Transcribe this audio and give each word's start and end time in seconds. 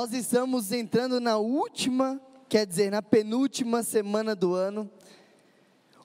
Nós 0.00 0.12
estamos 0.12 0.70
entrando 0.70 1.18
na 1.18 1.38
última, 1.38 2.20
quer 2.48 2.64
dizer, 2.64 2.88
na 2.88 3.02
penúltima 3.02 3.82
semana 3.82 4.32
do 4.32 4.54
ano. 4.54 4.88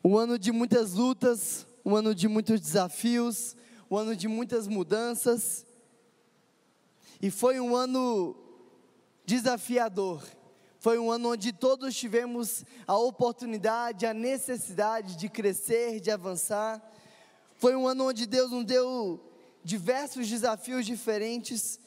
Um 0.04 0.18
ano 0.18 0.40
de 0.40 0.52
muitas 0.52 0.94
lutas, 0.94 1.68
um 1.86 1.96
ano 1.96 2.16
de 2.16 2.28
muitos 2.28 2.60
desafios, 2.60 3.56
um 3.92 3.96
ano 3.96 4.16
de 4.16 4.28
muitas 4.28 4.68
mudanças. 4.68 5.64
E 7.22 7.30
foi 7.30 7.60
um 7.60 7.76
ano 7.76 8.36
desafiador. 9.28 10.24
Foi 10.80 10.98
um 10.98 11.12
ano 11.12 11.34
onde 11.34 11.54
todos 11.54 11.94
tivemos 11.94 12.66
a 12.88 12.98
oportunidade, 12.98 14.08
a 14.08 14.14
necessidade 14.16 15.16
de 15.16 15.30
crescer, 15.30 16.00
de 16.00 16.10
avançar. 16.10 16.82
Foi 17.58 17.76
um 17.76 17.88
ano 17.88 18.08
onde 18.08 18.26
Deus 18.26 18.50
nos 18.50 18.66
deu 18.66 19.24
diversos 19.64 20.28
desafios 20.28 20.84
diferentes 20.84 21.80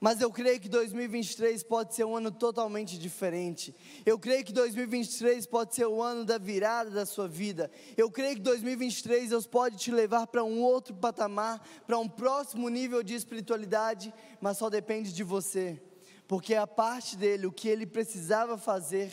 mas 0.00 0.20
eu 0.20 0.30
creio 0.30 0.60
que 0.60 0.68
2023 0.68 1.62
pode 1.64 1.94
ser 1.94 2.04
um 2.04 2.16
ano 2.16 2.30
totalmente 2.30 2.96
diferente. 2.96 3.74
Eu 4.06 4.16
creio 4.16 4.44
que 4.44 4.52
2023 4.52 5.44
pode 5.46 5.74
ser 5.74 5.86
o 5.86 6.00
ano 6.00 6.24
da 6.24 6.38
virada 6.38 6.90
da 6.90 7.04
sua 7.04 7.26
vida. 7.26 7.68
Eu 7.96 8.08
creio 8.08 8.36
que 8.36 8.42
2023 8.42 9.30
Deus 9.30 9.46
pode 9.46 9.76
te 9.76 9.90
levar 9.90 10.28
para 10.28 10.44
um 10.44 10.62
outro 10.62 10.94
patamar, 10.94 11.60
para 11.84 11.98
um 11.98 12.08
próximo 12.08 12.68
nível 12.68 13.02
de 13.02 13.14
espiritualidade, 13.14 14.14
mas 14.40 14.58
só 14.58 14.70
depende 14.70 15.12
de 15.12 15.24
você. 15.24 15.82
Porque 16.28 16.54
a 16.54 16.66
parte 16.66 17.16
dele, 17.16 17.46
o 17.46 17.52
que 17.52 17.68
ele 17.68 17.86
precisava 17.86 18.56
fazer, 18.56 19.10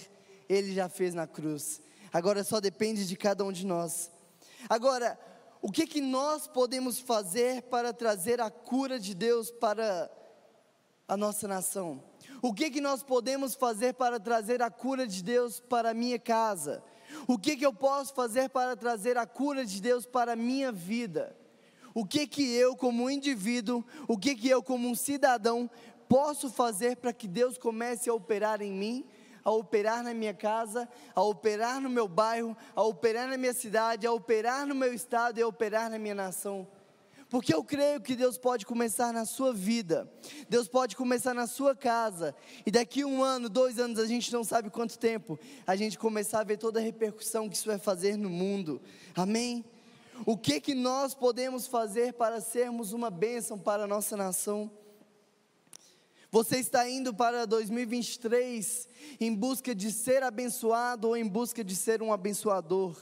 ele 0.47 0.71
já 0.71 0.87
fez 0.87 1.15
na 1.15 1.25
cruz. 1.25 1.81
Agora 2.13 2.43
só 2.43 2.59
depende 2.59 3.07
de 3.07 3.15
cada 3.15 3.43
um 3.43 3.51
de 3.51 3.65
nós. 3.65 4.11
Agora, 4.69 5.19
o 5.63 5.71
que 5.71 5.87
que 5.87 5.99
nós 5.99 6.45
podemos 6.47 6.99
fazer 6.99 7.63
para 7.63 7.91
trazer 7.91 8.39
a 8.39 8.51
cura 8.51 8.99
de 8.99 9.15
Deus 9.15 9.49
para 9.49 10.11
a 11.07 11.15
nossa 11.15 11.47
nação? 11.47 12.03
O 12.41 12.53
que, 12.53 12.69
que 12.69 12.81
nós 12.81 13.03
podemos 13.03 13.55
fazer 13.55 13.93
para 13.93 14.19
trazer 14.19 14.61
a 14.61 14.69
cura 14.69 15.07
de 15.07 15.23
Deus 15.23 15.59
para 15.59 15.91
a 15.91 15.93
minha 15.93 16.19
casa? 16.19 16.83
O 17.27 17.37
que, 17.37 17.55
que 17.55 17.65
eu 17.65 17.73
posso 17.73 18.13
fazer 18.13 18.49
para 18.49 18.75
trazer 18.75 19.17
a 19.17 19.25
cura 19.25 19.65
de 19.65 19.81
Deus 19.81 20.05
para 20.05 20.33
a 20.33 20.35
minha 20.35 20.71
vida? 20.71 21.35
O 21.93 22.05
que 22.05 22.27
que 22.27 22.53
eu 22.53 22.75
como 22.75 23.09
indivíduo, 23.09 23.85
o 24.07 24.17
que 24.17 24.35
que 24.35 24.49
eu 24.49 24.61
como 24.61 24.87
um 24.89 24.95
cidadão 24.95 25.69
posso 26.09 26.49
fazer 26.49 26.97
para 26.97 27.13
que 27.13 27.27
Deus 27.27 27.57
comece 27.57 28.09
a 28.09 28.13
operar 28.13 28.61
em 28.61 28.71
mim, 28.71 29.05
a 29.43 29.51
operar 29.51 30.03
na 30.03 30.13
minha 30.13 30.33
casa, 30.33 30.89
a 31.13 31.21
operar 31.21 31.79
no 31.79 31.89
meu 31.89 32.07
bairro, 32.07 32.57
a 32.75 32.81
operar 32.81 33.29
na 33.29 33.37
minha 33.37 33.53
cidade, 33.53 34.05
a 34.05 34.11
operar 34.11 34.65
no 34.65 34.75
meu 34.75 34.93
estado 34.93 35.39
e 35.39 35.43
a 35.43 35.47
operar 35.47 35.89
na 35.89 35.99
minha 35.99 36.15
nação? 36.15 36.67
Porque 37.29 37.53
eu 37.53 37.63
creio 37.63 37.99
que 37.99 38.15
Deus 38.15 38.37
pode 38.37 38.65
começar 38.65 39.11
na 39.11 39.25
sua 39.25 39.51
vida, 39.51 40.09
Deus 40.47 40.67
pode 40.67 40.95
começar 40.95 41.33
na 41.33 41.47
sua 41.47 41.75
casa, 41.75 42.35
e 42.65 42.71
daqui 42.71 43.03
um 43.03 43.23
ano, 43.23 43.49
dois 43.49 43.79
anos, 43.79 43.97
a 43.97 44.05
gente 44.05 44.31
não 44.31 44.43
sabe 44.43 44.69
quanto 44.69 44.99
tempo, 44.99 45.39
a 45.65 45.75
gente 45.75 45.97
começar 45.97 46.41
a 46.41 46.43
ver 46.43 46.57
toda 46.57 46.79
a 46.79 46.83
repercussão 46.83 47.49
que 47.49 47.55
isso 47.55 47.67
vai 47.67 47.79
fazer 47.79 48.15
no 48.15 48.29
mundo, 48.29 48.79
amém? 49.15 49.65
O 50.23 50.37
que 50.37 50.61
que 50.61 50.75
nós 50.75 51.13
podemos 51.13 51.67
fazer 51.67 52.13
para 52.13 52.39
sermos 52.39 52.93
uma 52.93 53.09
bênção 53.09 53.57
para 53.57 53.83
a 53.83 53.87
nossa 53.87 54.15
nação? 54.15 54.71
Você 56.31 56.57
está 56.57 56.89
indo 56.89 57.13
para 57.13 57.45
2023 57.45 58.87
em 59.19 59.33
busca 59.33 59.73
de 59.73 59.91
ser 59.91 60.21
abençoado 60.21 61.09
ou 61.09 61.17
em 61.17 61.27
busca 61.27 61.63
de 61.63 61.75
ser 61.75 62.01
um 62.01 62.13
abençoador? 62.13 62.95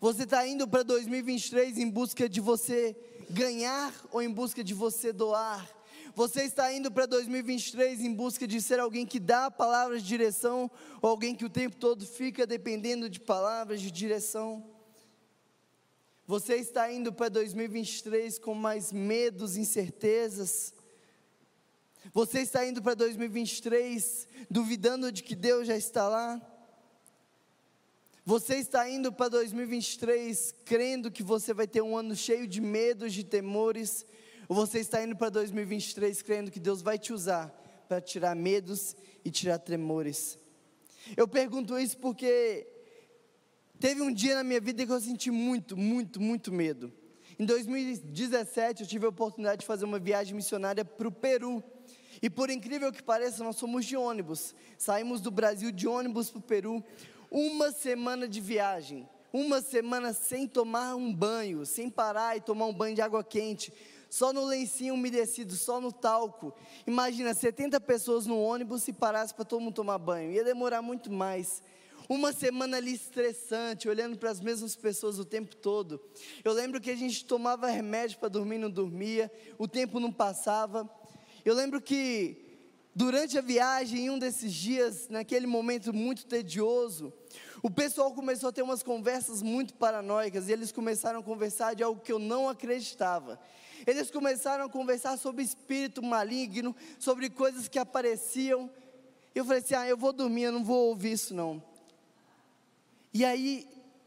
Você 0.00 0.22
está 0.24 0.46
indo 0.46 0.66
para 0.68 0.84
2023 0.84 1.78
em 1.78 1.90
busca 1.90 2.28
de 2.28 2.40
você 2.40 2.96
ganhar 3.30 3.94
ou 4.10 4.22
em 4.22 4.30
busca 4.30 4.62
de 4.62 4.74
você 4.74 5.12
doar? 5.12 5.68
Você 6.14 6.42
está 6.42 6.72
indo 6.72 6.90
para 6.90 7.06
2023 7.06 8.00
em 8.00 8.12
busca 8.12 8.46
de 8.46 8.60
ser 8.60 8.80
alguém 8.80 9.06
que 9.06 9.20
dá 9.20 9.50
palavras 9.50 10.02
de 10.02 10.08
direção 10.08 10.70
ou 11.00 11.10
alguém 11.10 11.34
que 11.34 11.44
o 11.44 11.50
tempo 11.50 11.76
todo 11.76 12.04
fica 12.04 12.46
dependendo 12.46 13.08
de 13.08 13.20
palavras 13.20 13.80
de 13.80 13.90
direção? 13.90 14.64
Você 16.26 16.56
está 16.56 16.92
indo 16.92 17.12
para 17.12 17.28
2023 17.28 18.38
com 18.38 18.52
mais 18.52 18.92
medos, 18.92 19.56
incertezas? 19.56 20.74
Você 22.12 22.40
está 22.40 22.66
indo 22.66 22.82
para 22.82 22.94
2023 22.94 24.26
duvidando 24.50 25.12
de 25.12 25.22
que 25.22 25.34
Deus 25.34 25.66
já 25.66 25.76
está 25.76 26.08
lá? 26.08 26.57
Você 28.28 28.56
está 28.56 28.86
indo 28.86 29.10
para 29.10 29.30
2023 29.30 30.54
crendo 30.66 31.10
que 31.10 31.22
você 31.22 31.54
vai 31.54 31.66
ter 31.66 31.80
um 31.80 31.96
ano 31.96 32.14
cheio 32.14 32.46
de 32.46 32.60
medos, 32.60 33.14
de 33.14 33.24
temores, 33.24 34.04
ou 34.46 34.54
você 34.54 34.80
está 34.80 35.02
indo 35.02 35.16
para 35.16 35.30
2023 35.30 36.20
crendo 36.20 36.50
que 36.50 36.60
Deus 36.60 36.82
vai 36.82 36.98
te 36.98 37.10
usar 37.10 37.48
para 37.88 38.02
tirar 38.02 38.36
medos 38.36 38.94
e 39.24 39.30
tirar 39.30 39.58
tremores? 39.58 40.38
Eu 41.16 41.26
pergunto 41.26 41.78
isso 41.78 41.96
porque 41.96 42.66
teve 43.80 44.02
um 44.02 44.12
dia 44.12 44.34
na 44.34 44.44
minha 44.44 44.60
vida 44.60 44.84
que 44.84 44.92
eu 44.92 45.00
senti 45.00 45.30
muito, 45.30 45.74
muito, 45.74 46.20
muito 46.20 46.52
medo. 46.52 46.92
Em 47.38 47.46
2017 47.46 48.82
eu 48.82 48.86
tive 48.86 49.06
a 49.06 49.08
oportunidade 49.08 49.60
de 49.60 49.66
fazer 49.66 49.86
uma 49.86 49.98
viagem 49.98 50.34
missionária 50.34 50.84
para 50.84 51.08
o 51.08 51.10
Peru. 51.10 51.64
E 52.20 52.28
por 52.28 52.50
incrível 52.50 52.92
que 52.92 53.02
pareça, 53.02 53.42
nós 53.42 53.56
somos 53.56 53.86
de 53.86 53.96
ônibus. 53.96 54.54
Saímos 54.76 55.22
do 55.22 55.30
Brasil 55.30 55.72
de 55.72 55.88
ônibus 55.88 56.28
para 56.28 56.38
o 56.40 56.42
Peru. 56.42 56.84
Uma 57.30 57.70
semana 57.72 58.26
de 58.26 58.40
viagem, 58.40 59.08
uma 59.32 59.60
semana 59.60 60.12
sem 60.14 60.46
tomar 60.46 60.94
um 60.94 61.12
banho, 61.12 61.66
sem 61.66 61.90
parar 61.90 62.36
e 62.36 62.40
tomar 62.40 62.66
um 62.66 62.72
banho 62.72 62.94
de 62.94 63.02
água 63.02 63.22
quente, 63.22 63.72
só 64.08 64.32
no 64.32 64.44
lencinho 64.46 64.94
umedecido, 64.94 65.54
só 65.54 65.80
no 65.80 65.92
talco. 65.92 66.54
Imagina 66.86 67.34
70 67.34 67.78
pessoas 67.80 68.26
no 68.26 68.40
ônibus 68.40 68.82
se 68.82 68.92
parasse 68.92 69.34
para 69.34 69.44
todo 69.44 69.60
mundo 69.60 69.74
tomar 69.74 69.98
banho, 69.98 70.32
ia 70.32 70.42
demorar 70.42 70.80
muito 70.80 71.12
mais. 71.12 71.62
Uma 72.08 72.32
semana 72.32 72.78
ali 72.78 72.94
estressante, 72.94 73.86
olhando 73.86 74.16
para 74.16 74.30
as 74.30 74.40
mesmas 74.40 74.74
pessoas 74.74 75.18
o 75.18 75.24
tempo 75.26 75.54
todo. 75.54 76.00
Eu 76.42 76.54
lembro 76.54 76.80
que 76.80 76.90
a 76.90 76.96
gente 76.96 77.22
tomava 77.26 77.66
remédio 77.66 78.18
para 78.18 78.30
dormir, 78.30 78.56
não 78.56 78.70
dormia, 78.70 79.30
o 79.58 79.68
tempo 79.68 80.00
não 80.00 80.10
passava. 80.10 80.88
Eu 81.44 81.54
lembro 81.54 81.82
que 81.82 82.47
Durante 82.94 83.38
a 83.38 83.40
viagem, 83.40 84.06
em 84.06 84.10
um 84.10 84.18
desses 84.18 84.52
dias, 84.52 85.08
naquele 85.08 85.46
momento 85.46 85.92
muito 85.92 86.26
tedioso, 86.26 87.12
o 87.62 87.70
pessoal 87.70 88.12
começou 88.12 88.48
a 88.48 88.52
ter 88.52 88.62
umas 88.62 88.82
conversas 88.82 89.42
muito 89.42 89.74
paranoicas 89.74 90.48
e 90.48 90.52
eles 90.52 90.72
começaram 90.72 91.20
a 91.20 91.22
conversar 91.22 91.74
de 91.74 91.82
algo 91.82 92.00
que 92.00 92.12
eu 92.12 92.18
não 92.18 92.48
acreditava. 92.48 93.38
Eles 93.86 94.10
começaram 94.10 94.64
a 94.64 94.68
conversar 94.68 95.16
sobre 95.16 95.42
espírito 95.42 96.02
maligno, 96.02 96.74
sobre 96.98 97.30
coisas 97.30 97.68
que 97.68 97.78
apareciam. 97.78 98.70
Eu 99.34 99.44
falei 99.44 99.60
assim: 99.60 99.74
ah, 99.74 99.88
eu 99.88 99.96
vou 99.96 100.12
dormir, 100.12 100.42
eu 100.44 100.52
não 100.52 100.64
vou 100.64 100.88
ouvir 100.88 101.12
isso 101.12 101.34
não. 101.34 101.62
E 103.12 103.24
aí, 103.24 103.66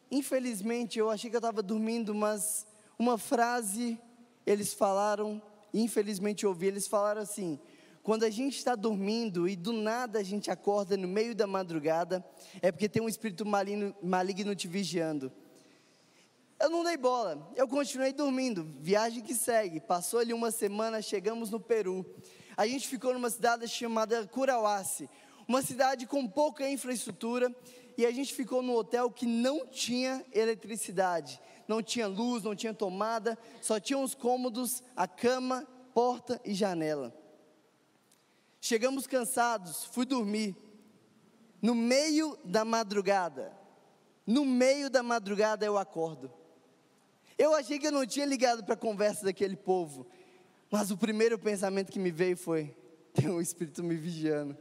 infelizmente, 0.09 0.99
eu 0.99 1.09
achei 1.09 1.29
que 1.29 1.35
eu 1.35 1.39
estava 1.39 1.61
dormindo, 1.61 2.13
mas 2.13 2.65
uma 2.97 3.17
frase 3.17 3.99
eles 4.45 4.73
falaram, 4.73 5.41
infelizmente 5.73 6.43
eu 6.43 6.49
ouvi, 6.49 6.67
eles 6.67 6.87
falaram 6.87 7.21
assim: 7.21 7.59
quando 8.03 8.23
a 8.23 8.29
gente 8.29 8.57
está 8.57 8.75
dormindo 8.75 9.47
e 9.47 9.55
do 9.55 9.71
nada 9.71 10.19
a 10.19 10.23
gente 10.23 10.49
acorda 10.49 10.97
no 10.97 11.07
meio 11.07 11.35
da 11.35 11.45
madrugada, 11.45 12.25
é 12.61 12.71
porque 12.71 12.89
tem 12.89 13.01
um 13.01 13.09
espírito 13.09 13.45
maligno, 13.45 13.95
maligno 14.01 14.55
te 14.55 14.67
vigiando. 14.67 15.31
Eu 16.59 16.69
não 16.69 16.83
dei 16.83 16.97
bola, 16.97 17.51
eu 17.55 17.67
continuei 17.67 18.13
dormindo. 18.13 18.67
Viagem 18.79 19.23
que 19.23 19.33
segue. 19.33 19.79
Passou 19.79 20.19
ali 20.19 20.33
uma 20.33 20.51
semana, 20.51 21.01
chegamos 21.01 21.49
no 21.49 21.59
Peru. 21.59 22.05
A 22.55 22.67
gente 22.67 22.87
ficou 22.87 23.13
numa 23.13 23.29
cidade 23.29 23.67
chamada 23.67 24.27
Curauace, 24.27 25.09
uma 25.47 25.61
cidade 25.61 26.05
com 26.05 26.27
pouca 26.27 26.69
infraestrutura, 26.69 27.53
e 27.97 28.05
a 28.05 28.11
gente 28.11 28.33
ficou 28.33 28.61
num 28.61 28.75
hotel 28.75 29.09
que 29.09 29.25
não 29.25 29.65
tinha 29.65 30.25
eletricidade, 30.31 31.41
não 31.67 31.81
tinha 31.81 32.07
luz, 32.07 32.43
não 32.43 32.55
tinha 32.55 32.73
tomada, 32.73 33.37
só 33.61 33.79
tinha 33.79 33.97
os 33.97 34.13
cômodos, 34.13 34.83
a 34.95 35.07
cama, 35.07 35.67
porta 35.93 36.39
e 36.45 36.53
janela. 36.53 37.20
Chegamos 38.63 39.07
cansados, 39.07 39.85
fui 39.85 40.05
dormir. 40.05 40.55
No 41.59 41.73
meio 41.73 42.37
da 42.45 42.63
madrugada, 42.63 43.51
no 44.25 44.45
meio 44.45 44.87
da 44.87 45.01
madrugada 45.01 45.65
eu 45.65 45.79
acordo. 45.79 46.31
Eu 47.39 47.55
achei 47.55 47.79
que 47.79 47.87
eu 47.87 47.91
não 47.91 48.05
tinha 48.05 48.25
ligado 48.25 48.63
para 48.63 48.75
a 48.75 48.77
conversa 48.77 49.25
daquele 49.25 49.55
povo, 49.55 50.05
mas 50.69 50.91
o 50.91 50.97
primeiro 50.97 51.39
pensamento 51.39 51.91
que 51.91 51.97
me 51.97 52.11
veio 52.11 52.37
foi: 52.37 52.75
tem 53.13 53.29
um 53.29 53.41
espírito 53.41 53.83
me 53.83 53.95
vigiando. 53.95 54.55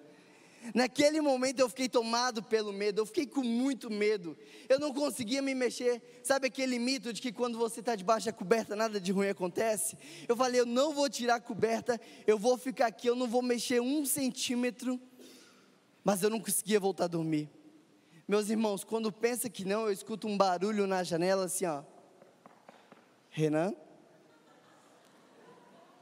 Naquele 0.75 1.21
momento 1.21 1.61
eu 1.61 1.69
fiquei 1.69 1.89
tomado 1.89 2.43
pelo 2.43 2.73
medo, 2.73 3.01
eu 3.01 3.07
fiquei 3.07 3.27
com 3.27 3.43
muito 3.43 3.91
medo. 3.91 4.37
Eu 4.69 4.79
não 4.79 4.93
conseguia 4.93 5.41
me 5.41 5.55
mexer. 5.55 6.03
Sabe 6.23 6.49
aquele 6.49 6.79
mito 6.79 7.13
de 7.13 7.21
que 7.21 7.33
quando 7.33 7.59
você 7.59 7.81
está 7.81 7.97
debaixo 7.97 8.27
da 8.27 8.33
coberta 8.33 8.77
nada 8.77 9.01
de 9.01 9.11
ruim 9.11 9.29
acontece? 9.29 9.97
Eu 10.29 10.37
falei, 10.37 10.61
eu 10.61 10.67
não 10.67 10.93
vou 10.93 11.09
tirar 11.09 11.37
a 11.37 11.41
coberta, 11.41 12.01
eu 12.27 12.39
vou 12.39 12.59
ficar 12.59 12.87
aqui, 12.87 13.07
eu 13.07 13.17
não 13.17 13.27
vou 13.27 13.43
mexer 13.43 13.81
um 13.81 14.05
centímetro. 14.05 15.01
Mas 16.05 16.23
eu 16.23 16.31
não 16.31 16.41
conseguia 16.41 16.79
voltar 16.79 17.05
a 17.05 17.09
dormir. 17.09 17.51
Meus 18.29 18.49
irmãos, 18.49 18.85
quando 18.85 19.11
pensa 19.11 19.51
que 19.51 19.65
não, 19.65 19.83
eu 19.83 19.93
escuto 19.93 20.29
um 20.29 20.37
barulho 20.37 20.87
na 20.87 21.03
janela 21.03 21.47
assim, 21.47 21.67
ó. 21.67 21.83
Renan? 23.31 23.75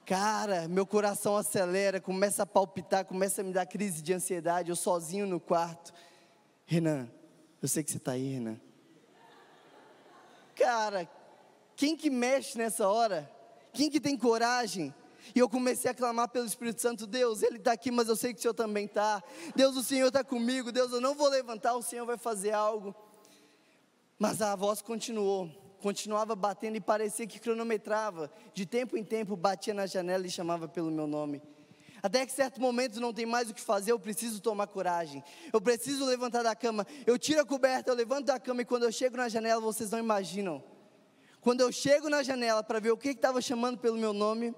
Cara, 0.09 0.67
meu 0.69 0.87
coração 0.87 1.37
acelera, 1.37 2.01
começa 2.01 2.43
a 2.43 2.47
palpitar, 2.47 3.05
começa 3.05 3.43
a 3.43 3.45
me 3.45 3.53
dar 3.53 3.67
crise 3.67 4.01
de 4.01 4.15
ansiedade, 4.15 4.71
eu 4.71 4.75
sozinho 4.75 5.27
no 5.27 5.39
quarto. 5.39 5.93
Renan, 6.65 7.11
eu 7.61 7.69
sei 7.69 7.85
que 7.85 7.91
você 7.91 7.99
está 7.99 8.13
aí, 8.13 8.33
Renan. 8.33 8.59
Cara, 10.57 11.07
quem 11.77 11.95
que 11.95 12.09
mexe 12.09 12.57
nessa 12.57 12.89
hora? 12.89 13.31
Quem 13.71 13.91
que 13.91 14.01
tem 14.01 14.17
coragem? 14.17 14.95
E 15.35 15.41
eu 15.41 15.47
comecei 15.47 15.91
a 15.91 15.95
clamar 15.95 16.31
pelo 16.31 16.47
Espírito 16.47 16.81
Santo, 16.81 17.07
Deus, 17.07 17.43
Ele 17.43 17.59
está 17.59 17.73
aqui, 17.73 17.91
mas 17.91 18.09
eu 18.09 18.17
sei 18.17 18.33
que 18.33 18.39
o 18.39 18.43
Senhor 18.43 18.55
também 18.55 18.87
está. 18.87 19.23
Deus, 19.55 19.77
o 19.77 19.83
Senhor 19.83 20.09
está 20.09 20.25
comigo. 20.25 20.73
Deus, 20.73 20.91
eu 20.91 21.03
não 21.03 21.15
vou 21.15 21.29
levantar, 21.29 21.75
o 21.75 21.83
Senhor 21.83 22.07
vai 22.07 22.17
fazer 22.17 22.53
algo. 22.53 22.95
Mas 24.19 24.41
a 24.41 24.57
voz 24.57 24.81
continuou, 24.81 25.51
continuava 25.81 26.35
batendo 26.35 26.77
e 26.77 26.81
parecia 26.81 27.27
que 27.27 27.39
cronometrava. 27.39 28.31
De 28.53 28.67
tempo 28.67 28.97
em 28.97 29.05
tempo 29.05 29.37
batia 29.37 29.73
na 29.73 29.87
janela 29.87 30.27
e 30.27 30.31
chamava 30.31 30.69
pelo 30.69 30.91
meu 30.91 31.07
nome. 31.07 31.43
Até 32.03 32.25
que 32.25 32.33
certo 32.33 32.61
momento 32.61 33.01
não 33.01 33.13
tem 33.13 33.27
mais 33.27 33.51
o 33.51 33.55
que 33.55 33.61
fazer, 33.61 33.93
eu 33.93 33.99
preciso 33.99 34.41
tomar 34.41 34.69
coragem. 34.69 35.23
Eu 35.53 35.61
preciso 35.61 36.05
levantar 36.05 36.43
da 36.43 36.55
cama. 36.55 36.87
Eu 37.07 37.19
tiro 37.19 37.41
a 37.41 37.45
coberta, 37.45 37.91
eu 37.91 37.95
levanto 37.95 38.27
da 38.27 38.39
cama 38.39 38.63
e 38.63 38.65
quando 38.65 38.85
eu 38.85 38.93
chego 38.93 39.17
na 39.17 39.29
janela, 39.29 39.61
vocês 39.61 39.91
não 39.91 39.99
imaginam. 39.99 40.63
Quando 41.41 41.61
eu 41.61 41.73
chego 41.73 42.09
na 42.09 42.23
janela 42.23 42.63
para 42.63 42.81
ver 42.81 42.93
o 42.93 42.97
que 42.97 43.09
estava 43.09 43.41
chamando 43.41 43.79
pelo 43.79 43.97
meu 43.97 44.13
nome, 44.13 44.55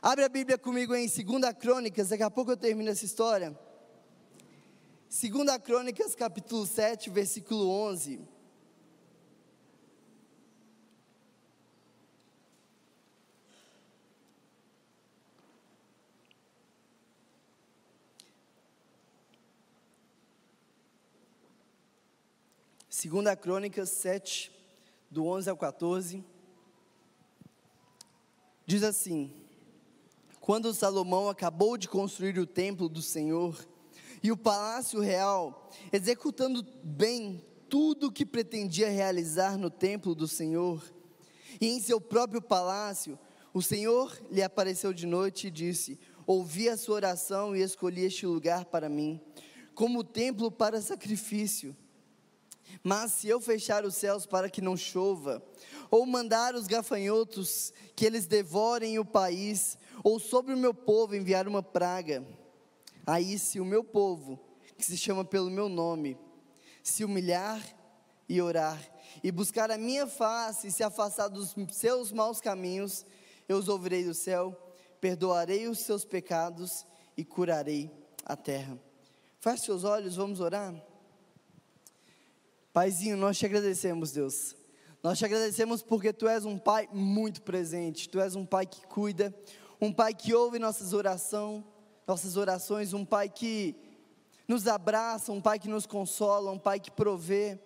abre 0.00 0.24
a 0.24 0.28
Bíblia 0.28 0.56
comigo 0.56 0.94
em 0.94 1.06
2 1.06 1.54
Crônicas, 1.58 2.08
daqui 2.08 2.22
a 2.22 2.30
pouco 2.30 2.52
eu 2.52 2.56
termino 2.56 2.90
essa 2.90 3.04
história. 3.04 3.58
2 5.10 5.58
Crônicas, 5.62 6.14
capítulo 6.14 6.64
7, 6.66 7.10
versículo 7.10 7.68
11. 7.68 8.20
Segunda 23.00 23.34
Crônicas 23.34 23.88
7, 23.88 24.52
do 25.10 25.24
11 25.24 25.48
ao 25.48 25.56
14, 25.56 26.22
diz 28.66 28.82
assim: 28.82 29.32
Quando 30.38 30.74
Salomão 30.74 31.26
acabou 31.26 31.78
de 31.78 31.88
construir 31.88 32.38
o 32.38 32.46
templo 32.46 32.90
do 32.90 33.00
Senhor 33.00 33.66
e 34.22 34.30
o 34.30 34.36
palácio 34.36 35.00
real, 35.00 35.70
executando 35.90 36.62
bem 36.84 37.42
tudo 37.70 38.08
o 38.08 38.12
que 38.12 38.26
pretendia 38.26 38.90
realizar 38.90 39.56
no 39.56 39.70
templo 39.70 40.14
do 40.14 40.28
Senhor, 40.28 40.84
e 41.58 41.68
em 41.68 41.80
seu 41.80 42.02
próprio 42.02 42.42
palácio, 42.42 43.18
o 43.54 43.62
Senhor 43.62 44.14
lhe 44.30 44.42
apareceu 44.42 44.92
de 44.92 45.06
noite 45.06 45.46
e 45.46 45.50
disse: 45.50 45.98
Ouvi 46.26 46.68
a 46.68 46.76
sua 46.76 46.96
oração 46.96 47.56
e 47.56 47.62
escolhi 47.62 48.02
este 48.02 48.26
lugar 48.26 48.66
para 48.66 48.90
mim, 48.90 49.18
como 49.74 50.04
templo 50.04 50.50
para 50.50 50.82
sacrifício. 50.82 51.74
Mas 52.82 53.12
se 53.12 53.28
eu 53.28 53.40
fechar 53.40 53.84
os 53.84 53.94
céus 53.94 54.26
para 54.26 54.48
que 54.48 54.60
não 54.60 54.76
chova, 54.76 55.42
ou 55.90 56.06
mandar 56.06 56.54
os 56.54 56.66
gafanhotos 56.66 57.72
que 57.94 58.06
eles 58.06 58.26
devorem 58.26 58.98
o 58.98 59.04
país, 59.04 59.78
ou 60.02 60.18
sobre 60.18 60.54
o 60.54 60.58
meu 60.58 60.72
povo 60.72 61.14
enviar 61.14 61.46
uma 61.46 61.62
praga, 61.62 62.24
aí 63.06 63.38
se 63.38 63.60
o 63.60 63.64
meu 63.64 63.84
povo, 63.84 64.38
que 64.78 64.84
se 64.84 64.96
chama 64.96 65.24
pelo 65.24 65.50
meu 65.50 65.68
nome, 65.68 66.16
se 66.82 67.04
humilhar 67.04 67.62
e 68.28 68.40
orar, 68.40 68.80
e 69.22 69.30
buscar 69.30 69.70
a 69.70 69.76
minha 69.76 70.06
face 70.06 70.68
e 70.68 70.72
se 70.72 70.82
afastar 70.82 71.28
dos 71.28 71.54
seus 71.70 72.12
maus 72.12 72.40
caminhos, 72.40 73.04
eu 73.48 73.58
os 73.58 73.68
ouvirei 73.68 74.04
do 74.04 74.14
céu, 74.14 74.56
perdoarei 75.00 75.66
os 75.66 75.80
seus 75.80 76.04
pecados 76.04 76.86
e 77.16 77.24
curarei 77.24 77.90
a 78.24 78.36
terra. 78.36 78.78
Feche 79.40 79.64
seus 79.64 79.84
olhos, 79.84 80.16
vamos 80.16 80.40
orar. 80.40 80.89
Paizinho, 82.72 83.16
nós 83.16 83.36
te 83.36 83.44
agradecemos, 83.44 84.12
Deus. 84.12 84.54
Nós 85.02 85.18
te 85.18 85.24
agradecemos 85.24 85.82
porque 85.82 86.12
tu 86.12 86.28
és 86.28 86.44
um 86.44 86.56
pai 86.56 86.88
muito 86.92 87.42
presente, 87.42 88.08
tu 88.08 88.20
és 88.20 88.36
um 88.36 88.46
pai 88.46 88.64
que 88.64 88.86
cuida, 88.86 89.34
um 89.80 89.92
pai 89.92 90.14
que 90.14 90.34
ouve 90.34 90.58
nossas 90.58 90.92
orações, 90.92 91.64
nossas 92.06 92.36
orações, 92.36 92.92
um 92.92 93.04
pai 93.04 93.28
que 93.28 93.74
nos 94.46 94.68
abraça, 94.68 95.32
um 95.32 95.40
pai 95.40 95.58
que 95.58 95.68
nos 95.68 95.84
consola, 95.84 96.52
um 96.52 96.58
pai 96.58 96.78
que 96.78 96.90
provê 96.90 97.58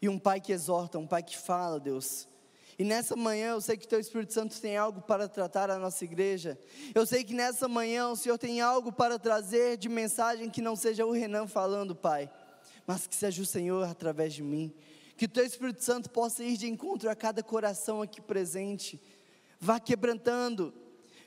e 0.00 0.08
um 0.08 0.18
pai 0.18 0.40
que 0.40 0.52
exorta, 0.52 0.98
um 0.98 1.06
pai 1.06 1.22
que 1.22 1.36
fala, 1.36 1.80
Deus. 1.80 2.28
E 2.78 2.84
nessa 2.84 3.16
manhã 3.16 3.52
eu 3.52 3.60
sei 3.60 3.76
que 3.76 3.88
teu 3.88 3.98
Espírito 3.98 4.32
Santo 4.32 4.60
tem 4.60 4.76
algo 4.76 5.00
para 5.00 5.26
tratar 5.26 5.68
a 5.68 5.80
nossa 5.80 6.04
igreja. 6.04 6.56
Eu 6.94 7.04
sei 7.04 7.24
que 7.24 7.34
nessa 7.34 7.66
manhã 7.66 8.08
o 8.08 8.14
Senhor 8.14 8.38
tem 8.38 8.60
algo 8.60 8.92
para 8.92 9.18
trazer 9.18 9.76
de 9.76 9.88
mensagem 9.88 10.48
que 10.48 10.62
não 10.62 10.76
seja 10.76 11.04
o 11.04 11.10
Renan 11.10 11.48
falando, 11.48 11.92
Pai 11.92 12.30
mas 12.88 13.06
que 13.06 13.14
seja 13.14 13.42
o 13.42 13.46
Senhor 13.46 13.86
através 13.86 14.32
de 14.32 14.42
mim. 14.42 14.72
Que 15.14 15.26
o 15.26 15.28
teu 15.28 15.44
Espírito 15.44 15.84
Santo 15.84 16.08
possa 16.08 16.42
ir 16.42 16.56
de 16.56 16.66
encontro 16.66 17.10
a 17.10 17.14
cada 17.14 17.42
coração 17.42 18.00
aqui 18.00 18.18
presente. 18.18 18.98
Vá 19.60 19.78
quebrantando. 19.78 20.72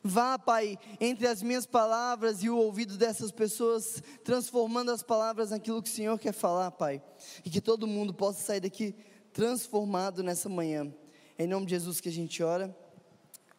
Vá, 0.04 0.40
Pai, 0.40 0.80
entre 1.00 1.28
as 1.28 1.44
minhas 1.44 1.68
palavras 1.68 2.42
e 2.42 2.50
o 2.50 2.58
ouvido 2.58 2.98
dessas 2.98 3.32
pessoas, 3.32 4.02
transformando 4.24 4.90
as 4.90 5.04
palavras 5.04 5.52
naquilo 5.52 5.84
que 5.84 5.90
o 5.90 5.94
Senhor 5.94 6.18
quer 6.18 6.34
falar, 6.34 6.72
Pai. 6.72 7.00
E 7.46 7.50
que 7.52 7.62
todo 7.62 7.86
mundo 7.86 8.12
possa 8.12 8.42
sair 8.42 8.62
daqui 8.62 8.96
transformado 9.32 10.24
nessa 10.24 10.50
manhã. 10.50 10.92
Em 11.38 11.46
nome 11.46 11.68
de 11.68 11.76
Jesus 11.76 12.02
que 12.02 12.10
a 12.10 12.12
gente 12.12 12.42
ora. 12.42 12.76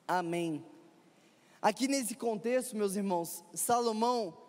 Amém. 0.09 0.67
Aqui 1.61 1.87
nesse 1.87 2.17
contexto, 2.17 2.77
meus 2.77 2.97
irmãos, 2.97 3.45
Salomão 3.55 4.42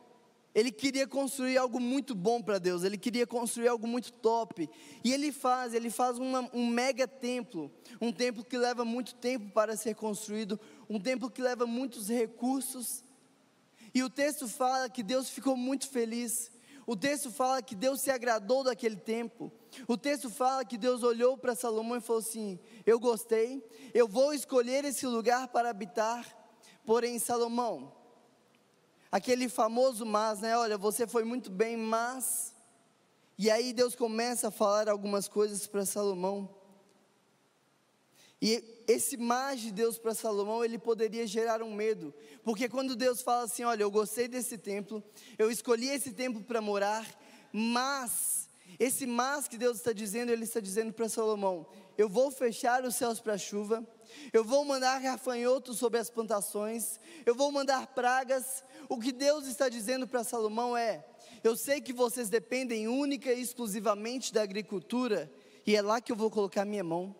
ele 0.56 0.72
queria 0.72 1.08
construir 1.08 1.58
algo 1.58 1.80
muito 1.80 2.14
bom 2.14 2.42
para 2.42 2.60
Deus, 2.60 2.84
ele 2.84 2.98
queria 2.98 3.26
construir 3.26 3.68
algo 3.68 3.88
muito 3.88 4.14
top. 4.14 4.70
E 5.04 5.12
ele 5.12 5.32
faz, 5.32 5.74
ele 5.74 5.90
faz 5.90 6.20
uma, 6.20 6.48
um 6.54 6.68
mega 6.68 7.08
templo, 7.08 7.72
um 8.00 8.12
templo 8.12 8.44
que 8.44 8.58
leva 8.58 8.86
muito 8.86 9.16
tempo 9.16 9.52
para 9.52 9.76
ser 9.76 9.96
construído, 9.96 10.60
um 10.88 11.00
templo 11.00 11.30
que 11.30 11.42
leva 11.42 11.66
muitos 11.66 12.08
recursos. 12.08 13.04
E 13.94 14.04
o 14.04 14.10
texto 14.10 14.48
fala 14.48 14.90
que 14.90 15.02
Deus 15.02 15.30
ficou 15.30 15.58
muito 15.58 15.88
feliz. 15.88 16.52
O 16.86 16.96
texto 16.96 17.32
fala 17.32 17.62
que 17.62 17.76
Deus 17.76 18.02
se 18.02 18.12
agradou 18.12 18.64
daquele 18.64 18.98
tempo. 18.98 19.52
O 19.88 19.98
texto 19.98 20.30
fala 20.30 20.66
que 20.66 20.78
Deus 20.78 21.02
olhou 21.02 21.38
para 21.38 21.56
Salomão 21.56 21.98
e 21.98 22.02
falou 22.02 22.20
assim: 22.20 22.60
Eu 22.86 23.00
gostei, 23.00 23.64
eu 23.94 24.08
vou 24.08 24.34
escolher 24.34 24.86
esse 24.86 25.08
lugar 25.08 25.48
para 25.48 25.70
habitar. 25.70 26.26
Porém, 26.86 27.18
Salomão, 27.18 27.94
aquele 29.14 29.48
famoso 29.48 30.08
mas, 30.08 30.40
né? 30.40 30.58
Olha, 30.58 30.76
você 30.76 31.06
foi 31.06 31.24
muito 31.24 31.52
bem, 31.52 31.78
mas. 31.78 32.52
E 33.38 33.52
aí 33.52 33.72
Deus 33.72 33.96
começa 33.96 34.48
a 34.48 34.52
falar 34.52 34.90
algumas 34.90 35.28
coisas 35.28 35.68
para 35.68 35.86
Salomão. 35.86 36.50
E 38.42 38.84
esse 38.88 39.16
mas 39.16 39.62
de 39.62 39.72
Deus 39.72 40.00
para 40.00 40.16
Salomão, 40.16 40.66
ele 40.66 40.80
poderia 40.80 41.28
gerar 41.28 41.62
um 41.62 41.72
medo, 41.72 42.12
porque 42.44 42.68
quando 42.68 42.96
Deus 42.96 43.22
fala 43.22 43.44
assim: 43.44 43.64
Olha, 43.64 43.84
eu 43.84 43.92
gostei 43.92 44.28
desse 44.28 44.58
templo, 44.58 45.04
eu 45.38 45.52
escolhi 45.52 45.90
esse 45.90 46.12
templo 46.12 46.44
para 46.44 46.60
morar, 46.60 47.08
mas, 47.54 48.50
esse 48.80 49.06
mas 49.06 49.48
que 49.48 49.60
Deus 49.60 49.78
está 49.78 49.94
dizendo, 49.94 50.32
ele 50.32 50.44
está 50.44 50.60
dizendo 50.60 50.92
para 50.92 51.08
Salomão: 51.08 51.68
Eu 51.96 52.10
vou 52.10 52.32
fechar 52.32 52.84
os 52.84 52.96
céus 52.96 53.20
para 53.20 53.34
a 53.34 53.38
chuva, 53.38 53.88
eu 54.32 54.44
vou 54.44 54.64
mandar 54.66 55.02
gafanhotos 55.02 55.78
sobre 55.78 56.00
as 56.00 56.10
plantações, 56.10 57.00
eu 57.26 57.36
vou 57.36 57.52
mandar 57.52 57.88
pragas. 57.88 58.64
O 58.90 59.00
que 59.00 59.12
Deus 59.12 59.48
está 59.48 59.70
dizendo 59.70 60.08
para 60.08 60.24
Salomão 60.24 60.76
é: 60.76 61.06
eu 61.44 61.56
sei 61.56 61.82
que 61.82 61.92
vocês 61.92 62.30
dependem 62.30 62.88
única 62.88 63.34
e 63.34 63.42
exclusivamente 63.42 64.34
da 64.34 64.42
agricultura, 64.42 65.32
e 65.66 65.76
é 65.76 65.82
lá 65.82 66.00
que 66.00 66.12
eu 66.12 66.16
vou 66.16 66.32
colocar 66.32 66.66
minha 66.66 66.84
mão. 66.84 67.16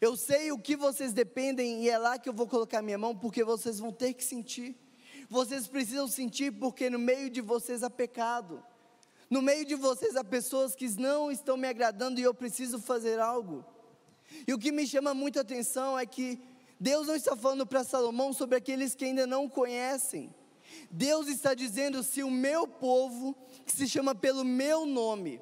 Eu 0.00 0.16
sei 0.16 0.52
o 0.52 0.58
que 0.58 0.76
vocês 0.76 1.12
dependem, 1.12 1.84
e 1.84 1.90
é 1.90 1.98
lá 1.98 2.18
que 2.18 2.28
eu 2.28 2.32
vou 2.32 2.46
colocar 2.46 2.82
minha 2.82 2.98
mão, 2.98 3.16
porque 3.16 3.44
vocês 3.44 3.78
vão 3.78 3.92
ter 3.92 4.14
que 4.14 4.24
sentir. 4.24 4.76
Vocês 5.28 5.66
precisam 5.66 6.08
sentir, 6.08 6.52
porque 6.52 6.88
no 6.88 6.98
meio 6.98 7.28
de 7.28 7.40
vocês 7.40 7.82
há 7.82 7.90
pecado. 7.90 8.62
No 9.28 9.42
meio 9.42 9.64
de 9.64 9.74
vocês 9.74 10.16
há 10.16 10.24
pessoas 10.24 10.74
que 10.74 10.88
não 10.98 11.30
estão 11.30 11.56
me 11.56 11.68
agradando 11.68 12.18
e 12.18 12.22
eu 12.22 12.32
preciso 12.32 12.80
fazer 12.80 13.20
algo. 13.20 13.64
E 14.46 14.52
o 14.52 14.58
que 14.58 14.72
me 14.72 14.86
chama 14.86 15.14
muito 15.14 15.38
atenção 15.38 15.98
é 15.98 16.06
que 16.06 16.40
Deus 16.80 17.06
não 17.06 17.14
está 17.14 17.36
falando 17.36 17.66
para 17.66 17.84
Salomão 17.84 18.32
sobre 18.32 18.56
aqueles 18.56 18.94
que 18.94 19.04
ainda 19.04 19.26
não 19.26 19.48
conhecem. 19.48 20.32
Deus 20.90 21.28
está 21.28 21.54
dizendo: 21.54 22.02
se 22.02 22.22
o 22.22 22.30
meu 22.30 22.66
povo, 22.66 23.34
que 23.64 23.72
se 23.72 23.88
chama 23.88 24.14
pelo 24.14 24.44
meu 24.44 24.86
nome, 24.86 25.40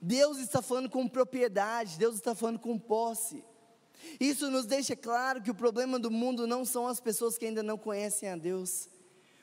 Deus 0.00 0.38
está 0.38 0.62
falando 0.62 0.88
com 0.88 1.06
propriedade, 1.06 1.98
Deus 1.98 2.14
está 2.14 2.34
falando 2.34 2.58
com 2.58 2.78
posse. 2.78 3.44
Isso 4.18 4.50
nos 4.50 4.64
deixa 4.64 4.96
claro 4.96 5.42
que 5.42 5.50
o 5.50 5.54
problema 5.54 5.98
do 5.98 6.10
mundo 6.10 6.46
não 6.46 6.64
são 6.64 6.86
as 6.86 7.00
pessoas 7.00 7.36
que 7.36 7.44
ainda 7.44 7.62
não 7.62 7.76
conhecem 7.76 8.30
a 8.30 8.36
Deus, 8.36 8.88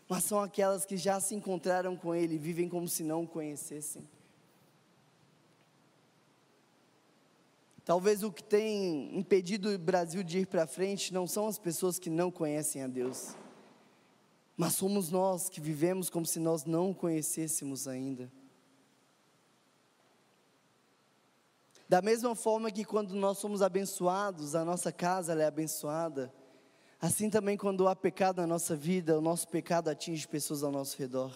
mas 0.09 0.23
são 0.23 0.39
aquelas 0.41 0.85
que 0.85 0.97
já 0.97 1.19
se 1.19 1.35
encontraram 1.35 1.95
com 1.95 2.15
Ele 2.15 2.35
e 2.35 2.39
vivem 2.39 2.67
como 2.67 2.87
se 2.87 3.03
não 3.03 3.23
o 3.23 3.27
conhecessem. 3.27 4.07
Talvez 7.87 8.21
o 8.21 8.29
que 8.29 8.43
tem 8.43 9.17
impedido 9.17 9.73
o 9.73 9.79
Brasil 9.79 10.21
de 10.21 10.39
ir 10.39 10.47
para 10.47 10.67
frente 10.67 11.13
não 11.13 11.25
são 11.25 11.47
as 11.47 11.57
pessoas 11.57 11.97
que 11.97 12.09
não 12.09 12.29
conhecem 12.29 12.83
a 12.83 12.87
Deus, 12.87 13.33
mas 14.57 14.73
somos 14.73 15.09
nós 15.09 15.47
que 15.47 15.61
vivemos 15.61 16.09
como 16.09 16.25
se 16.25 16.37
nós 16.37 16.65
não 16.65 16.91
o 16.91 16.93
conhecêssemos 16.93 17.87
ainda. 17.87 18.29
Da 21.87 22.01
mesma 22.01 22.35
forma 22.35 22.69
que 22.69 22.83
quando 22.83 23.15
nós 23.15 23.37
somos 23.37 23.61
abençoados, 23.61 24.53
a 24.53 24.65
nossa 24.65 24.91
casa 24.91 25.41
é 25.41 25.45
abençoada, 25.45 26.29
assim 26.99 27.29
também 27.29 27.55
quando 27.55 27.87
há 27.87 27.95
pecado 27.95 28.41
na 28.41 28.47
nossa 28.47 28.75
vida, 28.75 29.17
o 29.17 29.21
nosso 29.21 29.47
pecado 29.47 29.87
atinge 29.87 30.27
pessoas 30.27 30.61
ao 30.61 30.73
nosso 30.73 30.97
redor. 30.97 31.33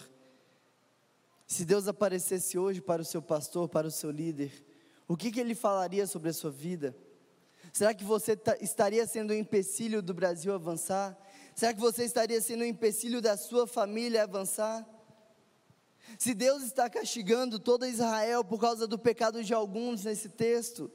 Se 1.46 1.64
Deus 1.64 1.88
aparecesse 1.88 2.58
hoje 2.58 2.82
para 2.82 3.00
o 3.00 3.06
seu 3.06 3.22
pastor, 3.22 3.70
para 3.70 3.86
o 3.86 3.90
seu 3.90 4.10
líder, 4.10 4.70
o 5.08 5.16
que, 5.16 5.30
que 5.30 5.40
ele 5.40 5.54
falaria 5.54 6.06
sobre 6.06 6.30
a 6.30 6.32
sua 6.32 6.50
vida? 6.50 6.96
Será 7.72 7.94
que 7.94 8.04
você 8.04 8.38
estaria 8.60 9.06
sendo 9.06 9.32
um 9.32 9.36
empecilho 9.36 10.02
do 10.02 10.12
Brasil 10.12 10.54
avançar? 10.54 11.18
Será 11.54 11.72
que 11.72 11.80
você 11.80 12.04
estaria 12.04 12.40
sendo 12.40 12.62
um 12.62 12.66
empecilho 12.66 13.20
da 13.20 13.36
sua 13.36 13.66
família 13.66 14.22
avançar? 14.22 14.86
Se 16.18 16.34
Deus 16.34 16.62
está 16.62 16.90
castigando 16.90 17.58
toda 17.58 17.88
Israel 17.88 18.44
por 18.44 18.60
causa 18.60 18.86
do 18.86 18.98
pecado 18.98 19.42
de 19.42 19.54
alguns 19.54 20.04
nesse 20.04 20.28
texto, 20.28 20.90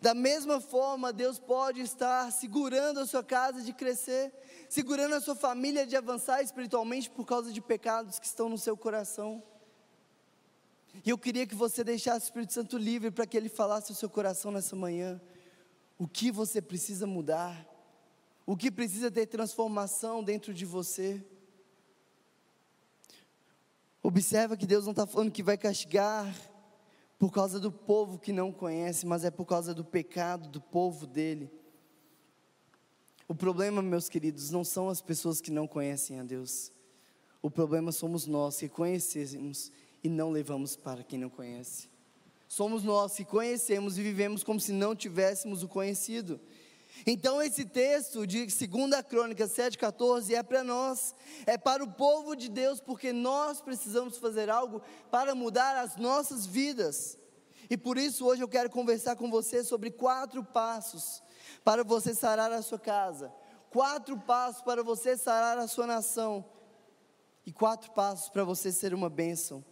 da 0.00 0.14
mesma 0.14 0.60
forma, 0.60 1.12
Deus 1.12 1.38
pode 1.38 1.80
estar 1.80 2.30
segurando 2.32 3.00
a 3.00 3.06
sua 3.06 3.22
casa 3.22 3.62
de 3.62 3.72
crescer, 3.72 4.32
segurando 4.68 5.14
a 5.14 5.20
sua 5.20 5.34
família 5.34 5.86
de 5.86 5.96
avançar 5.96 6.42
espiritualmente 6.42 7.10
por 7.10 7.26
causa 7.26 7.52
de 7.52 7.60
pecados 7.60 8.18
que 8.18 8.26
estão 8.26 8.48
no 8.48 8.56
seu 8.56 8.76
coração. 8.76 9.42
E 11.04 11.10
eu 11.10 11.18
queria 11.18 11.46
que 11.46 11.54
você 11.54 11.82
deixasse 11.82 12.26
o 12.26 12.28
Espírito 12.28 12.52
Santo 12.52 12.76
livre 12.76 13.10
para 13.10 13.26
que 13.26 13.36
ele 13.36 13.48
falasse 13.48 13.90
o 13.90 13.94
seu 13.94 14.10
coração 14.10 14.50
nessa 14.50 14.76
manhã. 14.76 15.20
O 15.98 16.06
que 16.06 16.30
você 16.30 16.60
precisa 16.60 17.06
mudar? 17.06 17.66
O 18.44 18.56
que 18.56 18.70
precisa 18.70 19.10
ter 19.10 19.26
transformação 19.26 20.22
dentro 20.22 20.52
de 20.52 20.64
você? 20.64 21.24
Observa 24.02 24.56
que 24.56 24.66
Deus 24.66 24.84
não 24.84 24.90
está 24.90 25.06
falando 25.06 25.30
que 25.30 25.42
vai 25.42 25.56
castigar 25.56 26.34
por 27.18 27.30
causa 27.30 27.60
do 27.60 27.70
povo 27.70 28.18
que 28.18 28.32
não 28.32 28.50
conhece, 28.50 29.06
mas 29.06 29.24
é 29.24 29.30
por 29.30 29.44
causa 29.44 29.72
do 29.72 29.84
pecado 29.84 30.48
do 30.48 30.60
povo 30.60 31.06
dele. 31.06 31.48
O 33.28 33.34
problema, 33.34 33.80
meus 33.80 34.08
queridos, 34.08 34.50
não 34.50 34.64
são 34.64 34.88
as 34.88 35.00
pessoas 35.00 35.40
que 35.40 35.50
não 35.50 35.66
conhecem 35.68 36.18
a 36.18 36.24
Deus. 36.24 36.72
O 37.40 37.50
problema 37.50 37.92
somos 37.92 38.26
nós 38.26 38.58
que 38.58 38.68
conhecemos 38.68 39.70
e 40.02 40.08
não 40.08 40.30
levamos 40.30 40.76
para 40.76 41.02
quem 41.02 41.18
não 41.18 41.30
conhece. 41.30 41.88
Somos 42.48 42.82
nós 42.82 43.14
que 43.14 43.24
conhecemos 43.24 43.96
e 43.96 44.02
vivemos 44.02 44.44
como 44.44 44.60
se 44.60 44.72
não 44.72 44.94
tivéssemos 44.94 45.62
o 45.62 45.68
conhecido. 45.68 46.40
Então 47.06 47.42
esse 47.42 47.64
texto 47.64 48.26
de 48.26 48.44
2 48.44 49.02
Crônicas 49.08 49.50
7,14 49.52 50.34
é 50.34 50.42
para 50.42 50.62
nós, 50.62 51.14
é 51.46 51.56
para 51.56 51.82
o 51.82 51.90
povo 51.90 52.36
de 52.36 52.48
Deus, 52.48 52.80
porque 52.80 53.12
nós 53.12 53.60
precisamos 53.60 54.18
fazer 54.18 54.50
algo 54.50 54.82
para 55.10 55.34
mudar 55.34 55.76
as 55.76 55.96
nossas 55.96 56.44
vidas. 56.44 57.18
E 57.70 57.76
por 57.76 57.96
isso 57.96 58.26
hoje 58.26 58.42
eu 58.42 58.48
quero 58.48 58.68
conversar 58.68 59.16
com 59.16 59.30
você 59.30 59.64
sobre 59.64 59.90
quatro 59.90 60.44
passos 60.44 61.22
para 61.64 61.82
você 61.82 62.14
sarar 62.14 62.52
a 62.52 62.60
sua 62.60 62.78
casa, 62.78 63.32
quatro 63.70 64.18
passos 64.18 64.60
para 64.62 64.82
você 64.82 65.16
sarar 65.16 65.56
a 65.58 65.66
sua 65.66 65.86
nação, 65.86 66.44
e 67.46 67.52
quatro 67.52 67.90
passos 67.92 68.28
para 68.28 68.44
você 68.44 68.70
ser 68.70 68.94
uma 68.94 69.08
bênção. 69.10 69.64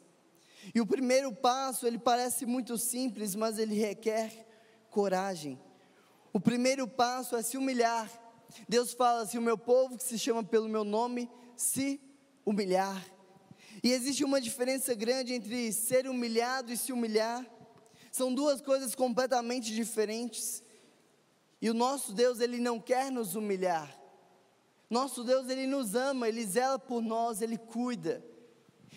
E 0.75 0.81
o 0.81 0.87
primeiro 0.87 1.35
passo, 1.35 1.87
ele 1.87 1.99
parece 1.99 2.47
muito 2.47 2.76
simples, 2.76 3.35
mas 3.35 3.59
ele 3.59 3.75
requer 3.75 4.47
coragem. 4.90 5.61
O 6.33 6.40
primeiro 6.40 6.87
passo 6.87 7.37
é 7.37 7.43
se 7.43 7.57
humilhar. 7.57 8.09
Deus 8.69 8.93
fala 8.93 9.23
assim: 9.23 9.38
o 9.38 9.43
meu 9.43 9.59
povo 9.59 9.97
que 9.97 10.05
se 10.05 10.19
chama 10.19 10.43
pelo 10.43 10.69
meu 10.69 10.85
nome, 10.85 11.31
se 11.57 12.00
humilhar. 12.45 13.05
E 13.83 13.93
existe 13.93 14.25
uma 14.25 14.40
diferença 14.40 14.95
grande 14.95 15.33
entre 15.33 15.73
ser 15.73 16.09
humilhado 16.09 16.73
e 16.73 16.76
se 16.76 16.93
humilhar. 16.93 17.47
São 18.12 18.35
duas 18.35 18.61
coisas 18.61 18.95
completamente 18.95 19.75
diferentes. 19.75 20.62
E 21.62 21.71
o 21.71 21.75
nosso 21.75 22.12
Deus, 22.12 22.40
ele 22.40 22.59
não 22.59 22.81
quer 22.81 23.11
nos 23.11 23.35
humilhar. 23.35 23.97
Nosso 24.88 25.23
Deus, 25.23 25.49
ele 25.49 25.67
nos 25.67 25.95
ama, 25.95 26.29
ele 26.29 26.45
zela 26.45 26.79
por 26.79 27.00
nós, 27.00 27.40
ele 27.40 27.57
cuida. 27.57 28.25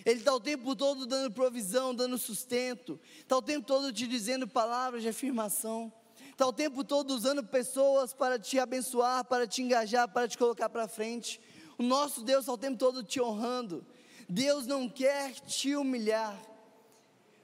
Ele 0.06 0.20
está 0.20 0.34
o 0.34 0.40
tempo 0.40 0.76
todo 0.76 1.06
dando 1.06 1.32
provisão, 1.32 1.96
dando 1.96 2.18
sustento, 2.18 3.00
está 3.20 3.38
o 3.38 3.42
tempo 3.42 3.66
todo 3.66 3.92
te 3.92 4.06
dizendo 4.06 4.48
palavras 4.48 5.02
de 5.02 5.10
afirmação, 5.10 5.92
está 6.30 6.46
o 6.46 6.54
tempo 6.54 6.84
todo 6.84 7.12
usando 7.12 7.44
pessoas 7.44 8.14
para 8.14 8.38
te 8.38 8.60
abençoar, 8.60 9.24
para 9.26 9.48
te 9.48 9.62
engajar, 9.62 10.08
para 10.12 10.28
te 10.28 10.38
colocar 10.38 10.70
para 10.70 10.88
frente. 10.88 11.40
O 11.78 11.84
nosso 11.84 12.22
Deus 12.24 12.42
está 12.42 12.54
o 12.54 12.58
tempo 12.58 12.78
todo 12.78 13.04
te 13.04 13.22
honrando. 13.22 13.86
Deus 14.28 14.66
não 14.68 14.90
quer 14.90 15.34
te 15.34 15.76
humilhar, 15.76 16.40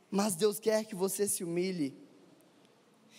mas 0.10 0.36
Deus 0.36 0.60
quer 0.60 0.86
que 0.86 0.96
você 0.96 1.28
se 1.28 1.44
humilhe. 1.44 1.98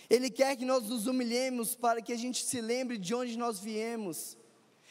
Ele 0.09 0.28
quer 0.28 0.56
que 0.56 0.64
nós 0.64 0.88
nos 0.88 1.06
humilhemos 1.06 1.76
para 1.76 2.02
que 2.02 2.12
a 2.12 2.16
gente 2.16 2.44
se 2.44 2.61
lembre 2.61 2.99
de 2.99 3.14
onde 3.14 3.38
nós 3.38 3.61
viemos. 3.61 4.37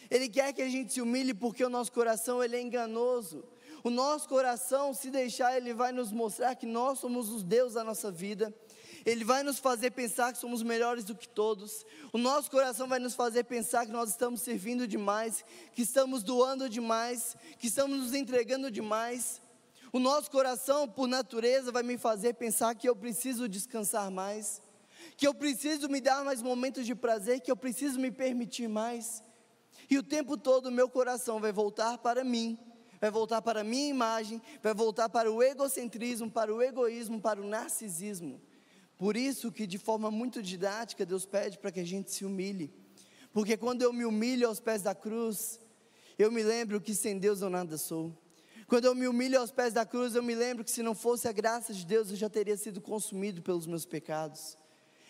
Ele 0.09 0.29
quer 0.29 0.53
que 0.53 0.61
a 0.61 0.69
gente 0.69 0.93
se 0.93 1.01
humilhe 1.01 1.33
porque 1.33 1.63
o 1.63 1.69
nosso 1.69 1.91
coração 1.91 2.41
ele 2.41 2.55
é 2.55 2.61
enganoso. 2.61 3.43
O 3.83 3.89
nosso 3.89 4.27
coração, 4.27 4.93
se 4.93 5.09
deixar, 5.09 5.55
ele 5.55 5.73
vai 5.73 5.91
nos 5.91 6.11
mostrar 6.11 6.55
que 6.55 6.65
nós 6.65 6.99
somos 6.99 7.29
os 7.29 7.43
deuses 7.43 7.75
da 7.75 7.83
nossa 7.83 8.11
vida. 8.11 8.53
Ele 9.05 9.23
vai 9.23 9.43
nos 9.43 9.59
fazer 9.59 9.91
pensar 9.91 10.33
que 10.33 10.39
somos 10.39 10.61
melhores 10.61 11.05
do 11.05 11.15
que 11.15 11.27
todos. 11.27 11.85
O 12.11 12.17
nosso 12.17 12.51
coração 12.51 12.87
vai 12.87 12.99
nos 12.99 13.15
fazer 13.15 13.45
pensar 13.45 13.85
que 13.85 13.91
nós 13.91 14.09
estamos 14.09 14.41
servindo 14.41 14.85
demais, 14.85 15.45
que 15.73 15.83
estamos 15.83 16.23
doando 16.23 16.69
demais, 16.69 17.37
que 17.57 17.67
estamos 17.67 17.97
nos 17.97 18.13
entregando 18.13 18.69
demais. 18.69 19.41
O 19.93 19.99
nosso 19.99 20.29
coração, 20.29 20.87
por 20.87 21.07
natureza, 21.07 21.71
vai 21.71 21.81
me 21.81 21.97
fazer 21.97 22.33
pensar 22.33 22.75
que 22.75 22.87
eu 22.87 22.95
preciso 22.95 23.47
descansar 23.47 24.11
mais, 24.11 24.61
que 25.15 25.25
eu 25.25 25.33
preciso 25.33 25.87
me 25.87 26.01
dar 26.01 26.23
mais 26.23 26.41
momentos 26.41 26.85
de 26.85 26.93
prazer, 26.93 27.39
que 27.39 27.49
eu 27.49 27.55
preciso 27.55 27.99
me 27.99 28.11
permitir 28.11 28.67
mais. 28.67 29.23
E 29.89 29.97
o 29.97 30.03
tempo 30.03 30.37
todo 30.37 30.67
o 30.67 30.71
meu 30.71 30.89
coração 30.89 31.39
vai 31.39 31.51
voltar 31.51 31.97
para 31.97 32.23
mim 32.23 32.59
vai 32.99 33.09
voltar 33.09 33.41
para 33.41 33.61
a 33.61 33.63
minha 33.63 33.89
imagem, 33.89 34.41
vai 34.61 34.73
voltar 34.73 35.09
para 35.09 35.31
o 35.31 35.41
egocentrismo, 35.41 36.29
para 36.29 36.53
o 36.53 36.61
egoísmo, 36.61 37.21
para 37.21 37.41
o 37.41 37.47
narcisismo. 37.47 38.41
Por 38.97 39.15
isso 39.15 39.51
que 39.51 39.65
de 39.65 39.77
forma 39.77 40.11
muito 40.11 40.43
didática 40.43 41.05
Deus 41.05 41.25
pede 41.25 41.57
para 41.57 41.71
que 41.71 41.79
a 41.79 41.85
gente 41.85 42.11
se 42.11 42.25
humilhe. 42.25 42.73
Porque 43.31 43.55
quando 43.55 43.81
eu 43.81 43.93
me 43.93 44.03
humilho 44.03 44.47
aos 44.47 44.59
pés 44.59 44.81
da 44.81 44.93
cruz, 44.93 45.59
eu 46.17 46.31
me 46.31 46.43
lembro 46.43 46.81
que 46.81 46.93
sem 46.93 47.17
Deus 47.17 47.41
eu 47.41 47.49
nada 47.49 47.77
sou. 47.77 48.13
Quando 48.67 48.85
eu 48.85 48.93
me 48.93 49.07
humilho 49.07 49.39
aos 49.39 49.51
pés 49.51 49.73
da 49.73 49.85
cruz, 49.85 50.15
eu 50.15 50.21
me 50.21 50.35
lembro 50.35 50.63
que 50.63 50.69
se 50.69 50.83
não 50.83 50.93
fosse 50.93 51.27
a 51.27 51.31
graça 51.31 51.73
de 51.73 51.85
Deus, 51.85 52.09
eu 52.09 52.15
já 52.15 52.29
teria 52.29 52.57
sido 52.57 52.81
consumido 52.81 53.41
pelos 53.41 53.65
meus 53.65 53.85
pecados. 53.85 54.57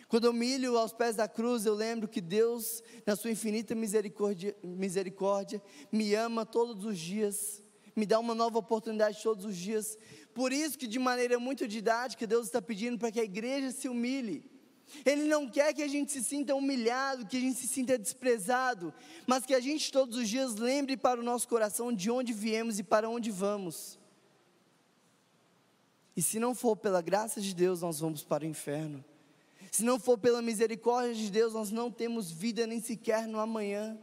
Quando 0.07 0.25
eu 0.25 0.31
humilho 0.31 0.77
aos 0.77 0.93
pés 0.93 1.15
da 1.15 1.27
cruz, 1.27 1.65
eu 1.65 1.73
lembro 1.73 2.07
que 2.07 2.21
Deus, 2.21 2.81
na 3.05 3.15
sua 3.15 3.31
infinita 3.31 3.75
misericórdia, 3.75 4.55
misericórdia 4.63 5.61
me 5.91 6.15
ama 6.15 6.45
todos 6.45 6.85
os 6.85 6.97
dias 6.97 7.61
me 7.99 8.05
dá 8.05 8.17
uma 8.17 8.33
nova 8.33 8.57
oportunidade 8.57 9.21
todos 9.21 9.43
os 9.43 9.55
dias. 9.55 9.97
Por 10.33 10.53
isso 10.53 10.77
que 10.77 10.87
de 10.87 10.97
maneira 10.97 11.37
muito 11.37 11.67
didática 11.67 12.25
Deus 12.25 12.45
está 12.45 12.61
pedindo 12.61 12.97
para 12.97 13.11
que 13.11 13.19
a 13.19 13.23
igreja 13.23 13.71
se 13.71 13.89
humilhe. 13.89 14.49
Ele 15.05 15.25
não 15.25 15.47
quer 15.47 15.73
que 15.73 15.83
a 15.83 15.87
gente 15.87 16.11
se 16.11 16.23
sinta 16.23 16.55
humilhado, 16.55 17.27
que 17.27 17.37
a 17.37 17.39
gente 17.39 17.59
se 17.59 17.67
sinta 17.67 17.97
desprezado, 17.97 18.93
mas 19.27 19.45
que 19.45 19.53
a 19.53 19.59
gente 19.59 19.91
todos 19.91 20.17
os 20.17 20.27
dias 20.27 20.55
lembre 20.55 20.97
para 20.97 21.19
o 21.19 21.23
nosso 21.23 21.47
coração 21.47 21.93
de 21.93 22.09
onde 22.09 22.33
viemos 22.33 22.79
e 22.79 22.83
para 22.83 23.09
onde 23.09 23.29
vamos. 23.29 23.99
E 26.15 26.21
se 26.21 26.39
não 26.39 26.55
for 26.55 26.75
pela 26.75 27.01
graça 27.01 27.39
de 27.39 27.53
Deus, 27.53 27.81
nós 27.81 27.99
vamos 27.99 28.23
para 28.23 28.43
o 28.43 28.47
inferno. 28.47 29.03
Se 29.71 29.83
não 29.83 29.99
for 29.99 30.17
pela 30.17 30.41
misericórdia 30.41 31.13
de 31.13 31.29
Deus, 31.29 31.53
nós 31.53 31.69
não 31.69 31.91
temos 31.91 32.31
vida 32.31 32.65
nem 32.65 32.81
sequer 32.81 33.27
no 33.27 33.39
amanhã. 33.39 33.97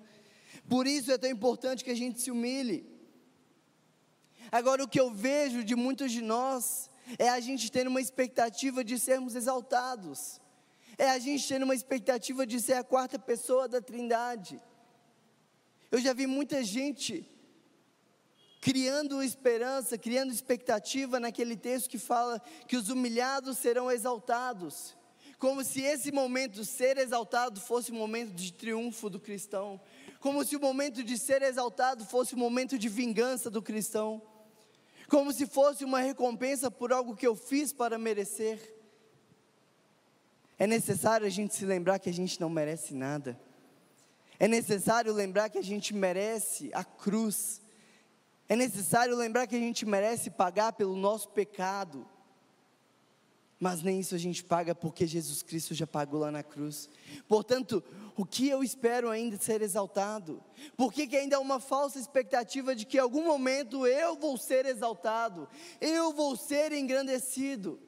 Por 0.68 0.86
isso 0.86 1.10
é 1.10 1.18
tão 1.18 1.30
importante 1.30 1.84
que 1.84 1.90
a 1.90 1.96
gente 1.96 2.20
se 2.20 2.30
humilhe. 2.30 2.95
Agora, 4.50 4.82
o 4.82 4.88
que 4.88 5.00
eu 5.00 5.10
vejo 5.10 5.64
de 5.64 5.74
muitos 5.74 6.12
de 6.12 6.22
nós 6.22 6.90
é 7.18 7.28
a 7.28 7.40
gente 7.40 7.70
tendo 7.70 7.88
uma 7.88 8.00
expectativa 8.00 8.82
de 8.82 8.98
sermos 8.98 9.34
exaltados, 9.34 10.40
é 10.98 11.10
a 11.10 11.18
gente 11.18 11.46
tendo 11.46 11.64
uma 11.64 11.74
expectativa 11.74 12.46
de 12.46 12.60
ser 12.60 12.74
a 12.74 12.84
quarta 12.84 13.18
pessoa 13.18 13.68
da 13.68 13.80
Trindade. 13.80 14.60
Eu 15.90 16.00
já 16.00 16.12
vi 16.12 16.26
muita 16.26 16.64
gente 16.64 17.28
criando 18.60 19.22
esperança, 19.22 19.96
criando 19.96 20.32
expectativa 20.32 21.20
naquele 21.20 21.56
texto 21.56 21.88
que 21.88 21.98
fala 21.98 22.40
que 22.66 22.76
os 22.76 22.88
humilhados 22.88 23.58
serão 23.58 23.90
exaltados, 23.90 24.96
como 25.38 25.62
se 25.62 25.82
esse 25.82 26.10
momento 26.10 26.64
ser 26.64 26.96
exaltado 26.96 27.60
fosse 27.60 27.92
o 27.92 27.94
momento 27.94 28.32
de 28.32 28.52
triunfo 28.52 29.08
do 29.08 29.20
cristão, 29.20 29.80
como 30.18 30.44
se 30.44 30.56
o 30.56 30.60
momento 30.60 31.04
de 31.04 31.16
ser 31.16 31.42
exaltado 31.42 32.04
fosse 32.04 32.34
o 32.34 32.38
momento 32.38 32.78
de 32.78 32.88
vingança 32.88 33.50
do 33.50 33.62
cristão 33.62 34.20
como 35.08 35.32
se 35.32 35.46
fosse 35.46 35.84
uma 35.84 36.00
recompensa 36.00 36.70
por 36.70 36.92
algo 36.92 37.14
que 37.14 37.26
eu 37.26 37.36
fiz 37.36 37.72
para 37.72 37.98
merecer. 37.98 38.74
É 40.58 40.66
necessário 40.66 41.26
a 41.26 41.30
gente 41.30 41.54
se 41.54 41.64
lembrar 41.64 41.98
que 41.98 42.08
a 42.08 42.12
gente 42.12 42.40
não 42.40 42.48
merece 42.48 42.94
nada. 42.94 43.38
É 44.38 44.48
necessário 44.48 45.12
lembrar 45.12 45.48
que 45.48 45.58
a 45.58 45.62
gente 45.62 45.94
merece 45.94 46.70
a 46.72 46.84
cruz. 46.84 47.60
É 48.48 48.56
necessário 48.56 49.16
lembrar 49.16 49.46
que 49.46 49.56
a 49.56 49.60
gente 49.60 49.84
merece 49.84 50.30
pagar 50.30 50.72
pelo 50.72 50.96
nosso 50.96 51.28
pecado. 51.30 52.06
Mas 53.58 53.82
nem 53.82 54.00
isso 54.00 54.14
a 54.14 54.18
gente 54.18 54.44
paga 54.44 54.74
porque 54.74 55.06
Jesus 55.06 55.42
Cristo 55.42 55.74
já 55.74 55.86
pagou 55.86 56.20
lá 56.20 56.30
na 56.30 56.42
cruz. 56.42 56.90
Portanto, 57.26 57.82
o 58.14 58.24
que 58.24 58.48
eu 58.48 58.62
espero 58.62 59.08
ainda 59.08 59.38
ser 59.38 59.62
exaltado? 59.62 60.42
Por 60.76 60.92
que, 60.92 61.06
que 61.06 61.16
ainda 61.16 61.36
há 61.36 61.40
uma 61.40 61.58
falsa 61.58 61.98
expectativa 61.98 62.76
de 62.76 62.84
que 62.84 62.98
em 62.98 63.00
algum 63.00 63.24
momento 63.24 63.86
eu 63.86 64.16
vou 64.16 64.36
ser 64.36 64.66
exaltado, 64.66 65.48
eu 65.80 66.12
vou 66.12 66.36
ser 66.36 66.72
engrandecido? 66.72 67.80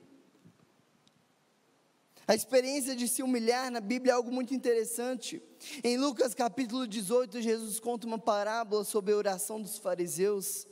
A 2.27 2.35
experiência 2.35 2.95
de 2.95 3.09
se 3.09 3.23
humilhar 3.23 3.71
na 3.71 3.81
Bíblia 3.81 4.13
é 4.13 4.15
algo 4.15 4.31
muito 4.31 4.55
interessante. 4.55 5.43
Em 5.83 5.97
Lucas 5.97 6.35
capítulo 6.35 6.87
18, 6.87 7.41
Jesus 7.41 7.81
conta 7.81 8.07
uma 8.07 8.19
parábola 8.19 8.85
sobre 8.85 9.13
a 9.13 9.17
oração 9.17 9.61
dos 9.61 9.79
fariseus. 9.79 10.67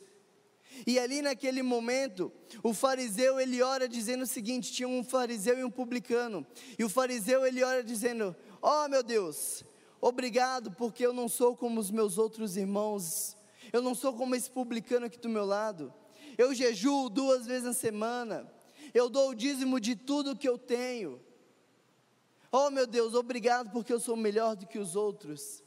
E 0.85 0.99
ali 0.99 1.23
naquele 1.23 1.63
momento, 1.63 2.33
o 2.63 2.75
fariseu 2.75 3.39
ele 3.39 3.63
ora 3.63 3.89
dizendo 3.89 4.23
o 4.23 4.27
seguinte: 4.27 4.73
tinha 4.73 4.89
um 4.89 5.05
fariseu 5.05 5.59
e 5.59 5.65
um 5.65 5.71
publicano. 5.71 6.45
E 6.79 6.85
o 6.85 6.89
fariseu 6.89 7.47
ele 7.47 7.63
ora 7.63 7.85
dizendo: 7.85 8.35
Ó 8.61 8.85
oh, 8.85 8.89
meu 8.89 9.03
Deus, 9.03 9.63
obrigado 10.01 10.73
porque 10.73 11.07
eu 11.07 11.13
não 11.13 11.29
sou 11.29 11.57
como 11.57 11.79
os 11.79 11.91
meus 11.91 12.19
outros 12.19 12.57
irmãos. 12.57 13.37
Eu 13.73 13.83
não 13.83 13.95
sou 13.95 14.13
como 14.13 14.35
esse 14.35 14.51
publicano 14.51 15.07
aqui 15.07 15.19
do 15.19 15.29
meu 15.29 15.45
lado. 15.45 15.93
Eu 16.37 16.55
jejuo 16.55 17.09
duas 17.09 17.47
vezes 17.47 17.65
na 17.65 17.73
semana. 17.73 18.51
Eu 18.93 19.09
dou 19.09 19.31
o 19.31 19.35
dízimo 19.35 19.81
de 19.81 19.95
tudo 19.95 20.37
que 20.37 20.49
eu 20.49 20.59
tenho. 20.59 21.21
Oh 22.53 22.71
meu 22.71 22.87
Deus, 22.87 23.15
obrigado 23.15 23.71
porque 23.71 23.93
eu 23.93 24.01
sou 24.01 24.17
melhor 24.17 24.57
do 24.57 24.67
que 24.67 24.79
os 24.79 24.97
outros. 24.97 25.63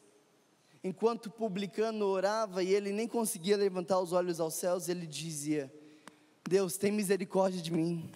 Enquanto 0.84 1.26
o 1.26 1.32
publicano 1.32 2.06
orava 2.06 2.64
e 2.64 2.74
ele 2.74 2.92
nem 2.92 3.08
conseguia 3.08 3.58
levantar 3.58 4.00
os 4.00 4.14
olhos 4.14 4.40
aos 4.40 4.54
céus, 4.54 4.88
ele 4.88 5.06
dizia: 5.06 5.74
Deus, 6.48 6.78
tem 6.78 6.92
misericórdia 6.92 7.62
de 7.62 7.72
mim. 7.72 8.10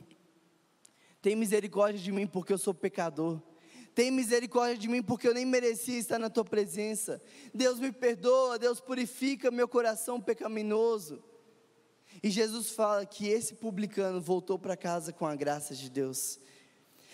Tem 1.21 1.35
misericórdia 1.35 2.01
de 2.01 2.11
mim 2.11 2.25
porque 2.25 2.53
eu 2.53 2.57
sou 2.57 2.73
pecador. 2.73 3.41
Tem 3.93 4.09
misericórdia 4.09 4.77
de 4.77 4.87
mim 4.87 5.03
porque 5.03 5.27
eu 5.27 5.33
nem 5.33 5.45
merecia 5.45 5.99
estar 5.99 6.17
na 6.17 6.29
tua 6.29 6.43
presença. 6.43 7.21
Deus 7.53 7.79
me 7.79 7.91
perdoa, 7.91 8.57
Deus 8.57 8.79
purifica 8.79 9.51
meu 9.51 9.67
coração 9.67 10.19
pecaminoso. 10.19 11.23
E 12.21 12.29
Jesus 12.29 12.71
fala 12.71 13.05
que 13.05 13.27
esse 13.27 13.55
publicano 13.55 14.19
voltou 14.19 14.57
para 14.57 14.77
casa 14.77 15.13
com 15.13 15.25
a 15.25 15.35
graça 15.35 15.75
de 15.75 15.89
Deus. 15.89 16.39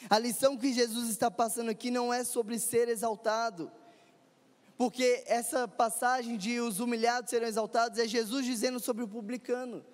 A 0.10 0.18
lição 0.18 0.58
que 0.58 0.72
Jesus 0.72 1.10
está 1.10 1.30
passando 1.30 1.70
aqui 1.70 1.92
não 1.92 2.14
é 2.14 2.24
sobre 2.24 2.58
ser 2.58 2.88
exaltado, 2.88 3.72
porque 4.80 5.26
essa 5.28 5.68
passagem 5.68 6.38
de 6.38 6.62
os 6.62 6.80
humilhados 6.80 7.30
serão 7.30 7.46
exaltados 7.46 8.00
é 8.00 8.08
Jesus 8.08 8.46
dizendo 8.46 8.80
sobre 8.80 9.04
o 9.04 9.10
publicano. 9.10 9.86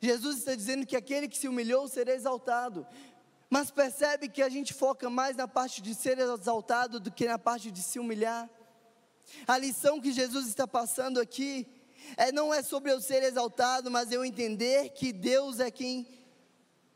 Jesus 0.00 0.38
está 0.38 0.54
dizendo 0.54 0.86
que 0.86 0.96
aquele 0.96 1.28
que 1.28 1.36
se 1.36 1.46
humilhou 1.46 1.86
será 1.86 2.14
exaltado, 2.14 2.86
mas 3.50 3.70
percebe 3.70 4.30
que 4.30 4.40
a 4.40 4.48
gente 4.48 4.72
foca 4.72 5.10
mais 5.10 5.36
na 5.36 5.46
parte 5.46 5.82
de 5.82 5.94
ser 5.94 6.18
exaltado 6.18 6.98
do 6.98 7.12
que 7.12 7.26
na 7.26 7.38
parte 7.38 7.70
de 7.70 7.82
se 7.82 7.98
humilhar. 7.98 8.48
A 9.46 9.58
lição 9.58 10.00
que 10.00 10.10
Jesus 10.10 10.46
está 10.48 10.66
passando 10.66 11.20
aqui 11.20 11.66
é 12.16 12.32
não 12.32 12.54
é 12.54 12.62
sobre 12.62 12.90
eu 12.90 13.02
ser 13.02 13.22
exaltado, 13.22 13.90
mas 13.90 14.10
eu 14.10 14.24
entender 14.24 14.88
que 14.94 15.12
Deus 15.12 15.60
é 15.60 15.70
quem 15.70 16.08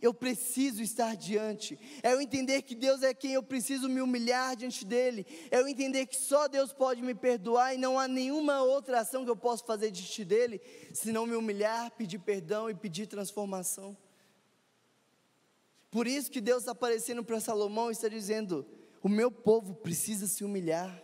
eu 0.00 0.12
preciso 0.12 0.82
estar 0.82 1.16
diante, 1.16 1.78
é 2.02 2.12
eu 2.12 2.20
entender 2.20 2.62
que 2.62 2.74
Deus 2.74 3.02
é 3.02 3.14
quem 3.14 3.32
eu 3.32 3.42
preciso 3.42 3.88
me 3.88 4.00
humilhar 4.00 4.54
diante 4.54 4.84
dEle, 4.84 5.26
é 5.50 5.58
eu 5.58 5.66
entender 5.66 6.06
que 6.06 6.16
só 6.16 6.46
Deus 6.48 6.72
pode 6.72 7.02
me 7.02 7.14
perdoar 7.14 7.74
e 7.74 7.78
não 7.78 7.98
há 7.98 8.06
nenhuma 8.06 8.62
outra 8.62 9.00
ação 9.00 9.24
que 9.24 9.30
eu 9.30 9.36
possa 9.36 9.64
fazer 9.64 9.90
diante 9.90 10.24
dEle, 10.24 10.60
senão 10.92 11.26
me 11.26 11.34
humilhar, 11.34 11.90
pedir 11.92 12.18
perdão 12.18 12.68
e 12.68 12.74
pedir 12.74 13.06
transformação. 13.06 13.96
Por 15.90 16.06
isso 16.06 16.30
que 16.30 16.42
Deus 16.42 16.58
está 16.58 16.72
aparecendo 16.72 17.24
para 17.24 17.40
Salomão 17.40 17.88
e 17.88 17.92
está 17.92 18.08
dizendo: 18.08 18.66
o 19.02 19.08
meu 19.08 19.30
povo 19.30 19.74
precisa 19.74 20.26
se 20.26 20.44
humilhar, 20.44 21.02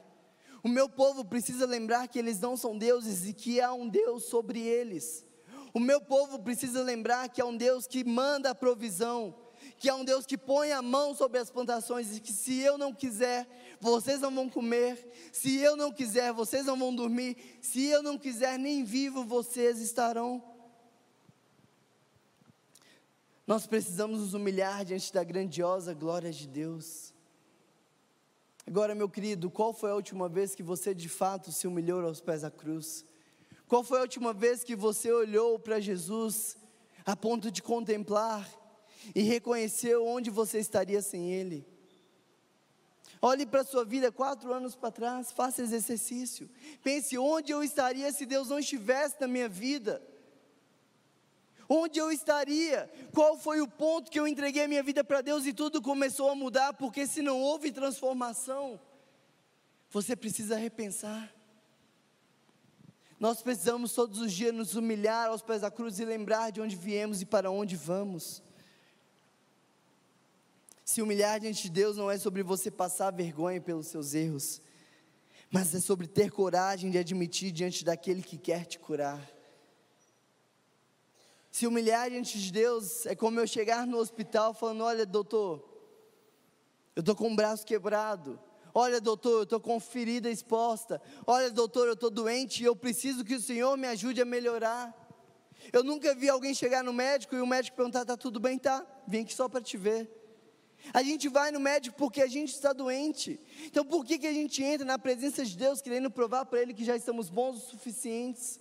o 0.62 0.68
meu 0.68 0.86
povo 0.88 1.24
precisa 1.24 1.64
lembrar 1.64 2.06
que 2.08 2.18
eles 2.18 2.38
não 2.38 2.58
são 2.58 2.76
deuses 2.76 3.26
e 3.26 3.32
que 3.32 3.60
há 3.60 3.72
um 3.72 3.88
Deus 3.88 4.24
sobre 4.24 4.60
eles. 4.60 5.24
O 5.74 5.80
meu 5.80 6.00
povo 6.00 6.38
precisa 6.38 6.82
lembrar 6.82 7.28
que 7.28 7.40
é 7.40 7.44
um 7.44 7.56
Deus 7.56 7.86
que 7.86 8.04
manda 8.04 8.50
a 8.50 8.54
provisão, 8.54 9.34
que 9.78 9.88
é 9.88 9.94
um 9.94 10.04
Deus 10.04 10.26
que 10.26 10.36
põe 10.36 10.70
a 10.70 10.82
mão 10.82 11.14
sobre 11.14 11.38
as 11.38 11.50
plantações 11.50 12.14
e 12.14 12.20
que 12.20 12.32
se 12.32 12.60
eu 12.60 12.76
não 12.76 12.92
quiser, 12.92 13.48
vocês 13.80 14.20
não 14.20 14.34
vão 14.34 14.48
comer, 14.48 15.30
se 15.32 15.56
eu 15.58 15.76
não 15.76 15.90
quiser, 15.90 16.32
vocês 16.32 16.66
não 16.66 16.78
vão 16.78 16.94
dormir, 16.94 17.36
se 17.60 17.86
eu 17.86 18.02
não 18.02 18.18
quiser, 18.18 18.58
nem 18.58 18.84
vivo 18.84 19.24
vocês 19.24 19.80
estarão. 19.80 20.42
Nós 23.46 23.66
precisamos 23.66 24.20
nos 24.20 24.34
humilhar 24.34 24.84
diante 24.84 25.12
da 25.12 25.24
grandiosa 25.24 25.94
glória 25.94 26.30
de 26.30 26.46
Deus. 26.46 27.12
Agora, 28.66 28.94
meu 28.94 29.08
querido, 29.08 29.50
qual 29.50 29.72
foi 29.72 29.90
a 29.90 29.94
última 29.94 30.28
vez 30.28 30.54
que 30.54 30.62
você 30.62 30.94
de 30.94 31.08
fato 31.08 31.50
se 31.50 31.66
humilhou 31.66 32.04
aos 32.04 32.20
pés 32.20 32.42
da 32.42 32.50
cruz? 32.50 33.04
Qual 33.72 33.82
foi 33.82 34.00
a 34.00 34.02
última 34.02 34.34
vez 34.34 34.62
que 34.62 34.76
você 34.76 35.10
olhou 35.10 35.58
para 35.58 35.80
Jesus 35.80 36.58
a 37.06 37.16
ponto 37.16 37.50
de 37.50 37.62
contemplar 37.62 38.46
e 39.14 39.22
reconheceu 39.22 40.06
onde 40.06 40.28
você 40.28 40.58
estaria 40.58 41.00
sem 41.00 41.32
Ele? 41.32 41.66
Olhe 43.22 43.46
para 43.46 43.62
a 43.62 43.64
sua 43.64 43.82
vida 43.82 44.12
quatro 44.12 44.52
anos 44.52 44.76
para 44.76 44.90
trás, 44.90 45.32
faça 45.32 45.62
esse 45.62 45.74
exercício. 45.74 46.50
Pense 46.84 47.16
onde 47.16 47.50
eu 47.50 47.64
estaria 47.64 48.12
se 48.12 48.26
Deus 48.26 48.50
não 48.50 48.58
estivesse 48.58 49.18
na 49.18 49.26
minha 49.26 49.48
vida. 49.48 50.02
Onde 51.66 51.98
eu 51.98 52.12
estaria? 52.12 52.90
Qual 53.14 53.38
foi 53.38 53.62
o 53.62 53.66
ponto 53.66 54.10
que 54.10 54.20
eu 54.20 54.28
entreguei 54.28 54.64
a 54.64 54.68
minha 54.68 54.82
vida 54.82 55.02
para 55.02 55.22
Deus 55.22 55.46
e 55.46 55.52
tudo 55.54 55.80
começou 55.80 56.28
a 56.28 56.34
mudar? 56.34 56.74
Porque 56.74 57.06
se 57.06 57.22
não 57.22 57.40
houve 57.40 57.72
transformação, 57.72 58.78
você 59.90 60.14
precisa 60.14 60.58
repensar. 60.58 61.41
Nós 63.22 63.40
precisamos 63.40 63.92
todos 63.92 64.18
os 64.18 64.32
dias 64.32 64.52
nos 64.52 64.74
humilhar 64.74 65.28
aos 65.28 65.40
pés 65.40 65.60
da 65.60 65.70
cruz 65.70 66.00
e 66.00 66.04
lembrar 66.04 66.50
de 66.50 66.60
onde 66.60 66.74
viemos 66.74 67.22
e 67.22 67.24
para 67.24 67.52
onde 67.52 67.76
vamos. 67.76 68.42
Se 70.84 71.00
humilhar 71.00 71.38
diante 71.38 71.62
de 71.62 71.70
Deus 71.70 71.96
não 71.96 72.10
é 72.10 72.18
sobre 72.18 72.42
você 72.42 72.68
passar 72.68 73.12
vergonha 73.12 73.60
pelos 73.60 73.86
seus 73.86 74.12
erros, 74.12 74.60
mas 75.52 75.72
é 75.72 75.78
sobre 75.78 76.08
ter 76.08 76.32
coragem 76.32 76.90
de 76.90 76.98
admitir 76.98 77.52
diante 77.52 77.84
daquele 77.84 78.22
que 78.24 78.36
quer 78.36 78.66
te 78.66 78.80
curar. 78.80 79.24
Se 81.48 81.64
humilhar 81.64 82.10
diante 82.10 82.40
de 82.40 82.50
Deus 82.50 83.06
é 83.06 83.14
como 83.14 83.38
eu 83.38 83.46
chegar 83.46 83.86
no 83.86 83.98
hospital 83.98 84.52
falando: 84.52 84.82
Olha, 84.82 85.06
doutor, 85.06 85.64
eu 86.96 87.00
estou 87.02 87.14
com 87.14 87.32
o 87.32 87.36
braço 87.36 87.64
quebrado, 87.64 88.36
Olha, 88.74 89.00
doutor, 89.00 89.38
eu 89.38 89.42
estou 89.42 89.60
com 89.60 89.78
ferida 89.78 90.30
exposta. 90.30 91.00
Olha, 91.26 91.50
doutor, 91.50 91.86
eu 91.86 91.94
estou 91.94 92.10
doente 92.10 92.62
e 92.62 92.66
eu 92.66 92.74
preciso 92.74 93.24
que 93.24 93.34
o 93.34 93.40
Senhor 93.40 93.76
me 93.76 93.86
ajude 93.86 94.20
a 94.22 94.24
melhorar. 94.24 94.96
Eu 95.72 95.84
nunca 95.84 96.14
vi 96.14 96.28
alguém 96.28 96.54
chegar 96.54 96.82
no 96.82 96.92
médico 96.92 97.36
e 97.36 97.40
o 97.40 97.46
médico 97.46 97.76
perguntar: 97.76 98.02
está 98.02 98.16
tudo 98.16 98.40
bem? 98.40 98.58
Tá, 98.58 98.84
vim 99.06 99.20
aqui 99.20 99.34
só 99.34 99.48
para 99.48 99.60
te 99.60 99.76
ver. 99.76 100.10
A 100.92 101.02
gente 101.02 101.28
vai 101.28 101.52
no 101.52 101.60
médico 101.60 101.96
porque 101.96 102.20
a 102.20 102.26
gente 102.26 102.52
está 102.52 102.72
doente. 102.72 103.38
Então, 103.66 103.84
por 103.84 104.04
que, 104.04 104.18
que 104.18 104.26
a 104.26 104.32
gente 104.32 104.62
entra 104.64 104.84
na 104.84 104.98
presença 104.98 105.44
de 105.44 105.56
Deus 105.56 105.80
querendo 105.80 106.10
provar 106.10 106.46
para 106.46 106.60
Ele 106.60 106.74
que 106.74 106.84
já 106.84 106.96
estamos 106.96 107.28
bons 107.28 107.58
o 107.58 107.70
suficientes? 107.70 108.58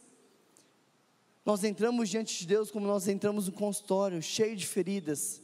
Nós 1.43 1.63
entramos 1.63 2.09
diante 2.09 2.37
de 2.37 2.45
Deus 2.45 2.69
como 2.69 2.85
nós 2.85 3.07
entramos 3.07 3.47
no 3.47 3.53
consultório, 3.53 4.21
cheio 4.21 4.55
de 4.55 4.67
feridas, 4.67 5.41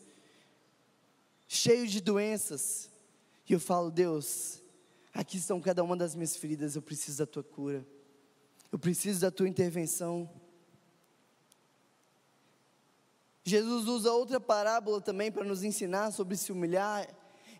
cheio 1.47 1.87
de 1.87 1.99
doenças. 1.99 2.91
E 3.49 3.53
eu 3.53 3.59
falo, 3.59 3.89
Deus, 3.89 4.61
aqui 5.13 5.37
estão 5.37 5.61
cada 5.61 5.83
uma 5.83 5.95
das 5.95 6.15
minhas 6.15 6.35
feridas, 6.35 6.75
eu 6.75 6.81
preciso 6.81 7.19
da 7.19 7.25
tua 7.25 7.43
cura, 7.43 7.85
eu 8.71 8.77
preciso 8.77 9.21
da 9.21 9.31
tua 9.31 9.47
intervenção. 9.47 10.29
Jesus 13.43 13.87
usa 13.87 14.11
outra 14.11 14.41
parábola 14.41 14.99
também 14.99 15.31
para 15.31 15.45
nos 15.45 15.63
ensinar 15.63 16.11
sobre 16.11 16.35
se 16.35 16.51
humilhar. 16.51 17.07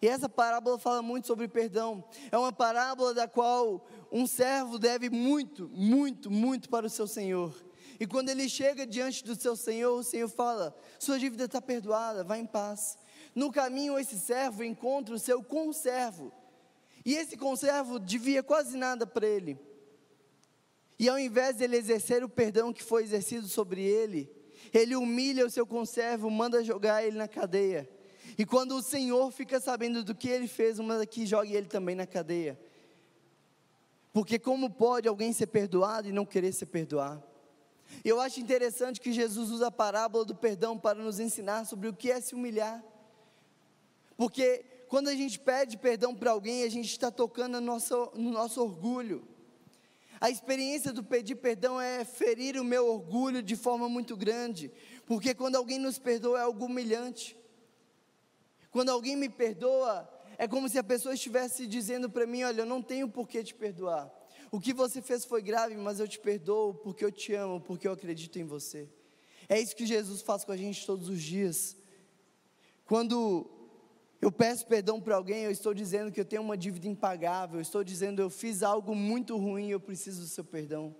E 0.01 0.07
essa 0.07 0.27
parábola 0.27 0.77
fala 0.77 1.01
muito 1.01 1.27
sobre 1.27 1.47
perdão. 1.47 2.03
É 2.29 2.37
uma 2.37 2.51
parábola 2.51 3.13
da 3.13 3.27
qual 3.27 3.87
um 4.11 4.27
servo 4.27 4.77
deve 4.77 5.09
muito, 5.09 5.69
muito, 5.69 6.29
muito 6.29 6.69
para 6.69 6.85
o 6.85 6.89
seu 6.89 7.07
senhor. 7.07 7.55
E 7.99 8.05
quando 8.05 8.29
ele 8.29 8.47
chega 8.47 8.85
diante 8.85 9.23
do 9.23 9.35
seu 9.35 9.55
senhor, 9.55 9.97
o 9.97 10.03
senhor 10.03 10.27
fala: 10.27 10.75
Sua 10.99 11.17
dívida 11.17 11.45
está 11.45 11.61
perdoada, 11.61 12.23
vá 12.23 12.37
em 12.37 12.45
paz. 12.45 12.97
No 13.37 13.51
caminho, 13.51 13.99
esse 13.99 14.17
servo 14.17 14.63
encontra 14.63 15.13
o 15.13 15.19
seu 15.19 15.43
conservo. 15.43 16.33
E 17.05 17.13
esse 17.13 17.37
conservo 17.37 17.99
devia 17.99 18.41
quase 18.41 18.75
nada 18.75 19.05
para 19.05 19.27
ele. 19.27 19.59
E 20.97 21.07
ao 21.07 21.19
invés 21.19 21.57
de 21.57 21.63
ele 21.63 21.77
exercer 21.77 22.23
o 22.23 22.29
perdão 22.29 22.73
que 22.73 22.81
foi 22.81 23.03
exercido 23.03 23.47
sobre 23.47 23.83
ele, 23.83 24.27
ele 24.73 24.95
humilha 24.95 25.45
o 25.45 25.51
seu 25.51 25.67
conservo, 25.67 26.31
manda 26.31 26.63
jogar 26.63 27.05
ele 27.05 27.15
na 27.15 27.27
cadeia. 27.27 27.87
E 28.39 28.43
quando 28.43 28.71
o 28.71 28.81
Senhor 28.81 29.29
fica 29.29 29.59
sabendo 29.59 30.03
do 30.03 30.15
que 30.15 30.29
ele 30.29 30.47
fez, 30.47 30.79
uma 30.79 30.97
daqui 30.97 31.23
joga 31.23 31.47
ele 31.47 31.67
também 31.67 31.93
na 31.95 32.07
cadeia. 32.07 32.59
Porque 34.11 34.39
como 34.39 34.67
pode 34.67 35.07
alguém 35.07 35.31
ser 35.31 35.45
perdoado 35.45 36.09
e 36.09 36.11
não 36.11 36.25
querer 36.25 36.53
ser 36.53 36.65
perdoado? 36.65 37.23
Eu 38.03 38.19
acho 38.19 38.39
interessante 38.39 38.99
que 38.99 39.13
Jesus 39.13 39.51
usa 39.51 39.67
a 39.67 39.71
parábola 39.71 40.25
do 40.25 40.33
perdão 40.33 40.75
para 40.75 40.97
nos 40.97 41.19
ensinar 41.19 41.65
sobre 41.65 41.87
o 41.87 41.93
que 41.93 42.09
é 42.09 42.19
se 42.19 42.33
humilhar. 42.33 42.83
Porque 44.17 44.65
quando 44.89 45.07
a 45.07 45.15
gente 45.15 45.39
pede 45.39 45.77
perdão 45.77 46.15
para 46.15 46.31
alguém, 46.31 46.63
a 46.63 46.69
gente 46.69 46.89
está 46.89 47.11
tocando 47.11 47.61
no 47.61 47.65
nosso, 47.65 48.11
no 48.15 48.31
nosso 48.31 48.61
orgulho. 48.61 49.25
A 50.19 50.31
experiência 50.31 50.91
do 50.91 51.03
pedir 51.03 51.35
perdão 51.35 51.79
é 51.79 52.03
ferir 52.03 52.59
o 52.59 52.63
meu 52.63 52.87
orgulho 52.87 53.43
de 53.43 53.55
forma 53.55 53.87
muito 53.87 54.17
grande, 54.17 54.71
porque 55.05 55.35
quando 55.35 55.55
alguém 55.55 55.77
nos 55.77 55.99
perdoa 55.99 56.39
é 56.39 56.41
algo 56.41 56.65
humilhante. 56.65 57.37
Quando 58.71 58.89
alguém 58.89 59.15
me 59.15 59.29
perdoa, 59.29 60.09
é 60.37 60.47
como 60.47 60.67
se 60.67 60.79
a 60.79 60.83
pessoa 60.83 61.13
estivesse 61.13 61.67
dizendo 61.67 62.09
para 62.09 62.25
mim: 62.25 62.43
Olha, 62.43 62.61
eu 62.61 62.65
não 62.65 62.81
tenho 62.81 63.07
por 63.07 63.27
que 63.27 63.43
te 63.43 63.53
perdoar. 63.53 64.11
O 64.51 64.59
que 64.59 64.73
você 64.73 65.01
fez 65.01 65.25
foi 65.25 65.41
grave, 65.41 65.75
mas 65.75 65.99
eu 65.99 66.07
te 66.07 66.19
perdoo 66.19 66.73
porque 66.73 67.05
eu 67.05 67.11
te 67.11 67.33
amo, 67.33 67.61
porque 67.61 67.87
eu 67.87 67.91
acredito 67.91 68.39
em 68.39 68.43
você. 68.43 68.89
É 69.47 69.59
isso 69.59 69.75
que 69.75 69.85
Jesus 69.85 70.21
faz 70.21 70.43
com 70.43 70.51
a 70.51 70.57
gente 70.57 70.85
todos 70.85 71.09
os 71.09 71.21
dias. 71.21 71.77
Quando 72.85 73.49
eu 74.21 74.31
peço 74.31 74.65
perdão 74.65 74.99
para 74.99 75.15
alguém, 75.15 75.43
eu 75.43 75.51
estou 75.51 75.73
dizendo 75.73 76.11
que 76.11 76.19
eu 76.19 76.25
tenho 76.25 76.41
uma 76.41 76.57
dívida 76.57 76.87
impagável, 76.87 77.57
eu 77.57 77.61
estou 77.61 77.83
dizendo 77.83 78.21
eu 78.21 78.29
fiz 78.29 78.63
algo 78.63 78.95
muito 78.95 79.37
ruim, 79.37 79.69
eu 79.69 79.79
preciso 79.79 80.21
do 80.21 80.27
seu 80.27 80.43
perdão. 80.43 80.95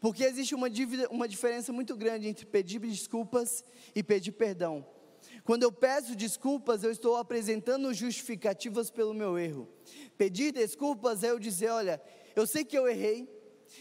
Porque 0.00 0.22
existe 0.22 0.54
uma, 0.54 0.70
dívida, 0.70 1.08
uma 1.10 1.26
diferença 1.26 1.72
muito 1.72 1.96
grande 1.96 2.28
entre 2.28 2.46
pedir 2.46 2.78
desculpas 2.78 3.64
e 3.94 4.02
pedir 4.02 4.32
perdão. 4.32 4.86
Quando 5.42 5.62
eu 5.62 5.72
peço 5.72 6.14
desculpas, 6.14 6.84
eu 6.84 6.90
estou 6.90 7.16
apresentando 7.16 7.92
justificativas 7.92 8.90
pelo 8.90 9.12
meu 9.12 9.38
erro. 9.38 9.68
Pedir 10.16 10.52
desculpas 10.52 11.22
é 11.22 11.30
eu 11.30 11.38
dizer: 11.38 11.70
olha, 11.70 12.00
eu 12.36 12.46
sei 12.46 12.64
que 12.64 12.76
eu 12.76 12.88
errei, 12.88 13.28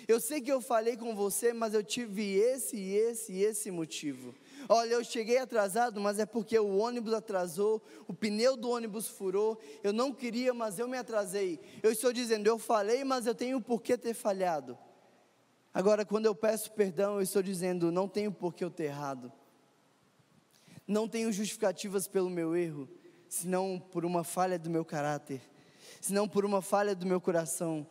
eu 0.07 0.19
sei 0.19 0.41
que 0.41 0.51
eu 0.51 0.61
falei 0.61 0.97
com 0.97 1.15
você, 1.15 1.53
mas 1.53 1.73
eu 1.73 1.83
tive 1.83 2.35
esse, 2.35 2.77
esse 2.77 3.33
e 3.33 3.43
esse 3.43 3.71
motivo. 3.71 4.35
Olha, 4.69 4.93
eu 4.93 5.03
cheguei 5.03 5.37
atrasado, 5.37 5.99
mas 5.99 6.19
é 6.19 6.25
porque 6.25 6.57
o 6.57 6.77
ônibus 6.77 7.13
atrasou, 7.13 7.81
o 8.07 8.13
pneu 8.13 8.55
do 8.55 8.69
ônibus 8.69 9.07
furou. 9.07 9.59
Eu 9.83 9.93
não 9.93 10.13
queria, 10.13 10.53
mas 10.53 10.79
eu 10.79 10.87
me 10.87 10.97
atrasei. 10.97 11.59
Eu 11.81 11.91
estou 11.91 12.13
dizendo, 12.13 12.47
eu 12.47 12.57
falei, 12.57 13.03
mas 13.03 13.25
eu 13.25 13.35
tenho 13.35 13.61
por 13.61 13.81
que 13.81 13.97
ter 13.97 14.13
falhado. 14.13 14.77
Agora, 15.73 16.05
quando 16.05 16.27
eu 16.27 16.35
peço 16.35 16.71
perdão, 16.71 17.15
eu 17.15 17.21
estou 17.21 17.41
dizendo, 17.41 17.91
não 17.91 18.07
tenho 18.07 18.31
por 18.31 18.53
que 18.53 18.63
eu 18.63 18.69
ter 18.69 18.85
errado. 18.85 19.31
Não 20.87 21.07
tenho 21.07 21.31
justificativas 21.31 22.07
pelo 22.07 22.29
meu 22.29 22.55
erro, 22.55 22.89
senão 23.27 23.79
por 23.79 24.05
uma 24.05 24.23
falha 24.23 24.59
do 24.59 24.69
meu 24.69 24.85
caráter, 24.85 25.41
senão 25.99 26.27
por 26.27 26.45
uma 26.45 26.61
falha 26.61 26.93
do 26.93 27.05
meu 27.05 27.19
coração. 27.19 27.87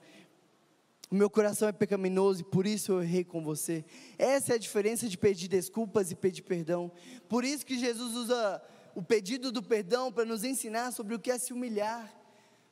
O 1.12 1.14
meu 1.14 1.28
coração 1.28 1.68
é 1.68 1.72
pecaminoso 1.72 2.40
e 2.40 2.44
por 2.44 2.66
isso 2.66 2.92
eu 2.92 3.02
errei 3.02 3.22
com 3.22 3.44
você. 3.44 3.84
Essa 4.16 4.54
é 4.54 4.56
a 4.56 4.58
diferença 4.58 5.06
de 5.06 5.18
pedir 5.18 5.46
desculpas 5.46 6.10
e 6.10 6.14
pedir 6.14 6.40
perdão. 6.40 6.90
Por 7.28 7.44
isso 7.44 7.66
que 7.66 7.78
Jesus 7.78 8.16
usa 8.16 8.62
o 8.94 9.02
pedido 9.02 9.52
do 9.52 9.62
perdão 9.62 10.10
para 10.10 10.24
nos 10.24 10.42
ensinar 10.42 10.90
sobre 10.90 11.14
o 11.14 11.18
que 11.18 11.30
é 11.30 11.36
se 11.36 11.52
humilhar. 11.52 12.10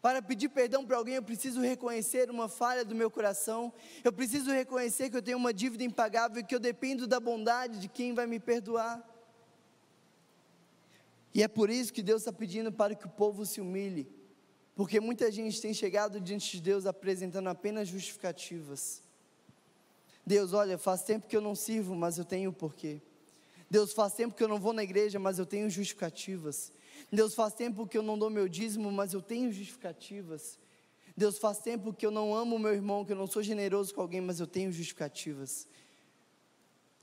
Para 0.01 0.23
pedir 0.23 0.49
perdão 0.49 0.87
para 0.87 0.97
alguém, 0.97 1.17
eu 1.17 1.23
preciso 1.23 1.61
reconhecer 1.61 2.31
uma 2.31 2.49
falha 2.49 2.83
do 2.83 2.95
meu 2.95 3.11
coração. 3.11 3.71
Eu 4.03 4.11
preciso 4.11 4.51
reconhecer 4.51 5.11
que 5.11 5.19
eu 5.19 5.23
tenho 5.23 5.37
uma 5.37 5.53
dívida 5.53 5.85
impagável 5.85 6.41
e 6.41 6.43
que 6.43 6.55
eu 6.55 6.59
dependo 6.59 7.07
da 7.07 7.21
bondade 7.21 7.79
de 7.79 7.89
quem 7.89 8.15
vai 8.15 8.27
me 8.27 8.41
perdoar. 8.41 9.07
E 11.35 11.43
é 11.43 11.47
por 11.47 11.69
isso 11.69 11.93
que 11.93 12.03
Deus 12.03 12.23
está 12.23 12.33
pedindo 12.33 12.73
para 12.73 12.95
que 12.95 13.05
o 13.05 13.11
povo 13.11 13.45
se 13.45 13.61
humilhe. 13.61 14.20
Porque 14.81 14.99
muita 14.99 15.31
gente 15.31 15.61
tem 15.61 15.75
chegado 15.75 16.19
diante 16.19 16.53
de 16.53 16.63
Deus 16.63 16.87
apresentando 16.87 17.51
apenas 17.51 17.87
justificativas. 17.87 19.03
Deus, 20.25 20.55
olha, 20.55 20.79
faz 20.79 21.03
tempo 21.03 21.27
que 21.29 21.37
eu 21.37 21.41
não 21.43 21.55
sirvo, 21.55 21.95
mas 21.95 22.17
eu 22.17 22.25
tenho 22.25 22.51
porquê. 22.51 22.99
Deus, 23.71 23.93
faz 23.93 24.15
tempo 24.15 24.35
que 24.35 24.43
eu 24.43 24.49
não 24.49 24.59
vou 24.59 24.73
na 24.73 24.83
igreja, 24.83 25.19
mas 25.19 25.39
eu 25.39 25.45
tenho 25.45 25.69
justificativas. 25.69 26.73
Deus, 27.13 27.35
faz 27.35 27.53
tempo 27.53 27.87
que 27.87 27.99
eu 27.99 28.03
não 28.03 28.19
dou 28.19 28.31
meu 28.31 28.49
dízimo, 28.49 28.91
mas 28.91 29.13
eu 29.13 29.21
tenho 29.21 29.53
justificativas. 29.53 30.59
Deus, 31.15 31.37
faz 31.37 31.59
tempo 31.59 31.93
que 31.93 32.07
eu 32.07 32.11
não 32.11 32.35
amo 32.35 32.59
meu 32.59 32.73
irmão, 32.73 33.05
que 33.05 33.13
eu 33.13 33.17
não 33.17 33.27
sou 33.27 33.43
generoso 33.43 33.95
com 33.95 34.01
alguém, 34.01 34.23
mas 34.23 34.41
eu 34.41 34.47
tenho 34.47 34.73
justificativas. 34.73 35.69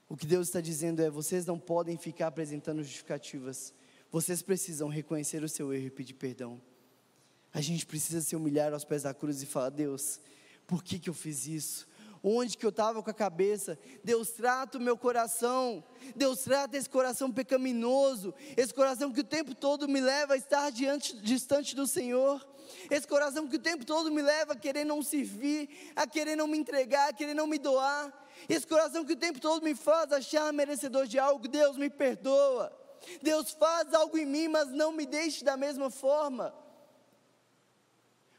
O 0.10 0.18
que 0.18 0.26
Deus 0.26 0.48
está 0.48 0.60
dizendo 0.60 1.04
é: 1.04 1.12
vocês 1.12 1.46
não 1.46 1.60
podem 1.60 1.96
ficar 1.96 2.26
apresentando 2.26 2.82
justificativas. 2.82 3.72
Vocês 4.12 4.42
precisam 4.42 4.90
reconhecer 4.90 5.44
o 5.44 5.48
seu 5.48 5.72
erro 5.72 5.86
e 5.86 5.92
pedir 5.92 6.16
perdão. 6.16 6.60
A 7.54 7.62
gente 7.62 7.86
precisa 7.86 8.22
se 8.22 8.36
humilhar 8.36 8.74
aos 8.74 8.84
pés 8.84 9.04
da 9.04 9.14
cruz 9.14 9.42
e 9.42 9.46
falar: 9.46 9.70
Deus, 9.70 10.20
por 10.66 10.84
que, 10.84 11.00
que 11.00 11.10
eu 11.10 11.14
fiz 11.14 11.48
isso? 11.48 11.88
Onde 12.24 12.58
que 12.58 12.66
eu 12.66 12.72
estava 12.72 13.02
com 13.02 13.10
a 13.10 13.14
cabeça? 13.14 13.78
Deus 14.04 14.30
trata 14.32 14.78
o 14.78 14.82
meu 14.82 14.98
coração. 14.98 15.84
Deus 16.16 16.40
trata 16.40 16.76
esse 16.76 16.90
coração 16.90 17.32
pecaminoso. 17.32 18.34
Esse 18.56 18.74
coração 18.74 19.12
que 19.12 19.22
o 19.22 19.24
tempo 19.24 19.54
todo 19.56 19.88
me 19.88 20.02
leva 20.02 20.34
a 20.34 20.38
estar 20.38 20.70
diante, 20.72 21.16
distante 21.18 21.76
do 21.76 21.88
Senhor. 21.88 22.46
Esse 22.90 23.08
coração 23.08 23.48
que 23.48 23.56
o 23.56 23.60
tempo 23.60 23.86
todo 23.86 24.12
me 24.12 24.22
leva 24.22 24.54
a 24.54 24.56
querer 24.58 24.84
não 24.84 25.02
servir, 25.02 25.70
a 25.96 26.06
querer 26.06 26.36
não 26.36 26.48
me 26.48 26.58
entregar, 26.58 27.10
a 27.10 27.14
querer 27.14 27.34
não 27.34 27.48
me 27.48 27.58
doar. 27.58 28.12
Esse 28.50 28.68
coração 28.68 29.06
que 29.06 29.14
o 29.14 29.18
tempo 29.18 29.40
todo 29.40 29.64
me 29.64 29.74
faz 29.74 30.12
achar 30.12 30.52
merecedor 30.52 31.08
de 31.08 31.18
algo. 31.18 31.48
Deus 31.48 31.78
me 31.78 31.90
perdoa. 31.90 32.76
Deus 33.22 33.52
faz 33.52 33.94
algo 33.94 34.18
em 34.18 34.26
mim, 34.26 34.48
mas 34.48 34.70
não 34.70 34.92
me 34.92 35.06
deixe 35.06 35.46
da 35.46 35.56
mesma 35.56 35.90
forma. 35.90 36.54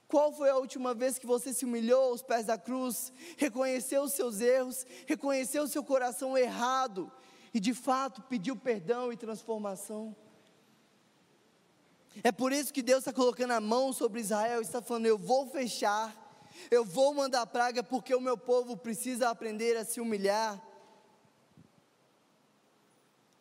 Qual 0.08 0.32
foi 0.32 0.48
a 0.48 0.56
última 0.56 0.94
vez 0.94 1.18
que 1.18 1.26
você 1.26 1.52
se 1.52 1.66
humilhou 1.66 2.04
aos 2.04 2.22
pés 2.22 2.46
da 2.46 2.56
cruz, 2.56 3.12
reconheceu 3.36 4.02
os 4.02 4.14
seus 4.14 4.40
erros, 4.40 4.86
reconheceu 5.06 5.64
o 5.64 5.68
seu 5.68 5.84
coração 5.84 6.36
errado 6.36 7.12
e 7.52 7.60
de 7.60 7.74
fato 7.74 8.22
pediu 8.22 8.56
perdão 8.56 9.12
e 9.12 9.18
transformação? 9.18 10.16
É 12.24 12.32
por 12.32 12.52
isso 12.52 12.72
que 12.72 12.82
Deus 12.82 13.00
está 13.00 13.12
colocando 13.12 13.50
a 13.50 13.60
mão 13.60 13.92
sobre 13.92 14.20
Israel 14.20 14.60
e 14.60 14.64
está 14.64 14.80
falando: 14.80 15.04
Eu 15.04 15.18
vou 15.18 15.46
fechar, 15.46 16.16
eu 16.70 16.86
vou 16.86 17.12
mandar 17.12 17.46
praga, 17.46 17.82
porque 17.82 18.14
o 18.14 18.20
meu 18.20 18.38
povo 18.38 18.78
precisa 18.78 19.28
aprender 19.28 19.76
a 19.76 19.84
se 19.84 20.00
humilhar. 20.00 20.58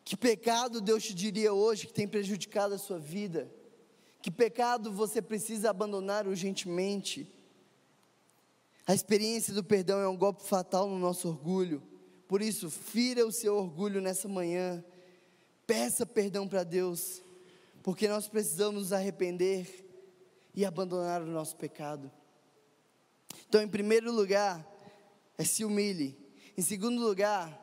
Que 0.04 0.18
pecado 0.18 0.82
Deus 0.82 1.04
te 1.04 1.14
diria 1.14 1.54
hoje 1.54 1.88
que 1.88 1.94
tem 1.94 2.08
prejudicado 2.08 2.74
a 2.74 2.78
sua 2.78 3.00
vida? 3.00 3.50
Que 4.28 4.32
pecado 4.32 4.92
você 4.92 5.22
precisa 5.22 5.70
abandonar 5.70 6.28
urgentemente? 6.28 7.34
A 8.86 8.94
experiência 8.94 9.54
do 9.54 9.64
perdão 9.64 10.02
é 10.02 10.08
um 10.10 10.18
golpe 10.18 10.44
fatal 10.44 10.90
no 10.90 11.00
nosso 11.00 11.30
orgulho. 11.30 11.82
Por 12.28 12.42
isso, 12.42 12.70
fira 12.70 13.26
o 13.26 13.32
seu 13.32 13.56
orgulho 13.56 14.02
nessa 14.02 14.28
manhã. 14.28 14.84
Peça 15.66 16.06
perdão 16.06 16.46
para 16.46 16.66
Deus, 16.66 17.22
porque 17.82 18.06
nós 18.10 18.28
precisamos 18.28 18.82
nos 18.82 18.92
arrepender 18.92 19.88
e 20.54 20.66
abandonar 20.66 21.22
o 21.22 21.26
nosso 21.26 21.56
pecado. 21.56 22.12
Então, 23.48 23.62
em 23.62 23.68
primeiro 23.70 24.12
lugar, 24.12 24.62
é 25.38 25.46
se 25.46 25.64
humilhe. 25.64 26.18
Em 26.58 26.62
segundo 26.62 27.02
lugar, 27.02 27.58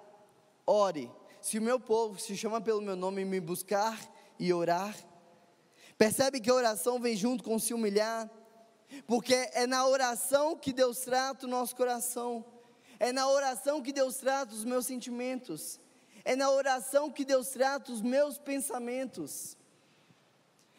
ore. 0.66 1.10
Se 1.42 1.58
o 1.58 1.62
meu 1.62 1.78
povo 1.78 2.18
se 2.18 2.34
chama 2.34 2.58
pelo 2.58 2.80
meu 2.80 2.96
nome 2.96 3.22
me 3.22 3.38
buscar 3.38 4.00
e 4.38 4.50
orar, 4.50 4.96
Percebe 5.96 6.40
que 6.40 6.50
a 6.50 6.54
oração 6.54 6.98
vem 6.98 7.16
junto 7.16 7.44
com 7.44 7.58
se 7.58 7.72
humilhar? 7.72 8.30
Porque 9.06 9.34
é 9.52 9.66
na 9.66 9.86
oração 9.86 10.56
que 10.56 10.72
Deus 10.72 10.98
trata 11.00 11.46
o 11.46 11.48
nosso 11.48 11.74
coração, 11.74 12.44
é 12.98 13.12
na 13.12 13.28
oração 13.28 13.82
que 13.82 13.92
Deus 13.92 14.16
trata 14.16 14.54
os 14.54 14.64
meus 14.64 14.86
sentimentos, 14.86 15.80
é 16.24 16.34
na 16.36 16.50
oração 16.50 17.10
que 17.10 17.24
Deus 17.24 17.48
trata 17.48 17.92
os 17.92 18.00
meus 18.00 18.38
pensamentos. 18.38 19.56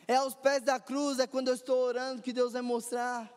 É 0.07 0.15
aos 0.15 0.35
pés 0.35 0.61
da 0.61 0.79
cruz, 0.79 1.17
é 1.17 1.25
quando 1.25 1.47
eu 1.47 1.55
estou 1.55 1.79
orando 1.79 2.21
que 2.21 2.31
Deus 2.31 2.53
vai 2.53 2.61
mostrar 2.61 3.31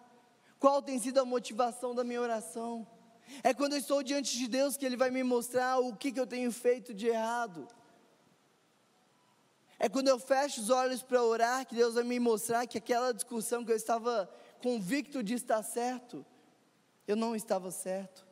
qual 0.59 0.83
tem 0.83 0.99
sido 0.99 1.19
a 1.19 1.25
motivação 1.25 1.95
da 1.95 2.05
minha 2.05 2.21
oração. 2.21 2.87
É 3.43 3.55
quando 3.55 3.73
eu 3.73 3.79
estou 3.79 4.03
diante 4.03 4.37
de 4.37 4.49
Deus 4.49 4.77
que 4.77 4.85
Ele 4.85 4.97
vai 4.97 5.11
me 5.11 5.23
mostrar 5.23 5.79
o 5.79 5.95
que, 5.95 6.13
que 6.13 6.21
eu 6.21 6.27
tenho 6.27 6.51
feito 6.53 6.93
de 6.93 7.07
errado. 7.07 7.69
É 9.79 9.89
quando 9.89 10.09
eu 10.09 10.19
fecho 10.19 10.61
os 10.61 10.71
olhos 10.71 11.03
para 11.03 11.23
orar 11.23 11.65
que 11.67 11.75
Deus 11.75 11.95
vai 11.95 12.05
me 12.05 12.19
mostrar 12.19 12.67
que 12.67 12.79
aquela 12.79 13.13
discussão 13.13 13.65
que 13.65 13.71
eu 13.71 13.77
estava 13.77 14.29
convicto 14.61 15.23
de 15.23 15.35
estar 15.35 15.63
certo, 15.63 16.27
eu 17.07 17.15
não 17.15 17.37
estava 17.37 17.71
certo. 17.71 18.27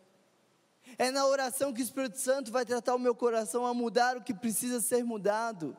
É 0.99 1.11
na 1.11 1.27
oração 1.27 1.73
que 1.73 1.81
o 1.81 1.85
Espírito 1.85 2.19
Santo 2.19 2.51
vai 2.51 2.65
tratar 2.65 2.95
o 2.95 2.99
meu 2.99 3.15
coração 3.15 3.65
a 3.65 3.73
mudar 3.73 4.17
o 4.17 4.23
que 4.23 4.35
precisa 4.35 4.81
ser 4.81 5.05
mudado. 5.05 5.77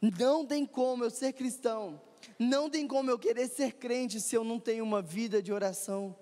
Não 0.00 0.46
tem 0.46 0.64
como 0.64 1.04
eu 1.04 1.10
ser 1.10 1.32
cristão, 1.32 2.00
não 2.38 2.68
tem 2.70 2.86
como 2.86 3.10
eu 3.10 3.18
querer 3.18 3.48
ser 3.48 3.74
crente 3.74 4.20
se 4.20 4.34
eu 4.34 4.44
não 4.44 4.58
tenho 4.58 4.84
uma 4.84 5.02
vida 5.02 5.42
de 5.42 5.52
oração. 5.52 6.16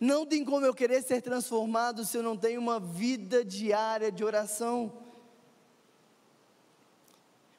Não 0.00 0.24
tem 0.24 0.44
como 0.44 0.64
eu 0.64 0.74
querer 0.74 1.02
ser 1.02 1.20
transformado 1.20 2.04
se 2.04 2.16
eu 2.16 2.22
não 2.22 2.36
tenho 2.36 2.60
uma 2.60 2.80
vida 2.80 3.44
diária 3.44 4.10
de 4.10 4.24
oração. 4.24 5.03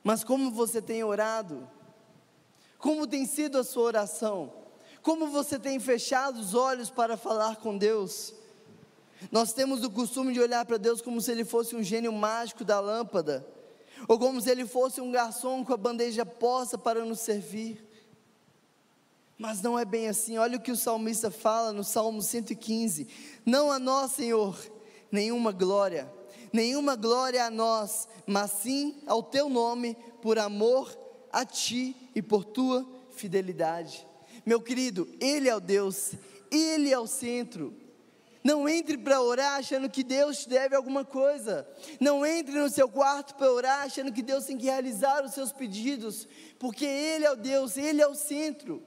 Mas 0.06 0.24
como 0.24 0.52
você 0.52 0.80
tem 0.80 1.04
orado? 1.04 1.68
Como 2.78 3.08
tem 3.08 3.26
sido 3.26 3.58
a 3.58 3.64
sua 3.64 3.86
oração? 3.86 4.54
Como 5.02 5.30
você 5.30 5.58
tem 5.58 5.80
fechado 5.80 6.40
os 6.40 6.54
olhos 6.54 6.92
para 6.92 7.18
falar 7.18 7.56
com 7.56 7.76
Deus? 7.76 8.32
Nós 9.32 9.52
temos 9.52 9.84
o 9.84 9.90
costume 9.90 10.32
de 10.32 10.40
olhar 10.40 10.64
para 10.64 10.78
Deus 10.78 11.02
como 11.02 11.20
se 11.20 11.32
Ele 11.32 11.44
fosse 11.44 11.76
um 11.76 11.82
gênio 11.82 12.14
mágico 12.14 12.64
da 12.64 12.80
lâmpada, 12.80 13.48
ou 14.08 14.20
como 14.20 14.40
se 14.40 14.52
Ele 14.52 14.68
fosse 14.68 15.02
um 15.02 15.12
garçom 15.12 15.66
com 15.66 15.74
a 15.74 15.78
bandeja 15.78 16.24
posta 16.24 16.78
para 16.78 17.04
nos 17.04 17.22
servir. 17.22 17.84
Mas 19.40 19.60
não 19.60 19.78
é 19.78 19.86
bem 19.86 20.08
assim, 20.08 20.38
olha 20.38 20.58
o 20.58 20.62
que 20.62 20.72
o 20.72 20.78
salmista 20.78 21.32
fala 21.32 21.74
no 21.74 21.84
Salmo 21.84 22.22
115: 22.22 23.08
Não 23.44 23.72
a 23.72 23.80
nós, 23.80 24.12
Senhor, 24.12 24.56
nenhuma 25.12 25.52
glória, 25.52 26.08
nenhuma 26.56 26.96
glória 26.96 27.46
a 27.46 27.52
nós, 27.52 28.08
mas 28.26 28.52
sim 28.52 28.96
ao 29.06 29.22
teu 29.22 29.50
nome, 29.50 29.96
por 30.22 30.40
amor 30.40 30.98
a 31.32 31.46
ti 31.46 31.96
e 32.16 32.22
por 32.22 32.46
tua 32.46 32.88
fidelidade. 33.12 34.08
Meu 34.46 34.62
querido, 34.62 35.08
Ele 35.20 35.50
é 35.50 35.56
o 35.56 35.60
Deus, 35.60 36.14
Ele 36.50 36.92
é 36.92 36.98
o 36.98 37.06
centro. 37.06 37.76
Não 38.44 38.70
entre 38.70 38.96
para 38.96 39.22
orar 39.22 39.58
achando 39.58 39.90
que 39.90 40.04
Deus 40.04 40.38
te 40.38 40.50
deve 40.50 40.76
alguma 40.76 41.04
coisa. 41.04 41.68
Não 42.00 42.24
entre 42.24 42.54
no 42.54 42.70
seu 42.70 42.88
quarto 42.88 43.34
para 43.36 43.52
orar 43.52 43.82
achando 43.82 44.14
que 44.14 44.22
Deus 44.22 44.46
tem 44.46 44.56
que 44.56 44.66
realizar 44.66 45.26
os 45.26 45.34
seus 45.34 45.52
pedidos, 45.52 46.28
porque 46.60 46.86
Ele 46.86 47.26
é 47.26 47.32
o 47.32 47.36
Deus, 47.36 47.76
Ele 47.76 48.02
é 48.02 48.08
o 48.08 48.14
centro. 48.14 48.84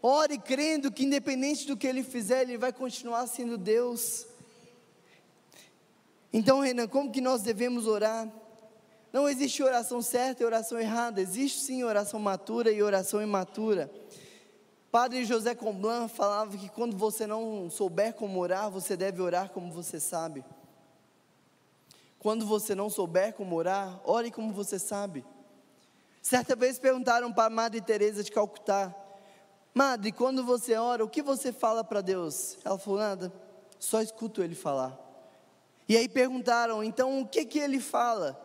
Ore 0.00 0.38
crendo 0.38 0.92
que, 0.92 1.04
independente 1.04 1.66
do 1.66 1.76
que 1.76 1.88
Ele 1.88 2.04
fizer, 2.04 2.42
Ele 2.42 2.56
vai 2.56 2.72
continuar 2.72 3.26
sendo 3.26 3.58
Deus. 3.58 4.26
Então, 6.38 6.60
Renan, 6.60 6.86
como 6.86 7.10
que 7.10 7.22
nós 7.22 7.40
devemos 7.40 7.86
orar? 7.86 8.30
Não 9.10 9.26
existe 9.26 9.62
oração 9.62 10.02
certa 10.02 10.42
e 10.42 10.46
oração 10.46 10.78
errada, 10.78 11.18
existe 11.18 11.60
sim 11.60 11.82
oração 11.82 12.20
matura 12.20 12.70
e 12.70 12.82
oração 12.82 13.22
imatura. 13.22 13.90
Padre 14.90 15.24
José 15.24 15.54
Comblan 15.54 16.08
falava 16.08 16.54
que 16.58 16.68
quando 16.68 16.94
você 16.94 17.26
não 17.26 17.70
souber 17.70 18.12
como 18.12 18.38
orar, 18.38 18.70
você 18.70 18.98
deve 18.98 19.22
orar 19.22 19.48
como 19.48 19.72
você 19.72 19.98
sabe. 19.98 20.44
Quando 22.18 22.44
você 22.44 22.74
não 22.74 22.90
souber 22.90 23.32
como 23.32 23.56
orar, 23.56 23.98
ore 24.04 24.30
como 24.30 24.52
você 24.52 24.78
sabe. 24.78 25.24
Certa 26.20 26.54
vez 26.54 26.78
perguntaram 26.78 27.32
para 27.32 27.46
a 27.46 27.50
Madre 27.50 27.80
Teresa 27.80 28.22
de 28.22 28.30
Calcutá: 28.30 28.94
Madre, 29.72 30.12
quando 30.12 30.44
você 30.44 30.76
ora, 30.76 31.02
o 31.02 31.08
que 31.08 31.22
você 31.22 31.50
fala 31.50 31.82
para 31.82 32.02
Deus? 32.02 32.58
Ela 32.62 32.76
falou: 32.76 32.98
Nada, 32.98 33.32
só 33.78 34.02
escuto 34.02 34.42
ele 34.42 34.54
falar. 34.54 35.05
E 35.88 35.96
aí 35.96 36.08
perguntaram: 36.08 36.82
Então 36.82 37.20
o 37.20 37.26
que 37.26 37.44
que 37.44 37.58
ele 37.58 37.80
fala? 37.80 38.40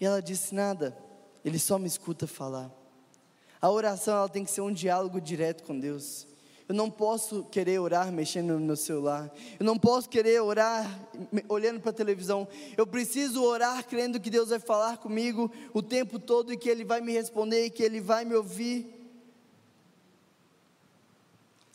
E 0.00 0.04
ela 0.04 0.22
disse: 0.22 0.54
Nada, 0.54 0.96
ele 1.44 1.58
só 1.58 1.78
me 1.78 1.86
escuta 1.86 2.26
falar. 2.26 2.70
A 3.60 3.70
oração 3.70 4.16
ela 4.16 4.28
tem 4.28 4.44
que 4.44 4.50
ser 4.50 4.60
um 4.60 4.72
diálogo 4.72 5.20
direto 5.20 5.64
com 5.64 5.78
Deus. 5.78 6.26
Eu 6.68 6.74
não 6.74 6.90
posso 6.90 7.44
querer 7.44 7.78
orar 7.78 8.12
mexendo 8.12 8.52
no 8.52 8.60
meu 8.60 8.76
celular. 8.76 9.32
Eu 9.58 9.64
não 9.64 9.78
posso 9.78 10.06
querer 10.06 10.42
orar 10.42 11.08
olhando 11.48 11.80
para 11.80 11.90
a 11.90 11.94
televisão. 11.94 12.46
Eu 12.76 12.86
preciso 12.86 13.42
orar 13.42 13.86
crendo 13.86 14.20
que 14.20 14.28
Deus 14.28 14.50
vai 14.50 14.58
falar 14.58 14.98
comigo 14.98 15.50
o 15.72 15.82
tempo 15.82 16.18
todo 16.18 16.52
e 16.52 16.58
que 16.58 16.68
Ele 16.68 16.84
vai 16.84 17.00
me 17.00 17.10
responder 17.10 17.64
e 17.64 17.70
que 17.70 17.82
Ele 17.82 18.02
vai 18.02 18.26
me 18.26 18.34
ouvir. 18.34 18.97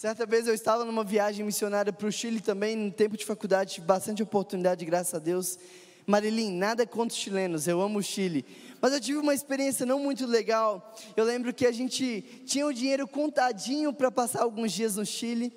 Certa 0.04 0.26
vez 0.26 0.48
eu 0.48 0.54
estava 0.54 0.84
numa 0.84 1.02
viagem 1.02 1.46
missionária 1.46 1.94
para 1.94 2.06
o 2.06 2.12
Chile 2.12 2.42
também, 2.42 2.76
no 2.76 2.92
tempo 2.92 3.16
de 3.16 3.24
faculdade, 3.24 3.76
tive 3.76 3.88
bastante 3.88 4.22
oportunidade, 4.22 4.84
graças 4.84 5.14
a 5.14 5.18
Deus. 5.18 5.58
Marilyn, 6.06 6.58
nada 6.58 6.86
contra 6.86 7.16
os 7.16 7.16
chilenos, 7.16 7.70
eu 7.70 7.80
amo 7.80 8.00
o 8.00 8.04
Chile. 8.04 8.46
Mas 8.82 8.92
eu 8.92 9.00
tive 9.00 9.20
uma 9.20 9.34
experiência 9.34 9.86
não 9.86 10.00
muito 10.00 10.26
legal. 10.26 10.94
Eu 11.16 11.24
lembro 11.24 11.54
que 11.54 11.66
a 11.66 11.72
gente 11.72 12.22
tinha 12.46 12.68
o 12.68 12.74
dinheiro 12.74 13.08
contadinho 13.08 13.94
para 13.94 14.12
passar 14.12 14.42
alguns 14.42 14.74
dias 14.74 14.98
no 14.98 15.06
Chile. 15.06 15.54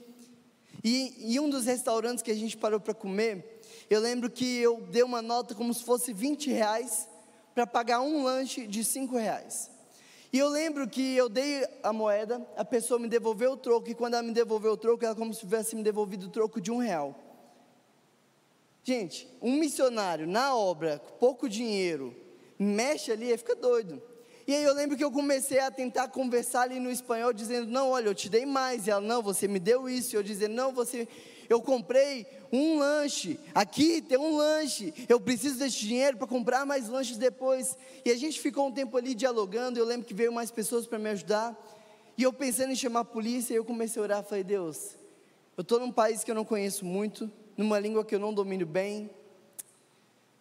E 0.84 1.34
em 1.34 1.40
um 1.40 1.50
dos 1.50 1.64
restaurantes 1.64 2.22
que 2.22 2.30
a 2.30 2.36
gente 2.36 2.56
parou 2.56 2.78
para 2.78 2.94
comer, 2.94 3.60
eu 3.90 3.98
lembro 3.98 4.30
que 4.30 4.58
eu 4.58 4.80
dei 4.92 5.02
uma 5.02 5.20
nota 5.20 5.56
como 5.56 5.74
se 5.74 5.82
fosse 5.82 6.12
20 6.12 6.52
reais 6.52 7.08
para 7.52 7.66
pagar 7.66 8.00
um 8.00 8.22
lanche 8.22 8.64
de 8.68 8.84
5 8.84 9.16
reais. 9.16 9.75
E 10.32 10.38
eu 10.38 10.48
lembro 10.48 10.88
que 10.88 11.16
eu 11.16 11.28
dei 11.28 11.66
a 11.82 11.92
moeda, 11.92 12.46
a 12.56 12.64
pessoa 12.64 12.98
me 12.98 13.08
devolveu 13.08 13.52
o 13.52 13.56
troco, 13.56 13.88
e 13.88 13.94
quando 13.94 14.14
ela 14.14 14.22
me 14.22 14.32
devolveu 14.32 14.72
o 14.72 14.76
troco, 14.76 15.04
ela 15.04 15.14
como 15.14 15.32
se 15.32 15.40
tivesse 15.40 15.76
me 15.76 15.82
devolvido 15.82 16.26
o 16.26 16.30
troco 16.30 16.60
de 16.60 16.70
um 16.70 16.78
real. 16.78 17.14
Gente, 18.82 19.28
um 19.42 19.56
missionário 19.56 20.26
na 20.26 20.54
obra, 20.54 20.98
com 20.98 21.18
pouco 21.18 21.48
dinheiro, 21.48 22.14
mexe 22.58 23.10
ali 23.10 23.32
e 23.32 23.36
fica 23.36 23.54
doido. 23.54 24.00
E 24.46 24.54
aí 24.54 24.62
eu 24.62 24.74
lembro 24.74 24.96
que 24.96 25.02
eu 25.02 25.10
comecei 25.10 25.58
a 25.58 25.72
tentar 25.72 26.06
conversar 26.06 26.62
ali 26.62 26.78
no 26.78 26.88
espanhol, 26.88 27.32
dizendo, 27.32 27.68
não, 27.68 27.90
olha, 27.90 28.06
eu 28.06 28.14
te 28.14 28.28
dei 28.28 28.46
mais. 28.46 28.86
E 28.86 28.90
ela, 28.90 29.00
não, 29.00 29.20
você 29.20 29.48
me 29.48 29.58
deu 29.58 29.88
isso. 29.88 30.14
E 30.14 30.16
eu 30.16 30.22
dizendo, 30.22 30.54
não, 30.54 30.72
você, 30.72 31.08
eu 31.48 31.60
comprei 31.60 32.26
um 32.52 32.78
lanche. 32.78 33.38
Aqui 33.54 34.00
tem 34.00 34.18
um 34.18 34.36
lanche. 34.36 34.92
Eu 35.08 35.20
preciso 35.20 35.58
desse 35.58 35.78
dinheiro 35.78 36.16
para 36.16 36.26
comprar 36.26 36.64
mais 36.64 36.88
lanches 36.88 37.16
depois. 37.16 37.76
E 38.04 38.10
a 38.10 38.16
gente 38.16 38.40
ficou 38.40 38.68
um 38.68 38.72
tempo 38.72 38.96
ali 38.96 39.14
dialogando. 39.14 39.78
Eu 39.78 39.84
lembro 39.84 40.06
que 40.06 40.14
veio 40.14 40.32
mais 40.32 40.50
pessoas 40.50 40.86
para 40.86 40.98
me 40.98 41.10
ajudar. 41.10 41.56
E 42.16 42.22
eu 42.22 42.32
pensando 42.32 42.72
em 42.72 42.76
chamar 42.76 43.00
a 43.00 43.04
polícia, 43.04 43.54
eu 43.54 43.64
comecei 43.64 44.00
a 44.00 44.04
orar. 44.04 44.22
Falei, 44.22 44.44
Deus, 44.44 44.96
eu 45.56 45.62
estou 45.62 45.78
num 45.78 45.92
país 45.92 46.24
que 46.24 46.30
eu 46.30 46.34
não 46.34 46.44
conheço 46.44 46.84
muito 46.84 47.30
numa 47.56 47.78
língua 47.78 48.04
que 48.04 48.14
eu 48.14 48.18
não 48.18 48.32
domino 48.32 48.66
bem. 48.66 49.10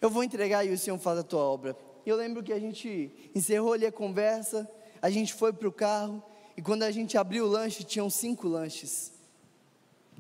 Eu 0.02 0.10
vou 0.10 0.24
entregar 0.24 0.66
e 0.66 0.72
o 0.72 0.78
Senhor 0.78 0.98
faz 1.00 1.20
a 1.20 1.24
tua 1.24 1.42
obra. 1.42 1.76
E 2.06 2.10
eu 2.10 2.16
lembro 2.16 2.44
que 2.44 2.54
a 2.54 2.60
gente 2.60 3.12
encerrou 3.34 3.74
ali 3.74 3.86
a 3.86 3.92
conversa, 3.92 4.70
a 5.02 5.10
gente 5.10 5.34
foi 5.34 5.52
para 5.52 5.68
o 5.68 5.72
carro, 5.72 6.22
e 6.56 6.62
quando 6.62 6.84
a 6.84 6.92
gente 6.92 7.18
abriu 7.18 7.46
o 7.46 7.48
lanche, 7.48 7.84
tinham 7.84 8.10
cinco 8.10 8.48
lanches. 8.48 9.15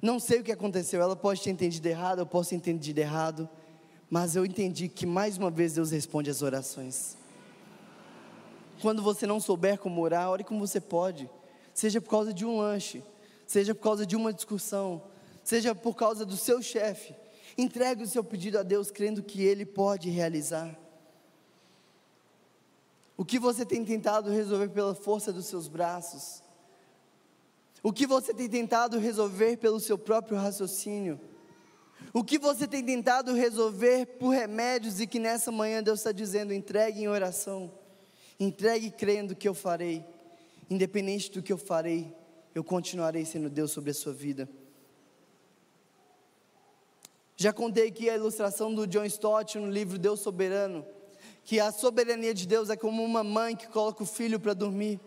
Não 0.06 0.20
sei 0.20 0.39
o 0.39 0.44
que 0.44 0.52
aconteceu, 0.52 1.02
ela 1.02 1.15
pode 1.15 1.41
ter 1.41 1.50
entendido 1.50 1.88
errado, 1.88 2.20
eu 2.20 2.28
posso 2.28 2.52
ter 2.52 2.58
entendido 2.58 3.00
errado, 3.00 3.50
mas 4.08 4.36
eu 4.36 4.46
entendi 4.46 4.88
que 4.88 5.04
mais 5.04 5.36
uma 5.36 5.50
vez 5.50 5.74
Deus 5.74 5.89
responde 5.89 6.30
às 6.30 6.44
orações. 6.44 7.18
Quando 8.84 9.02
você 9.02 9.26
não 9.26 9.39
souber 9.39 9.80
como 9.80 10.00
orar, 10.00 10.30
ore 10.30 10.44
como 10.44 10.60
você 10.60 10.80
pode, 10.80 11.28
seja 11.74 12.00
por 12.00 12.12
causa 12.12 12.32
de 12.32 12.46
um 12.46 12.60
lanche, 12.60 13.04
seja 13.48 13.74
por 13.74 13.82
causa 13.82 14.06
de 14.06 14.15
uma 14.15 14.32
discussão, 14.32 15.02
seja 15.44 15.74
por 15.74 15.96
causa 15.96 16.24
do 16.24 16.38
seu 16.38 16.62
chefe. 16.62 17.15
Entregue 17.58 18.04
o 18.04 18.08
seu 18.08 18.24
pedido 18.24 18.60
a 18.60 18.62
Deus, 18.63 18.91
crendo 18.91 19.24
que 19.24 19.41
Ele 19.41 19.65
pode 19.65 20.12
realizar. 20.12 20.78
O 23.18 23.26
que 23.26 23.39
você 23.39 23.65
tem 23.65 23.84
tentado 23.84 24.30
resolver 24.30 24.70
pela 24.70 24.94
força 24.94 25.34
dos 25.34 25.48
seus 25.48 25.68
braços? 25.68 26.44
O 27.86 27.93
que 27.93 28.08
você 28.08 28.34
tem 28.34 28.50
tentado 28.50 28.98
resolver 28.98 29.58
pelo 29.58 29.80
seu 29.80 29.95
próprio 29.95 30.36
raciocínio? 30.36 31.21
O 32.12 32.24
que 32.24 32.39
você 32.39 32.67
tem 32.67 32.84
tentado 32.84 33.32
resolver 33.36 34.08
por 34.17 34.30
remédios 34.30 35.00
e 35.00 35.06
que 35.06 35.19
nessa 35.19 35.52
manhã 35.52 35.84
Deus 35.84 36.00
está 36.00 36.12
dizendo: 36.12 36.52
entregue 36.52 37.04
em 37.04 37.08
oração, 37.08 37.71
entregue 38.39 38.89
crendo 38.89 39.36
que 39.36 39.48
eu 39.48 39.54
farei, 39.54 40.04
independente 40.67 41.32
do 41.32 41.43
que 41.43 41.54
eu 41.54 41.60
farei, 41.60 42.12
eu 42.56 42.63
continuarei 42.63 43.24
sendo 43.24 43.52
Deus 43.52 43.69
sobre 43.69 43.91
a 43.91 43.93
sua 43.93 44.13
vida. 44.13 44.50
Já 47.38 47.54
contei 47.54 47.89
aqui 47.89 48.10
a 48.10 48.15
ilustração 48.15 48.74
do 48.74 48.88
John 48.88 49.06
Stott 49.06 49.60
no 49.60 49.69
livro 49.69 50.00
Deus 50.00 50.21
Soberano, 50.21 50.84
que 51.43 51.60
a 51.60 51.71
soberania 51.71 52.34
de 52.34 52.48
Deus 52.48 52.71
é 52.71 52.76
como 52.76 53.04
uma 53.04 53.24
mãe 53.24 53.56
que 53.56 53.67
coloca 53.67 54.02
o 54.02 54.08
filho 54.08 54.39
para 54.39 54.56
dormir. 54.56 55.00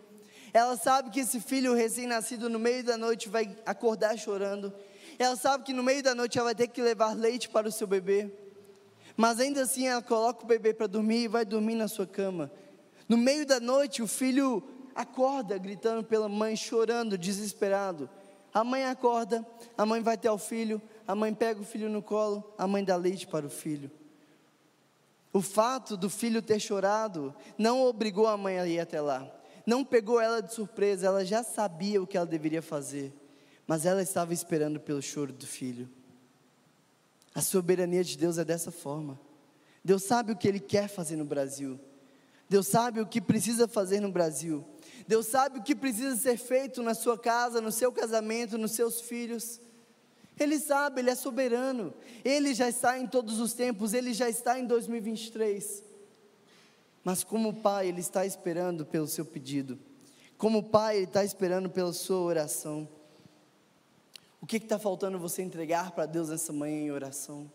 Ela 0.53 0.75
sabe 0.77 1.09
que 1.09 1.19
esse 1.19 1.39
filho 1.39 1.73
recém-nascido 1.73 2.49
no 2.49 2.59
meio 2.59 2.83
da 2.83 2.97
noite 2.97 3.29
vai 3.29 3.55
acordar 3.65 4.17
chorando. 4.17 4.73
Ela 5.17 5.35
sabe 5.35 5.63
que 5.63 5.73
no 5.73 5.83
meio 5.83 6.01
da 6.01 6.15
noite 6.15 6.37
ela 6.37 6.45
vai 6.45 6.55
ter 6.55 6.67
que 6.67 6.81
levar 6.81 7.15
leite 7.15 7.49
para 7.49 7.67
o 7.67 7.71
seu 7.71 7.85
bebê. 7.85 8.31
Mas 9.15 9.39
ainda 9.39 9.63
assim 9.63 9.87
ela 9.87 10.01
coloca 10.01 10.43
o 10.43 10.47
bebê 10.47 10.73
para 10.73 10.87
dormir 10.87 11.23
e 11.23 11.27
vai 11.27 11.45
dormir 11.45 11.75
na 11.75 11.87
sua 11.87 12.07
cama. 12.07 12.51
No 13.07 13.17
meio 13.17 13.45
da 13.45 13.59
noite 13.59 14.01
o 14.01 14.07
filho 14.07 14.63
acorda 14.95 15.57
gritando 15.57 16.03
pela 16.03 16.29
mãe, 16.29 16.55
chorando, 16.55 17.17
desesperado. 17.17 18.09
A 18.53 18.63
mãe 18.63 18.85
acorda, 18.85 19.45
a 19.77 19.85
mãe 19.85 20.01
vai 20.01 20.15
até 20.15 20.31
o 20.31 20.37
filho, 20.37 20.81
a 21.07 21.13
mãe 21.13 21.33
pega 21.33 21.61
o 21.61 21.65
filho 21.65 21.89
no 21.89 22.01
colo, 22.01 22.53
a 22.57 22.67
mãe 22.67 22.83
dá 22.83 22.95
leite 22.95 23.27
para 23.27 23.45
o 23.45 23.49
filho. 23.49 23.91
O 25.31 25.41
fato 25.41 25.95
do 25.95 26.09
filho 26.09 26.41
ter 26.41 26.59
chorado 26.59 27.35
não 27.57 27.85
obrigou 27.85 28.25
a 28.25 28.35
mãe 28.35 28.57
a 28.57 28.67
ir 28.67 28.79
até 28.79 28.99
lá, 28.99 29.29
não 29.69 29.85
pegou 29.85 30.19
ela 30.19 30.41
de 30.41 30.51
surpresa, 30.51 31.05
ela 31.05 31.23
já 31.23 31.43
sabia 31.43 32.01
o 32.01 32.07
que 32.07 32.17
ela 32.17 32.25
deveria 32.25 32.61
fazer, 32.61 33.13
mas 33.67 33.85
ela 33.85 34.01
estava 34.01 34.33
esperando 34.33 34.79
pelo 34.79 34.99
choro 34.99 35.31
do 35.31 35.45
filho. 35.45 35.87
A 37.35 37.41
soberania 37.41 38.03
de 38.03 38.17
Deus 38.17 38.39
é 38.39 38.43
dessa 38.43 38.71
forma. 38.71 39.19
Deus 39.85 40.03
sabe 40.03 40.31
o 40.31 40.35
que 40.35 40.47
Ele 40.47 40.59
quer 40.59 40.87
fazer 40.87 41.15
no 41.15 41.23
Brasil. 41.23 41.79
Deus 42.49 42.65
sabe 42.65 42.99
o 42.99 43.05
que 43.05 43.21
precisa 43.21 43.67
fazer 43.67 43.99
no 43.99 44.11
Brasil. 44.11 44.65
Deus 45.07 45.27
sabe 45.27 45.59
o 45.59 45.63
que 45.63 45.75
precisa 45.75 46.15
ser 46.15 46.37
feito 46.37 46.81
na 46.81 46.95
sua 46.95 47.17
casa, 47.17 47.61
no 47.61 47.71
seu 47.71 47.91
casamento, 47.91 48.57
nos 48.57 48.71
seus 48.71 48.99
filhos. 48.99 49.61
Ele 50.39 50.57
sabe, 50.57 51.01
Ele 51.01 51.11
é 51.11 51.15
soberano. 51.15 51.93
Ele 52.25 52.55
já 52.55 52.67
está 52.67 52.97
em 52.97 53.05
todos 53.05 53.39
os 53.39 53.53
tempos, 53.53 53.93
Ele 53.93 54.13
já 54.13 54.27
está 54.27 54.57
em 54.57 54.65
2023. 54.65 55.88
Mas 57.03 57.23
como 57.23 57.53
pai, 57.53 57.87
Ele 57.87 58.01
está 58.01 58.25
esperando 58.25 58.85
pelo 58.85 59.07
seu 59.07 59.25
pedido. 59.25 59.79
Como 60.37 60.63
pai, 60.63 60.97
Ele 60.97 61.05
está 61.05 61.23
esperando 61.23 61.69
pela 61.69 61.93
sua 61.93 62.19
oração. 62.19 62.87
O 64.41 64.45
que 64.45 64.57
está 64.57 64.79
faltando 64.79 65.19
você 65.19 65.41
entregar 65.41 65.91
para 65.91 66.05
Deus 66.05 66.29
nessa 66.29 66.53
manhã 66.53 66.77
em 66.77 66.91
oração? 66.91 67.51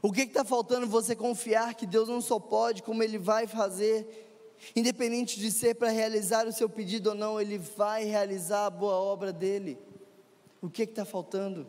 O 0.00 0.12
que 0.12 0.22
está 0.22 0.44
faltando 0.44 0.86
você 0.86 1.14
confiar 1.14 1.74
que 1.74 1.86
Deus 1.86 2.08
não 2.08 2.20
só 2.20 2.38
pode, 2.38 2.82
como 2.82 3.02
Ele 3.02 3.18
vai 3.18 3.46
fazer, 3.46 4.28
independente 4.74 5.38
de 5.38 5.50
ser 5.50 5.74
para 5.74 5.90
realizar 5.90 6.46
o 6.46 6.52
seu 6.52 6.68
pedido 6.68 7.10
ou 7.10 7.14
não, 7.14 7.40
Ele 7.40 7.58
vai 7.58 8.04
realizar 8.04 8.66
a 8.66 8.70
boa 8.70 8.94
obra 8.94 9.32
dele. 9.32 9.78
O 10.60 10.68
que 10.68 10.82
está 10.82 11.04
faltando? 11.04 11.66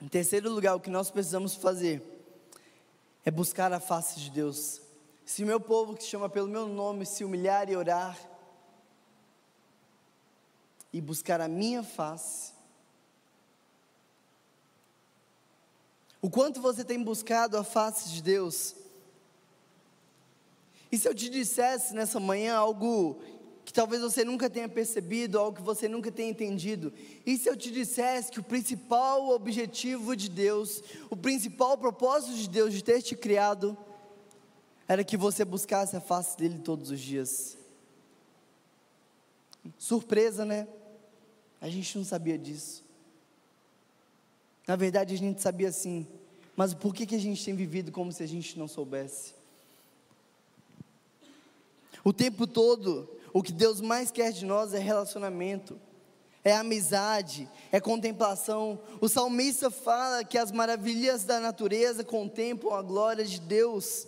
Em 0.00 0.08
terceiro 0.08 0.50
lugar, 0.50 0.74
o 0.74 0.80
que 0.80 0.88
nós 0.88 1.10
precisamos 1.10 1.54
fazer 1.54 2.02
é 3.24 3.30
buscar 3.30 3.72
a 3.72 3.78
face 3.78 4.18
de 4.18 4.30
Deus. 4.30 4.80
Se 5.26 5.44
o 5.44 5.46
meu 5.46 5.60
povo 5.60 5.94
que 5.94 6.02
se 6.02 6.08
chama 6.08 6.28
pelo 6.28 6.48
meu 6.48 6.66
nome 6.66 7.04
se 7.04 7.22
humilhar 7.22 7.68
e 7.68 7.76
orar, 7.76 8.18
e 10.92 11.00
buscar 11.00 11.40
a 11.40 11.48
minha 11.48 11.82
face, 11.82 12.52
o 16.22 16.28
quanto 16.28 16.60
você 16.60 16.84
tem 16.84 17.02
buscado 17.02 17.56
a 17.56 17.64
face 17.64 18.10
de 18.10 18.22
Deus. 18.22 18.74
E 20.90 20.98
se 20.98 21.08
eu 21.08 21.14
te 21.14 21.28
dissesse 21.30 21.94
nessa 21.94 22.18
manhã 22.18 22.56
algo 22.56 23.22
que 23.64 23.72
talvez 23.72 24.02
você 24.02 24.24
nunca 24.24 24.50
tenha 24.50 24.68
percebido, 24.68 25.38
algo 25.38 25.56
que 25.56 25.62
você 25.62 25.88
nunca 25.88 26.10
tenha 26.10 26.30
entendido. 26.30 26.92
E 27.24 27.36
se 27.36 27.48
eu 27.48 27.56
te 27.56 27.70
dissesse 27.70 28.30
que 28.30 28.40
o 28.40 28.42
principal 28.42 29.28
objetivo 29.30 30.16
de 30.16 30.28
Deus, 30.28 30.82
o 31.08 31.16
principal 31.16 31.78
propósito 31.78 32.34
de 32.34 32.48
Deus 32.48 32.72
de 32.72 32.82
ter 32.82 33.00
te 33.02 33.14
criado, 33.14 33.76
era 34.88 35.04
que 35.04 35.16
você 35.16 35.44
buscasse 35.44 35.96
a 35.96 36.00
face 36.00 36.36
dele 36.36 36.58
todos 36.58 36.90
os 36.90 37.00
dias. 37.00 37.56
Surpresa, 39.78 40.44
né? 40.44 40.66
A 41.60 41.68
gente 41.68 41.96
não 41.96 42.04
sabia 42.04 42.38
disso. 42.38 42.82
Na 44.66 44.76
verdade, 44.76 45.14
a 45.14 45.18
gente 45.18 45.40
sabia 45.40 45.70
sim, 45.70 46.06
mas 46.56 46.74
por 46.74 46.94
que, 46.94 47.06
que 47.06 47.14
a 47.14 47.20
gente 47.20 47.44
tem 47.44 47.54
vivido 47.54 47.92
como 47.92 48.12
se 48.12 48.22
a 48.22 48.26
gente 48.26 48.58
não 48.58 48.68
soubesse? 48.68 49.34
O 52.02 52.12
tempo 52.12 52.46
todo, 52.46 53.08
o 53.32 53.42
que 53.42 53.52
Deus 53.52 53.80
mais 53.80 54.10
quer 54.10 54.32
de 54.32 54.44
nós 54.44 54.74
é 54.74 54.78
relacionamento, 54.78 55.78
é 56.42 56.54
amizade, 56.54 57.48
é 57.70 57.80
contemplação. 57.80 58.80
O 59.00 59.08
salmista 59.08 59.70
fala 59.70 60.24
que 60.24 60.38
as 60.38 60.50
maravilhas 60.50 61.24
da 61.24 61.38
natureza 61.38 62.02
contemplam 62.02 62.74
a 62.74 62.82
glória 62.82 63.24
de 63.24 63.40
Deus. 63.40 64.06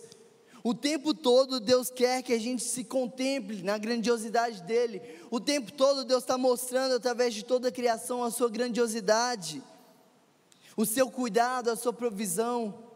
O 0.63 0.73
tempo 0.73 1.13
todo 1.13 1.59
Deus 1.59 1.89
quer 1.89 2.23
que 2.23 2.33
a 2.33 2.39
gente 2.39 2.63
se 2.63 2.83
contemple 2.83 3.61
na 3.61 3.77
grandiosidade 3.77 4.63
dEle. 4.63 5.01
O 5.29 5.39
tempo 5.39 5.71
todo 5.71 6.05
Deus 6.05 6.23
está 6.23 6.37
mostrando 6.37 6.95
através 6.95 7.33
de 7.33 7.43
toda 7.43 7.67
a 7.67 7.71
criação 7.71 8.23
a 8.23 8.31
sua 8.31 8.49
grandiosidade, 8.49 9.61
o 10.75 10.85
seu 10.85 11.09
cuidado, 11.09 11.69
a 11.69 11.75
sua 11.75 11.93
provisão. 11.93 12.92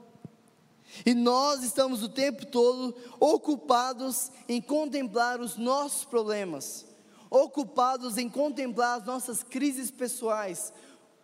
E 1.06 1.13
nós 1.13 1.63
estamos 1.63 2.02
o 2.04 2.10
tempo 2.10 2.45
todo 2.45 2.95
ocupados 3.19 4.32
em 4.47 4.62
contemplar 4.62 5.39
os 5.39 5.58
nossos 5.58 6.06
problemas, 6.06 6.86
ocupados 7.30 8.17
em 8.17 8.30
contemplar 8.30 9.00
as 9.00 9.06
nossas 9.06 9.43
crises 9.43 9.91
pessoais, 9.91 10.73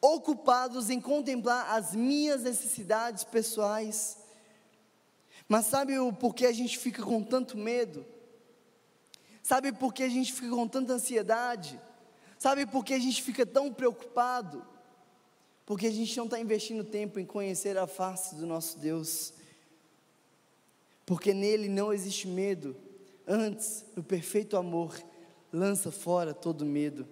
ocupados 0.01 0.89
em 0.89 0.99
contemplar 0.99 1.75
as 1.75 1.95
minhas 1.95 2.43
necessidades 2.43 3.23
pessoais. 3.23 4.17
Mas 5.47 5.65
sabe 5.65 5.97
o 5.97 6.11
porquê 6.11 6.45
a 6.45 6.51
gente 6.51 6.77
fica 6.77 7.01
com 7.03 7.23
tanto 7.23 7.57
medo? 7.57 8.05
Sabe 9.41 9.71
por 9.71 9.93
que 9.93 10.03
a 10.03 10.09
gente 10.09 10.31
fica 10.31 10.49
com 10.49 10.67
tanta 10.67 10.93
ansiedade? 10.93 11.79
Sabe 12.37 12.65
por 12.65 12.83
que 12.83 12.93
a 12.93 12.99
gente 12.99 13.21
fica 13.21 13.45
tão 13.45 13.73
preocupado? 13.73 14.65
Porque 15.65 15.87
a 15.87 15.91
gente 15.91 16.15
não 16.17 16.25
está 16.25 16.39
investindo 16.39 16.83
tempo 16.83 17.19
em 17.19 17.25
conhecer 17.25 17.77
a 17.77 17.87
face 17.87 18.35
do 18.35 18.45
nosso 18.45 18.77
Deus 18.79 19.33
porque 21.05 21.33
nele 21.33 21.67
não 21.67 21.93
existe 21.93 22.27
medo. 22.27 22.75
Antes, 23.27 23.85
no 23.95 24.03
perfeito 24.03 24.57
amor, 24.57 24.97
lança 25.51 25.91
fora 25.91 26.33
todo 26.33 26.65
medo. 26.65 27.07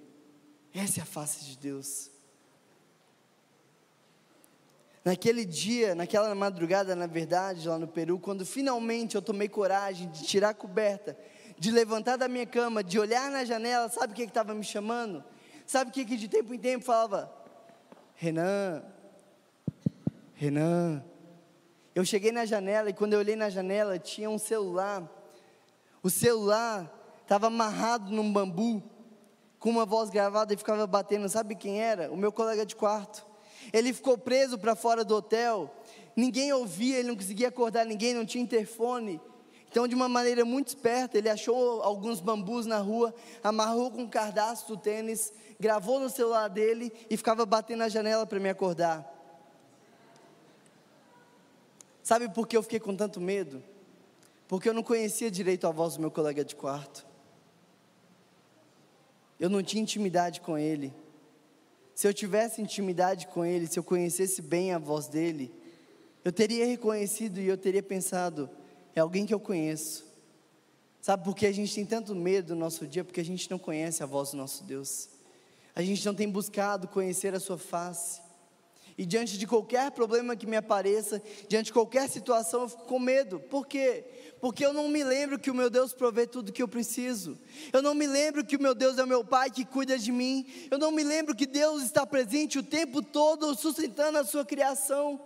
Essa 0.73 0.99
é 0.99 1.03
a 1.03 1.05
face 1.05 1.45
de 1.45 1.57
Deus. 1.57 2.09
Naquele 5.03 5.45
dia, 5.45 5.95
naquela 5.95 6.33
madrugada, 6.35 6.95
na 6.95 7.07
verdade, 7.07 7.67
lá 7.67 7.79
no 7.79 7.87
Peru, 7.87 8.19
quando 8.19 8.45
finalmente 8.45 9.15
eu 9.15 9.21
tomei 9.21 9.49
coragem 9.49 10.09
de 10.11 10.23
tirar 10.23 10.49
a 10.49 10.53
coberta, 10.53 11.17
de 11.57 11.71
levantar 11.71 12.17
da 12.17 12.27
minha 12.27 12.45
cama, 12.45 12.83
de 12.83 12.99
olhar 12.99 13.31
na 13.31 13.43
janela, 13.43 13.89
sabe 13.89 14.13
o 14.13 14.15
que 14.15 14.23
estava 14.23 14.53
me 14.53 14.63
chamando? 14.63 15.23
Sabe 15.65 15.89
o 15.89 15.93
que, 15.93 16.05
que 16.05 16.17
de 16.17 16.27
tempo 16.27 16.53
em 16.53 16.59
tempo 16.59 16.85
falava? 16.85 17.31
Renan, 18.15 18.83
Renan, 20.35 21.03
eu 21.93 22.05
cheguei 22.05 22.31
na 22.31 22.45
janela 22.45 22.89
e 22.89 22.93
quando 22.93 23.13
eu 23.13 23.19
olhei 23.19 23.35
na 23.35 23.49
janela 23.49 23.99
tinha 23.99 24.29
um 24.29 24.37
celular. 24.37 25.03
O 26.01 26.09
celular 26.09 26.89
estava 27.21 27.47
amarrado 27.47 28.11
num 28.11 28.31
bambu, 28.31 28.81
com 29.59 29.69
uma 29.69 29.85
voz 29.85 30.09
gravada 30.09 30.53
e 30.53 30.57
ficava 30.57 30.87
batendo. 30.87 31.27
Sabe 31.27 31.53
quem 31.53 31.81
era? 31.81 32.11
O 32.11 32.17
meu 32.17 32.31
colega 32.31 32.65
de 32.65 32.75
quarto. 32.75 33.25
Ele 33.73 33.93
ficou 33.93 34.17
preso 34.17 34.57
para 34.57 34.75
fora 34.75 35.03
do 35.03 35.15
hotel. 35.15 35.69
Ninguém 36.15 36.51
ouvia, 36.53 36.97
ele 36.97 37.09
não 37.09 37.15
conseguia 37.15 37.49
acordar 37.49 37.85
ninguém, 37.85 38.13
não 38.13 38.25
tinha 38.25 38.43
interfone. 38.43 39.21
Então, 39.69 39.87
de 39.87 39.95
uma 39.95 40.09
maneira 40.09 40.43
muito 40.43 40.69
esperta, 40.69 41.17
ele 41.17 41.29
achou 41.29 41.81
alguns 41.81 42.19
bambus 42.19 42.65
na 42.65 42.79
rua, 42.79 43.13
amarrou 43.41 43.91
com 43.91 44.01
um 44.01 44.09
cadastro 44.09 44.75
do 44.75 44.81
tênis, 44.81 45.31
gravou 45.59 45.99
no 45.99 46.09
celular 46.09 46.49
dele 46.49 46.91
e 47.09 47.15
ficava 47.15 47.45
batendo 47.45 47.79
na 47.79 47.87
janela 47.87 48.25
para 48.25 48.39
me 48.39 48.49
acordar. 48.49 49.10
Sabe 52.11 52.27
por 52.27 52.45
que 52.45 52.57
eu 52.57 52.61
fiquei 52.61 52.77
com 52.77 52.93
tanto 52.93 53.21
medo? 53.21 53.63
Porque 54.45 54.67
eu 54.67 54.73
não 54.73 54.83
conhecia 54.83 55.31
direito 55.31 55.65
a 55.65 55.71
voz 55.71 55.93
do 55.93 56.01
meu 56.01 56.11
colega 56.11 56.43
de 56.43 56.53
quarto. 56.57 57.07
Eu 59.39 59.49
não 59.49 59.63
tinha 59.63 59.81
intimidade 59.81 60.41
com 60.41 60.57
ele. 60.57 60.93
Se 61.95 62.05
eu 62.05 62.13
tivesse 62.13 62.61
intimidade 62.61 63.27
com 63.27 63.45
ele, 63.45 63.65
se 63.65 63.79
eu 63.79 63.83
conhecesse 63.85 64.41
bem 64.41 64.73
a 64.73 64.77
voz 64.77 65.07
dele, 65.07 65.53
eu 66.21 66.33
teria 66.33 66.65
reconhecido 66.65 67.39
e 67.39 67.47
eu 67.47 67.57
teria 67.57 67.81
pensado: 67.81 68.49
é 68.93 68.99
alguém 68.99 69.25
que 69.25 69.33
eu 69.33 69.39
conheço. 69.39 70.05
Sabe 71.01 71.23
por 71.23 71.33
que 71.33 71.45
a 71.45 71.53
gente 71.53 71.73
tem 71.73 71.85
tanto 71.85 72.13
medo 72.13 72.53
no 72.53 72.59
nosso 72.59 72.85
dia? 72.85 73.05
Porque 73.05 73.21
a 73.21 73.25
gente 73.25 73.49
não 73.49 73.57
conhece 73.57 74.03
a 74.03 74.05
voz 74.05 74.31
do 74.31 74.35
nosso 74.35 74.65
Deus. 74.65 75.07
A 75.73 75.81
gente 75.81 76.05
não 76.05 76.13
tem 76.13 76.29
buscado 76.29 76.89
conhecer 76.89 77.33
a 77.33 77.39
sua 77.39 77.57
face. 77.57 78.19
E 78.97 79.05
diante 79.05 79.37
de 79.37 79.47
qualquer 79.47 79.91
problema 79.91 80.35
que 80.35 80.45
me 80.45 80.57
apareça, 80.57 81.21
diante 81.47 81.67
de 81.67 81.73
qualquer 81.73 82.09
situação, 82.09 82.63
eu 82.63 82.69
fico 82.69 82.83
com 82.83 82.99
medo. 82.99 83.39
Por 83.39 83.65
quê? 83.65 84.03
Porque 84.39 84.65
eu 84.65 84.73
não 84.73 84.89
me 84.89 85.03
lembro 85.03 85.39
que 85.39 85.51
o 85.51 85.55
meu 85.55 85.69
Deus 85.69 85.93
provê 85.93 86.27
tudo 86.27 86.51
que 86.51 86.61
eu 86.61 86.67
preciso. 86.67 87.37
Eu 87.71 87.81
não 87.81 87.93
me 87.93 88.07
lembro 88.07 88.45
que 88.45 88.55
o 88.55 88.61
meu 88.61 88.75
Deus 88.75 88.97
é 88.97 89.03
o 89.03 89.07
meu 89.07 89.23
Pai 89.23 89.49
que 89.49 89.63
cuida 89.63 89.97
de 89.97 90.11
mim. 90.11 90.45
Eu 90.69 90.77
não 90.77 90.91
me 90.91 91.03
lembro 91.03 91.35
que 91.35 91.45
Deus 91.45 91.83
está 91.83 92.05
presente 92.05 92.59
o 92.59 92.63
tempo 92.63 93.01
todo 93.01 93.55
sustentando 93.55 94.17
a 94.17 94.23
sua 94.23 94.43
criação. 94.43 95.19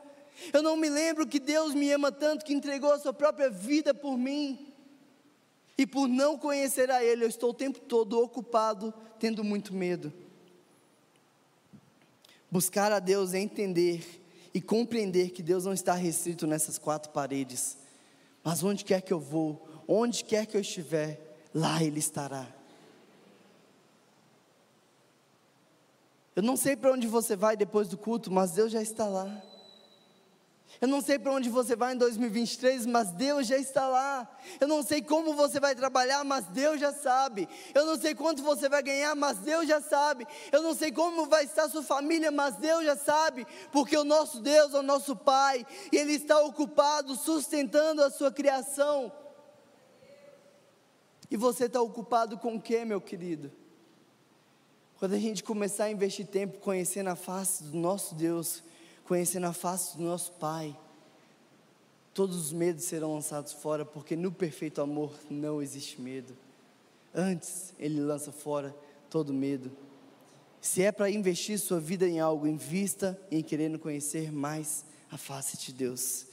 Eu 0.52 0.62
não 0.62 0.76
me 0.76 0.90
lembro 0.90 1.26
que 1.26 1.40
Deus 1.40 1.74
me 1.74 1.92
ama 1.92 2.12
tanto 2.12 2.46
que 2.46 2.54
entregou 2.54 2.92
a 2.92 3.00
sua 3.00 3.14
própria 3.14 3.50
vida 3.50 3.94
por 3.94 4.18
mim. 4.18 4.74
E 5.78 5.86
por 5.86 6.08
não 6.08 6.38
conhecer 6.38 6.90
a 6.90 7.04
Ele, 7.04 7.26
eu 7.26 7.30
estou 7.30 7.50
o 7.50 7.54
tempo 7.54 7.80
todo 7.80 8.22
ocupado, 8.22 8.94
tendo 9.20 9.44
muito 9.44 9.74
medo. 9.74 10.14
Buscar 12.56 12.90
a 12.94 13.00
Deus 13.00 13.34
é 13.34 13.40
entender 13.40 14.24
e 14.54 14.62
compreender 14.62 15.32
que 15.32 15.44
Deus 15.44 15.66
não 15.66 15.74
está 15.74 15.94
restrito 15.94 16.48
nessas 16.48 16.78
quatro 16.78 17.12
paredes, 17.12 17.78
mas 18.42 18.64
onde 18.64 18.86
quer 18.86 19.02
que 19.02 19.12
eu 19.12 19.20
vou, 19.20 19.68
onde 19.86 20.24
quer 20.24 20.46
que 20.46 20.56
eu 20.56 20.62
estiver, 20.62 21.36
lá 21.54 21.84
Ele 21.84 22.00
estará. 22.00 22.48
Eu 26.34 26.42
não 26.44 26.56
sei 26.56 26.78
para 26.78 26.94
onde 26.94 27.08
você 27.08 27.36
vai 27.36 27.58
depois 27.58 27.90
do 27.90 27.98
culto, 27.98 28.32
mas 28.32 28.52
Deus 28.52 28.72
já 28.72 28.82
está 28.82 29.06
lá. 29.06 29.44
Eu 30.82 30.88
não 30.88 31.02
sei 31.02 31.18
para 31.18 31.32
onde 31.32 31.50
você 31.50 31.76
vai 31.76 31.94
em 31.94 31.98
2023, 31.98 32.86
mas 32.86 33.12
Deus 33.12 33.48
já 33.48 33.58
está 33.58 33.88
lá. 33.88 34.30
Eu 34.60 34.68
não 34.68 34.84
sei 34.84 35.02
como 35.02 35.34
você 35.34 35.60
vai 35.60 35.74
trabalhar, 35.74 36.24
mas 36.24 36.46
Deus 36.46 36.80
já 36.80 36.92
sabe. 36.92 37.48
Eu 37.74 37.86
não 37.86 37.98
sei 37.98 38.14
quanto 38.14 38.44
você 38.44 38.68
vai 38.68 38.84
ganhar, 38.84 39.16
mas 39.16 39.38
Deus 39.38 39.68
já 39.68 39.82
sabe. 39.82 40.28
Eu 40.52 40.62
não 40.62 40.76
sei 40.76 40.92
como 40.92 41.28
vai 41.28 41.46
estar 41.46 41.70
sua 41.70 41.84
família, 41.84 42.30
mas 42.30 42.56
Deus 42.58 42.84
já 42.84 42.96
sabe, 42.96 43.48
porque 43.72 43.98
o 43.98 44.04
nosso 44.04 44.42
Deus 44.42 44.74
é 44.74 44.80
o 44.80 44.84
nosso 44.84 45.16
Pai 45.16 45.66
e 45.92 45.98
Ele 45.98 46.14
está 46.14 46.40
ocupado 46.42 47.16
sustentando 47.16 48.04
a 48.04 48.10
sua 48.10 48.32
criação. 48.32 49.12
E 51.32 51.38
você 51.38 51.66
está 51.66 51.82
ocupado 51.82 52.38
com 52.38 52.56
o 52.56 52.62
que, 52.62 52.84
meu 52.86 53.02
querido? 53.02 53.52
Quando 54.98 55.14
a 55.14 55.20
gente 55.20 55.44
começar 55.44 55.86
a 55.86 55.92
investir 55.92 56.26
tempo 56.26 56.60
conhecendo 56.60 57.10
a 57.10 57.16
face 57.16 57.64
do 57.64 57.78
nosso 57.78 58.16
Deus, 58.16 58.64
conhecendo 59.06 59.46
a 59.46 59.54
face 59.54 59.98
do 59.98 60.04
nosso 60.04 60.32
Pai, 60.34 60.78
todos 62.14 62.36
os 62.36 62.52
medos 62.52 62.84
serão 62.84 63.14
lançados 63.14 63.54
fora, 63.54 63.86
porque 63.86 64.16
no 64.16 64.32
perfeito 64.32 64.82
amor 64.82 65.14
não 65.30 65.62
existe 65.62 66.02
medo. 66.02 66.36
Antes, 67.14 67.74
Ele 67.80 68.02
lança 68.02 68.32
fora 68.32 68.76
todo 69.10 69.34
medo. 69.34 69.72
Se 70.60 70.82
é 70.82 70.92
para 70.92 71.10
investir 71.10 71.60
sua 71.60 71.80
vida 71.80 72.08
em 72.08 72.20
algo, 72.20 72.48
invista 72.48 73.20
em 73.32 73.44
querendo 73.44 73.78
conhecer 73.78 74.32
mais 74.32 74.84
a 75.12 75.18
face 75.18 75.58
de 75.58 75.72
Deus. 75.72 76.26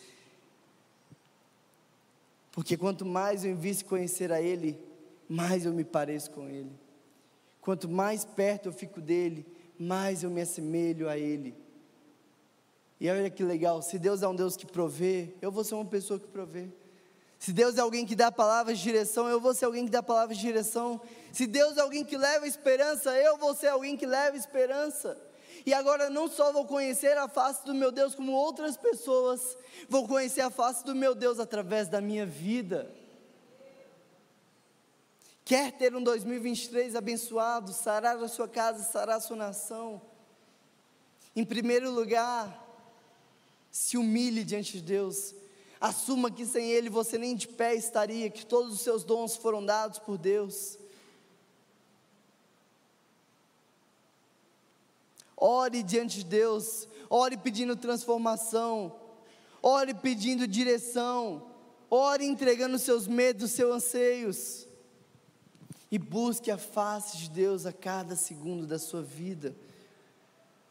Porque 2.50 2.76
quanto 2.76 3.04
mais 3.04 3.44
eu 3.44 3.50
invisto 3.50 3.84
em 3.84 3.88
conhecer 3.88 4.32
a 4.32 4.40
Ele, 4.40 4.78
mais 5.28 5.66
eu 5.66 5.72
me 5.72 5.84
pareço 5.84 6.30
com 6.30 6.48
Ele. 6.48 6.72
Quanto 7.60 7.88
mais 7.88 8.24
perto 8.24 8.68
eu 8.68 8.72
fico 8.72 9.00
dele, 9.00 9.46
mais 9.78 10.22
eu 10.22 10.30
me 10.30 10.40
assemelho 10.40 11.08
a 11.08 11.18
Ele. 11.18 11.54
E 13.02 13.10
olha 13.10 13.28
que 13.28 13.42
legal, 13.42 13.82
se 13.82 13.98
Deus 13.98 14.22
é 14.22 14.28
um 14.28 14.36
Deus 14.36 14.56
que 14.56 14.64
provê, 14.64 15.34
eu 15.42 15.50
vou 15.50 15.64
ser 15.64 15.74
uma 15.74 15.84
pessoa 15.84 16.20
que 16.20 16.28
provê. 16.28 16.68
Se 17.36 17.52
Deus 17.52 17.76
é 17.76 17.80
alguém 17.80 18.06
que 18.06 18.14
dá 18.14 18.30
palavras 18.30 18.78
de 18.78 18.84
direção, 18.84 19.28
eu 19.28 19.40
vou 19.40 19.52
ser 19.52 19.64
alguém 19.64 19.86
que 19.86 19.90
dá 19.90 20.00
palavras 20.00 20.38
de 20.38 20.44
direção. 20.44 21.00
Se 21.32 21.44
Deus 21.48 21.76
é 21.76 21.80
alguém 21.80 22.04
que 22.04 22.16
leva 22.16 22.46
esperança, 22.46 23.10
eu 23.18 23.36
vou 23.36 23.56
ser 23.56 23.66
alguém 23.66 23.96
que 23.96 24.06
leva 24.06 24.36
esperança. 24.36 25.20
E 25.66 25.74
agora 25.74 26.08
não 26.08 26.28
só 26.28 26.52
vou 26.52 26.64
conhecer 26.64 27.18
a 27.18 27.26
face 27.26 27.66
do 27.66 27.74
meu 27.74 27.90
Deus, 27.90 28.14
como 28.14 28.30
outras 28.30 28.76
pessoas 28.76 29.58
vão 29.88 30.06
conhecer 30.06 30.42
a 30.42 30.50
face 30.50 30.84
do 30.84 30.94
meu 30.94 31.12
Deus 31.12 31.40
através 31.40 31.88
da 31.88 32.00
minha 32.00 32.24
vida. 32.24 32.88
Quer 35.44 35.72
ter 35.72 35.92
um 35.96 36.04
2023 36.04 36.94
abençoado, 36.94 37.72
sarar 37.72 38.16
a 38.16 38.28
sua 38.28 38.46
casa, 38.46 38.84
sarar 38.84 39.16
a 39.16 39.20
sua 39.20 39.36
nação? 39.36 40.00
Em 41.34 41.44
primeiro 41.44 41.90
lugar, 41.90 42.61
se 43.72 43.96
humilhe 43.96 44.44
diante 44.44 44.74
de 44.74 44.82
Deus, 44.82 45.34
Assuma 45.82 46.30
que 46.30 46.46
sem 46.46 46.70
Ele 46.70 46.88
você 46.88 47.18
nem 47.18 47.34
de 47.34 47.48
pé 47.48 47.74
estaria, 47.74 48.30
que 48.30 48.46
todos 48.46 48.72
os 48.72 48.80
seus 48.82 49.02
dons 49.02 49.34
foram 49.34 49.66
dados 49.66 49.98
por 49.98 50.16
Deus. 50.16 50.78
Ore 55.36 55.82
diante 55.82 56.18
de 56.18 56.24
Deus, 56.24 56.86
ore 57.10 57.36
pedindo 57.36 57.74
transformação, 57.74 58.94
ore 59.60 59.92
pedindo 59.92 60.46
direção, 60.46 61.50
ore 61.90 62.24
entregando 62.26 62.78
seus 62.78 63.08
medos, 63.08 63.50
seus 63.50 63.74
anseios, 63.74 64.68
e 65.90 65.98
busque 65.98 66.52
a 66.52 66.56
face 66.56 67.16
de 67.18 67.28
Deus 67.28 67.66
a 67.66 67.72
cada 67.72 68.14
segundo 68.14 68.68
da 68.68 68.78
sua 68.78 69.02
vida. 69.02 69.52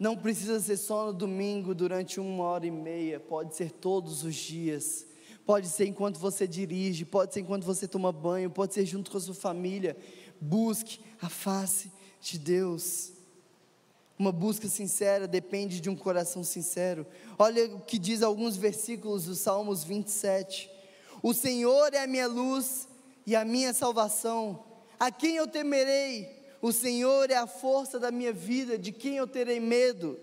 Não 0.01 0.17
precisa 0.17 0.59
ser 0.59 0.77
só 0.77 1.05
no 1.05 1.13
domingo 1.13 1.75
durante 1.75 2.19
uma 2.19 2.43
hora 2.45 2.65
e 2.65 2.71
meia, 2.71 3.19
pode 3.19 3.55
ser 3.55 3.69
todos 3.69 4.23
os 4.23 4.33
dias. 4.33 5.05
Pode 5.45 5.67
ser 5.67 5.85
enquanto 5.85 6.17
você 6.17 6.47
dirige, 6.47 7.05
pode 7.05 7.31
ser 7.31 7.41
enquanto 7.41 7.65
você 7.65 7.87
toma 7.87 8.11
banho, 8.11 8.49
pode 8.49 8.73
ser 8.73 8.83
junto 8.83 9.11
com 9.11 9.17
a 9.17 9.21
sua 9.21 9.35
família. 9.35 9.95
Busque 10.41 11.01
a 11.21 11.29
face 11.29 11.91
de 12.19 12.39
Deus. 12.39 13.11
Uma 14.17 14.31
busca 14.31 14.67
sincera 14.67 15.27
depende 15.27 15.79
de 15.79 15.87
um 15.87 15.95
coração 15.95 16.43
sincero. 16.43 17.05
Olha 17.37 17.65
o 17.75 17.81
que 17.81 17.99
diz 17.99 18.23
alguns 18.23 18.57
versículos 18.57 19.25
do 19.25 19.35
Salmos 19.35 19.83
27. 19.83 20.67
O 21.21 21.31
Senhor 21.31 21.93
é 21.93 21.99
a 21.99 22.07
minha 22.07 22.25
luz 22.25 22.87
e 23.23 23.35
a 23.35 23.45
minha 23.45 23.71
salvação. 23.71 24.63
A 24.99 25.11
quem 25.11 25.35
eu 25.35 25.47
temerei? 25.47 26.40
O 26.61 26.71
Senhor 26.71 27.31
é 27.31 27.35
a 27.35 27.47
força 27.47 27.99
da 27.99 28.11
minha 28.11 28.31
vida, 28.31 28.77
de 28.77 28.91
quem 28.91 29.17
eu 29.17 29.25
terei 29.25 29.59
medo? 29.59 30.19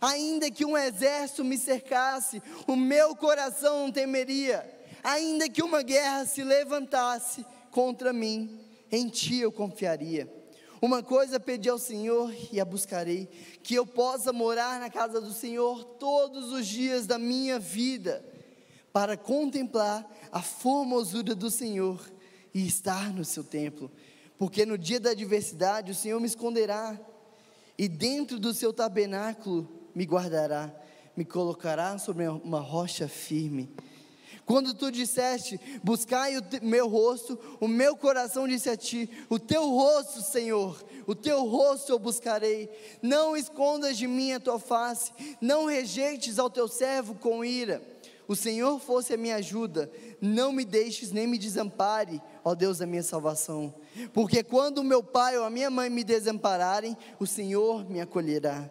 Ainda 0.00 0.50
que 0.50 0.64
um 0.64 0.76
exército 0.76 1.42
me 1.42 1.56
cercasse, 1.56 2.42
o 2.66 2.76
meu 2.76 3.16
coração 3.16 3.84
não 3.84 3.92
temeria. 3.92 4.70
Ainda 5.02 5.48
que 5.48 5.62
uma 5.62 5.82
guerra 5.82 6.26
se 6.26 6.42
levantasse 6.42 7.46
contra 7.70 8.12
mim, 8.12 8.60
em 8.90 9.08
ti 9.08 9.38
eu 9.38 9.50
confiaria. 9.50 10.30
Uma 10.82 11.02
coisa 11.02 11.40
pedi 11.40 11.70
ao 11.70 11.78
Senhor 11.78 12.34
e 12.52 12.60
a 12.60 12.64
buscarei: 12.64 13.26
que 13.62 13.74
eu 13.74 13.86
possa 13.86 14.32
morar 14.32 14.78
na 14.78 14.90
casa 14.90 15.20
do 15.20 15.32
Senhor 15.32 15.84
todos 15.84 16.52
os 16.52 16.66
dias 16.66 17.06
da 17.06 17.18
minha 17.18 17.58
vida, 17.58 18.22
para 18.92 19.16
contemplar 19.16 20.06
a 20.30 20.42
formosura 20.42 21.34
do 21.34 21.50
Senhor 21.50 22.00
e 22.52 22.66
estar 22.66 23.12
no 23.12 23.24
seu 23.24 23.42
templo 23.42 23.90
porque 24.44 24.66
no 24.66 24.76
dia 24.76 25.00
da 25.00 25.12
adversidade 25.12 25.90
o 25.90 25.94
Senhor 25.94 26.20
me 26.20 26.26
esconderá, 26.26 27.00
e 27.78 27.88
dentro 27.88 28.38
do 28.38 28.52
seu 28.52 28.74
tabernáculo 28.74 29.66
me 29.94 30.04
guardará, 30.04 30.70
me 31.16 31.24
colocará 31.24 31.96
sobre 31.96 32.28
uma 32.28 32.60
rocha 32.60 33.08
firme. 33.08 33.74
Quando 34.44 34.74
tu 34.74 34.92
disseste, 34.92 35.58
buscai 35.82 36.36
o 36.36 36.42
meu 36.60 36.86
rosto, 36.88 37.40
o 37.58 37.66
meu 37.66 37.96
coração 37.96 38.46
disse 38.46 38.68
a 38.68 38.76
ti: 38.76 39.08
O 39.30 39.38
teu 39.38 39.66
rosto, 39.70 40.20
Senhor, 40.20 40.84
o 41.06 41.14
teu 41.14 41.46
rosto 41.46 41.90
eu 41.90 41.98
buscarei. 41.98 42.68
Não 43.00 43.34
escondas 43.34 43.96
de 43.96 44.06
mim 44.06 44.32
a 44.32 44.40
tua 44.40 44.58
face, 44.58 45.10
não 45.40 45.64
rejeites 45.64 46.38
ao 46.38 46.50
teu 46.50 46.68
servo 46.68 47.14
com 47.14 47.42
ira. 47.42 47.80
O 48.28 48.36
Senhor 48.36 48.78
fosse 48.78 49.14
a 49.14 49.16
minha 49.16 49.36
ajuda, 49.36 49.90
não 50.20 50.52
me 50.52 50.66
deixes 50.66 51.12
nem 51.12 51.26
me 51.26 51.38
desampare, 51.38 52.20
ó 52.44 52.54
Deus 52.54 52.76
da 52.76 52.86
minha 52.86 53.02
salvação. 53.02 53.74
Porque 54.12 54.42
quando 54.42 54.82
meu 54.82 55.02
pai 55.02 55.38
ou 55.38 55.44
a 55.44 55.50
minha 55.50 55.70
mãe 55.70 55.88
me 55.88 56.02
desampararem, 56.02 56.96
o 57.18 57.26
Senhor 57.26 57.88
me 57.88 58.00
acolherá. 58.00 58.68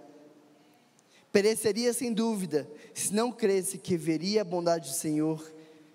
Pereceria 1.31 1.93
sem 1.93 2.13
dúvida, 2.13 2.69
se 2.93 3.13
não 3.13 3.31
cresce 3.31 3.77
que 3.77 3.97
veria 3.97 4.41
a 4.41 4.45
bondade 4.45 4.89
do 4.89 4.95
Senhor 4.95 5.43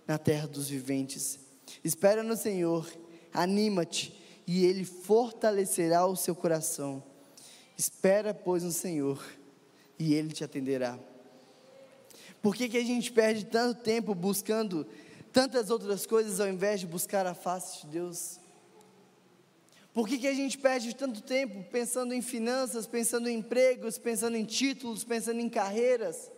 na 0.07 0.19
terra 0.19 0.49
dos 0.49 0.69
viventes. 0.69 1.39
Espera 1.85 2.23
no 2.23 2.37
Senhor, 2.37 2.91
anima-te, 3.33 4.13
e 4.47 4.65
Ele 4.65 4.85
fortalecerá 4.85 6.07
o 6.07 6.17
seu 6.17 6.35
coração. 6.35 7.03
Espera, 7.77 8.35
pois, 8.35 8.63
no 8.65 8.73
Senhor, 8.73 9.23
e 9.99 10.15
Ele 10.15 10.33
te 10.33 10.43
atenderá. 10.43 10.99
Por 12.43 12.57
que, 12.57 12.69
que 12.69 12.79
a 12.79 12.85
gente 12.85 13.13
perde 13.13 13.45
tanto 13.45 13.83
tempo 13.83 14.15
buscando 14.15 14.87
tantas 15.33 15.71
outras 15.71 16.07
coisas 16.07 16.41
ao 16.41 16.49
invés 16.49 16.81
de 16.81 16.87
buscar 16.87 17.27
a 17.27 17.35
face 17.35 17.83
de 17.83 17.93
Deus? 17.93 18.41
Por 19.93 20.07
que, 20.07 20.19
que 20.19 20.29
a 20.29 20.35
gente 20.35 20.59
perde 20.59 20.95
tanto 20.95 21.23
tempo 21.23 21.65
pensando 21.71 22.15
em 22.15 22.23
finanças, 22.23 22.87
pensando 22.87 23.29
em 23.29 23.39
empregos, 23.39 23.99
pensando 23.99 24.37
em 24.37 24.45
títulos, 24.45 25.05
pensando 25.05 25.41
em 25.41 25.49
carreiras? 25.49 26.31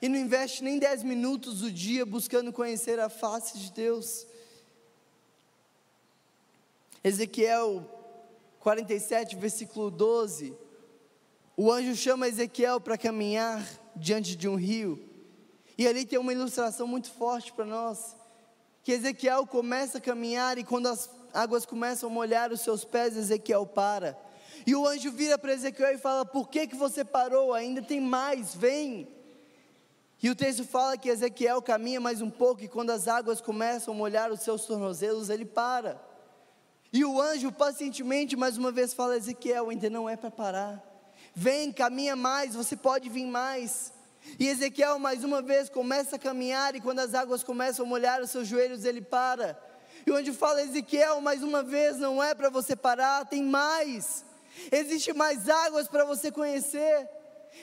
E 0.00 0.08
não 0.08 0.18
investe 0.18 0.62
nem 0.62 0.78
10 0.78 1.02
minutos 1.02 1.60
do 1.60 1.70
dia 1.70 2.04
buscando 2.04 2.52
conhecer 2.52 3.00
a 3.00 3.08
face 3.08 3.58
de 3.58 3.72
Deus? 3.72 4.26
Ezequiel 7.02 7.84
47, 8.60 9.36
versículo 9.36 9.90
12. 9.90 10.54
O 11.56 11.72
anjo 11.72 11.96
chama 11.96 12.28
Ezequiel 12.28 12.80
para 12.80 12.98
caminhar 12.98 13.66
diante 13.96 14.36
de 14.36 14.48
um 14.48 14.54
rio. 14.54 15.04
E 15.76 15.86
ali 15.86 16.04
tem 16.04 16.18
uma 16.18 16.32
ilustração 16.32 16.86
muito 16.86 17.10
forte 17.10 17.52
para 17.52 17.64
nós. 17.64 18.16
Que 18.82 18.92
Ezequiel 18.92 19.46
começa 19.46 19.98
a 19.98 20.00
caminhar 20.00 20.58
e 20.58 20.64
quando 20.64 20.86
as 20.86 21.08
águas 21.38 21.64
começam 21.64 22.10
a 22.10 22.12
molhar 22.12 22.52
os 22.52 22.60
seus 22.60 22.84
pés, 22.84 23.16
Ezequiel 23.16 23.64
para. 23.64 24.18
E 24.66 24.74
o 24.74 24.86
anjo 24.86 25.10
vira 25.12 25.38
para 25.38 25.52
Ezequiel 25.52 25.94
e 25.94 25.98
fala: 25.98 26.24
Por 26.24 26.48
que, 26.48 26.66
que 26.66 26.76
você 26.76 27.04
parou? 27.04 27.54
Ainda 27.54 27.80
tem 27.80 28.00
mais, 28.00 28.54
vem. 28.54 29.08
E 30.20 30.28
o 30.28 30.34
texto 30.34 30.64
fala 30.64 30.98
que 30.98 31.08
Ezequiel 31.08 31.62
caminha 31.62 32.00
mais 32.00 32.20
um 32.20 32.28
pouco 32.28 32.64
e 32.64 32.68
quando 32.68 32.90
as 32.90 33.06
águas 33.06 33.40
começam 33.40 33.94
a 33.94 33.96
molhar 33.96 34.32
os 34.32 34.40
seus 34.40 34.66
tornozelos, 34.66 35.30
ele 35.30 35.44
para. 35.44 36.00
E 36.92 37.04
o 37.04 37.20
anjo 37.20 37.52
pacientemente 37.52 38.34
mais 38.36 38.58
uma 38.58 38.72
vez 38.72 38.92
fala: 38.92 39.16
Ezequiel, 39.16 39.70
ainda 39.70 39.88
não 39.88 40.08
é 40.08 40.16
para 40.16 40.30
parar. 40.30 40.84
Vem, 41.34 41.72
caminha 41.72 42.16
mais, 42.16 42.54
você 42.54 42.76
pode 42.76 43.08
vir 43.08 43.26
mais. 43.26 43.92
E 44.38 44.48
Ezequiel 44.48 44.98
mais 44.98 45.22
uma 45.22 45.40
vez 45.40 45.68
começa 45.68 46.16
a 46.16 46.18
caminhar 46.18 46.74
e 46.74 46.80
quando 46.80 46.98
as 46.98 47.14
águas 47.14 47.44
começam 47.44 47.86
a 47.86 47.88
molhar 47.88 48.20
os 48.20 48.30
seus 48.30 48.48
joelhos, 48.48 48.84
ele 48.84 49.00
para. 49.00 49.67
E 50.08 50.10
onde 50.10 50.32
fala 50.32 50.62
Ezequiel, 50.62 51.20
mais 51.20 51.42
uma 51.42 51.62
vez, 51.62 51.98
não 51.98 52.22
é 52.22 52.34
para 52.34 52.48
você 52.48 52.74
parar, 52.74 53.26
tem 53.26 53.42
mais. 53.42 54.24
Existe 54.72 55.12
mais 55.12 55.50
águas 55.50 55.86
para 55.86 56.02
você 56.02 56.32
conhecer. 56.32 57.06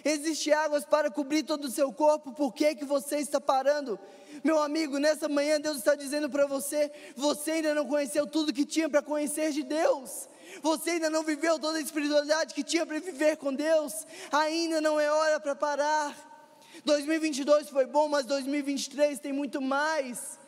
Existe 0.03 0.53
águas 0.53 0.85
para 0.85 1.09
cobrir 1.09 1.41
todo 1.41 1.65
o 1.65 1.71
seu 1.71 1.91
corpo. 1.91 2.33
Por 2.33 2.53
que 2.53 2.75
que 2.75 2.85
você 2.85 3.17
está 3.17 3.41
parando? 3.41 3.99
Meu 4.43 4.61
amigo, 4.61 4.99
nessa 4.99 5.27
manhã 5.27 5.59
Deus 5.59 5.77
está 5.77 5.95
dizendo 5.95 6.29
para 6.29 6.45
você, 6.45 6.91
você 7.15 7.49
ainda 7.49 7.73
não 7.73 7.87
conheceu 7.87 8.27
tudo 8.27 8.53
que 8.53 8.63
tinha 8.63 8.87
para 8.87 9.01
conhecer 9.01 9.51
de 9.51 9.63
Deus. 9.63 10.29
Você 10.61 10.91
ainda 10.91 11.09
não 11.09 11.23
viveu 11.23 11.57
toda 11.57 11.79
a 11.79 11.81
espiritualidade 11.81 12.53
que 12.53 12.63
tinha 12.63 12.85
para 12.85 12.99
viver 12.99 13.37
com 13.37 13.51
Deus. 13.51 14.05
Ainda 14.31 14.79
não 14.79 14.99
é 14.99 15.09
hora 15.09 15.39
para 15.39 15.55
parar. 15.55 16.15
2022 16.85 17.69
foi 17.69 17.87
bom, 17.87 18.07
mas 18.07 18.23
2023 18.27 19.17
tem 19.17 19.33
muito 19.33 19.59
mais. 19.59 20.44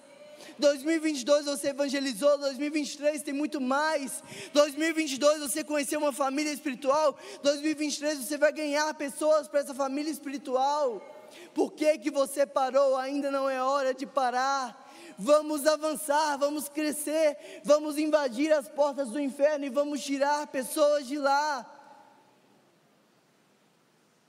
2022 0.60 1.46
você 1.46 1.70
evangelizou, 1.70 2.38
2023 2.38 3.22
tem 3.22 3.34
muito 3.34 3.60
mais. 3.62 4.24
2022 4.54 5.40
você 5.42 5.64
conheceu 5.64 6.00
uma 6.00 6.14
família 6.14 6.52
espiritual, 6.52 7.18
2023 7.44 8.20
você 8.20 8.38
vai 8.38 8.52
ganhar 8.52 8.94
pessoas 8.94 9.48
para 9.48 9.60
essa 9.60 9.74
família 9.74 10.12
espiritual. 10.12 11.02
Por 11.54 11.74
que 11.74 11.98
que 11.98 12.12
você 12.12 12.46
parou? 12.46 12.96
Ainda 12.96 13.30
não 13.30 13.50
é 13.50 13.62
hora 13.62 13.94
de 13.94 14.06
parar. 14.06 14.86
Vamos 15.18 15.66
avançar, 15.66 16.38
vamos 16.38 16.70
crescer, 16.70 17.62
vamos 17.64 17.98
invadir 17.98 18.54
as 18.54 18.68
portas 18.68 19.10
do 19.10 19.20
inferno 19.20 19.66
e 19.66 19.70
vamos 19.70 20.04
tirar 20.04 20.46
pessoas 20.48 21.08
de 21.08 21.18
lá. 21.18 21.74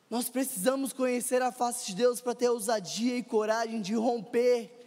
Nós 0.08 0.30
precisamos 0.30 0.94
conhecer 0.94 1.42
a 1.42 1.52
face 1.52 1.88
de 1.88 1.94
Deus 1.94 2.22
para 2.22 2.34
ter 2.34 2.48
ousadia 2.48 3.16
e 3.16 3.22
coragem 3.22 3.82
de 3.82 3.94
romper, 3.94 4.77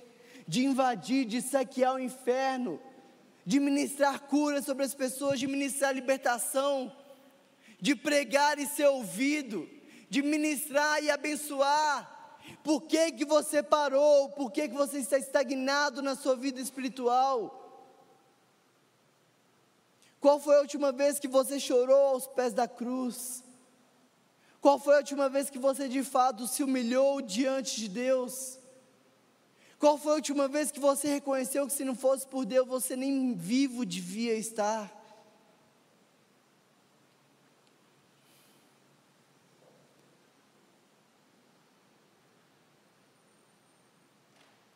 de 0.52 0.66
invadir, 0.66 1.24
de 1.24 1.41
saquear 1.41 1.95
o 1.95 1.99
inferno, 1.99 2.78
de 3.45 3.58
ministrar 3.58 4.20
cura 4.24 4.62
sobre 4.62 4.84
as 4.84 4.93
pessoas, 4.93 5.39
de 5.39 5.47
ministrar 5.47 5.93
libertação, 5.93 6.93
de 7.80 7.95
pregar 7.95 8.60
e 8.60 8.68
ser 8.68 8.88
ouvido, 8.88 9.66
de 10.10 10.22
ministrar 10.22 11.02
e 11.02 11.10
abençoar. 11.10 11.95
Por 12.66 12.82
que, 12.82 13.14
que 13.14 13.24
você 13.24 13.64
parou? 13.64 14.28
Por 14.32 14.52
que, 14.52 14.68
que 14.68 14.76
você 14.76 14.97
está 14.97 15.18
estagnado 15.18 16.02
na 16.02 16.16
sua 16.16 16.36
vida 16.36 16.60
espiritual? 16.60 17.39
Qual 20.20 20.38
foi 20.38 20.58
a 20.58 20.62
última 20.62 20.91
vez 20.91 21.18
que 21.18 21.30
você 21.30 21.62
chorou 21.62 22.08
aos 22.08 22.28
pés 22.28 22.52
da 22.52 22.68
cruz? 22.68 23.41
Qual 24.60 24.78
foi 24.78 24.95
a 24.95 24.97
última 24.97 25.30
vez 25.30 25.49
que 25.49 25.58
você 25.58 25.88
de 25.88 26.04
fato 26.04 26.45
se 26.45 26.62
humilhou 26.62 27.22
diante 27.22 27.80
de 27.80 27.88
Deus? 27.88 28.60
Qual 29.82 29.98
foi 29.98 30.12
a 30.12 30.16
última 30.18 30.48
vez 30.48 30.72
que 30.72 30.80
você 30.80 31.08
reconheceu 31.08 31.66
que 31.66 31.74
se 31.74 31.84
não 31.84 31.96
fosse 31.96 32.28
por 32.28 32.46
Deus 32.46 32.68
você 32.68 32.96
nem 32.96 33.34
vivo 33.34 33.84
devia 33.84 34.36
estar? 34.36 34.96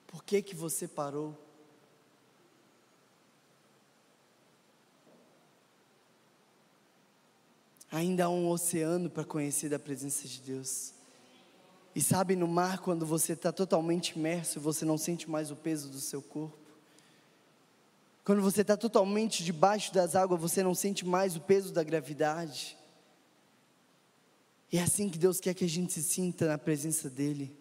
Por 0.07 0.23
que 0.23 0.41
que 0.41 0.55
você 0.55 0.87
parou? 0.87 1.37
Ainda 7.91 8.25
há 8.25 8.29
um 8.29 8.49
oceano 8.49 9.07
para 9.07 9.23
conhecer 9.23 9.69
da 9.69 9.77
presença 9.77 10.27
de 10.27 10.41
Deus. 10.41 10.94
E 11.95 12.01
sabe, 12.01 12.35
no 12.35 12.47
mar, 12.47 12.79
quando 12.79 13.05
você 13.05 13.31
está 13.31 13.53
totalmente 13.53 14.09
imerso, 14.19 14.59
você 14.59 14.83
não 14.83 14.97
sente 14.97 15.29
mais 15.29 15.49
o 15.49 15.55
peso 15.55 15.87
do 15.87 16.01
seu 16.01 16.21
corpo. 16.21 16.57
Quando 18.25 18.41
você 18.41 18.61
está 18.61 18.75
totalmente 18.75 19.45
debaixo 19.45 19.93
das 19.93 20.13
águas, 20.13 20.41
você 20.41 20.61
não 20.61 20.75
sente 20.75 21.05
mais 21.05 21.37
o 21.37 21.39
peso 21.39 21.71
da 21.71 21.83
gravidade. 21.83 22.77
E 24.73 24.77
é 24.77 24.81
assim 24.81 25.07
que 25.07 25.17
Deus 25.17 25.39
quer 25.39 25.53
que 25.53 25.63
a 25.63 25.69
gente 25.69 25.93
se 25.93 26.03
sinta 26.03 26.47
na 26.47 26.57
presença 26.57 27.09
dEle. 27.09 27.55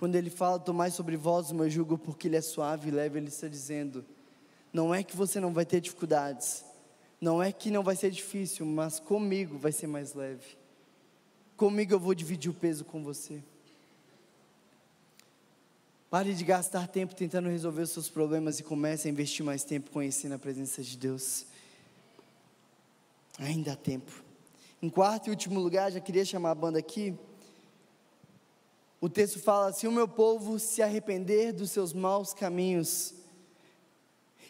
Quando 0.00 0.16
Ele 0.16 0.30
fala, 0.30 0.58
tomai 0.58 0.90
sobre 0.90 1.16
vós 1.16 1.52
o 1.52 1.54
meu 1.54 1.70
jugo, 1.70 1.96
porque 1.96 2.26
Ele 2.26 2.36
é 2.36 2.40
suave 2.40 2.88
e 2.88 2.90
leve, 2.90 3.20
Ele 3.20 3.28
está 3.28 3.46
dizendo, 3.46 4.04
não 4.72 4.92
é 4.92 5.04
que 5.04 5.16
você 5.16 5.38
não 5.38 5.52
vai 5.52 5.64
ter 5.64 5.80
dificuldades, 5.80 6.64
não 7.20 7.40
é 7.40 7.52
que 7.52 7.70
não 7.70 7.84
vai 7.84 7.94
ser 7.94 8.10
difícil, 8.10 8.66
mas 8.66 8.98
comigo 8.98 9.56
vai 9.56 9.70
ser 9.70 9.86
mais 9.86 10.12
leve. 10.12 10.65
Comigo 11.56 11.94
eu 11.94 11.98
vou 11.98 12.14
dividir 12.14 12.50
o 12.50 12.54
peso 12.54 12.84
com 12.84 13.02
você. 13.02 13.42
Pare 16.10 16.34
de 16.34 16.44
gastar 16.44 16.86
tempo 16.86 17.14
tentando 17.14 17.48
resolver 17.48 17.82
os 17.82 17.90
seus 17.90 18.08
problemas 18.08 18.60
e 18.60 18.62
comece 18.62 19.08
a 19.08 19.10
investir 19.10 19.44
mais 19.44 19.64
tempo 19.64 19.90
conhecendo 19.90 20.34
a 20.34 20.38
presença 20.38 20.82
de 20.82 20.96
Deus. 20.96 21.46
Ainda 23.38 23.72
há 23.72 23.76
tempo. 23.76 24.22
Em 24.82 24.90
quarto 24.90 25.28
e 25.28 25.30
último 25.30 25.58
lugar, 25.58 25.90
já 25.90 25.98
queria 25.98 26.24
chamar 26.24 26.50
a 26.50 26.54
banda 26.54 26.78
aqui. 26.78 27.18
O 29.00 29.08
texto 29.08 29.40
fala: 29.40 29.72
Se 29.72 29.86
o 29.86 29.92
meu 29.92 30.06
povo 30.06 30.58
se 30.58 30.82
arrepender 30.82 31.52
dos 31.52 31.70
seus 31.70 31.92
maus 31.92 32.34
caminhos, 32.34 33.14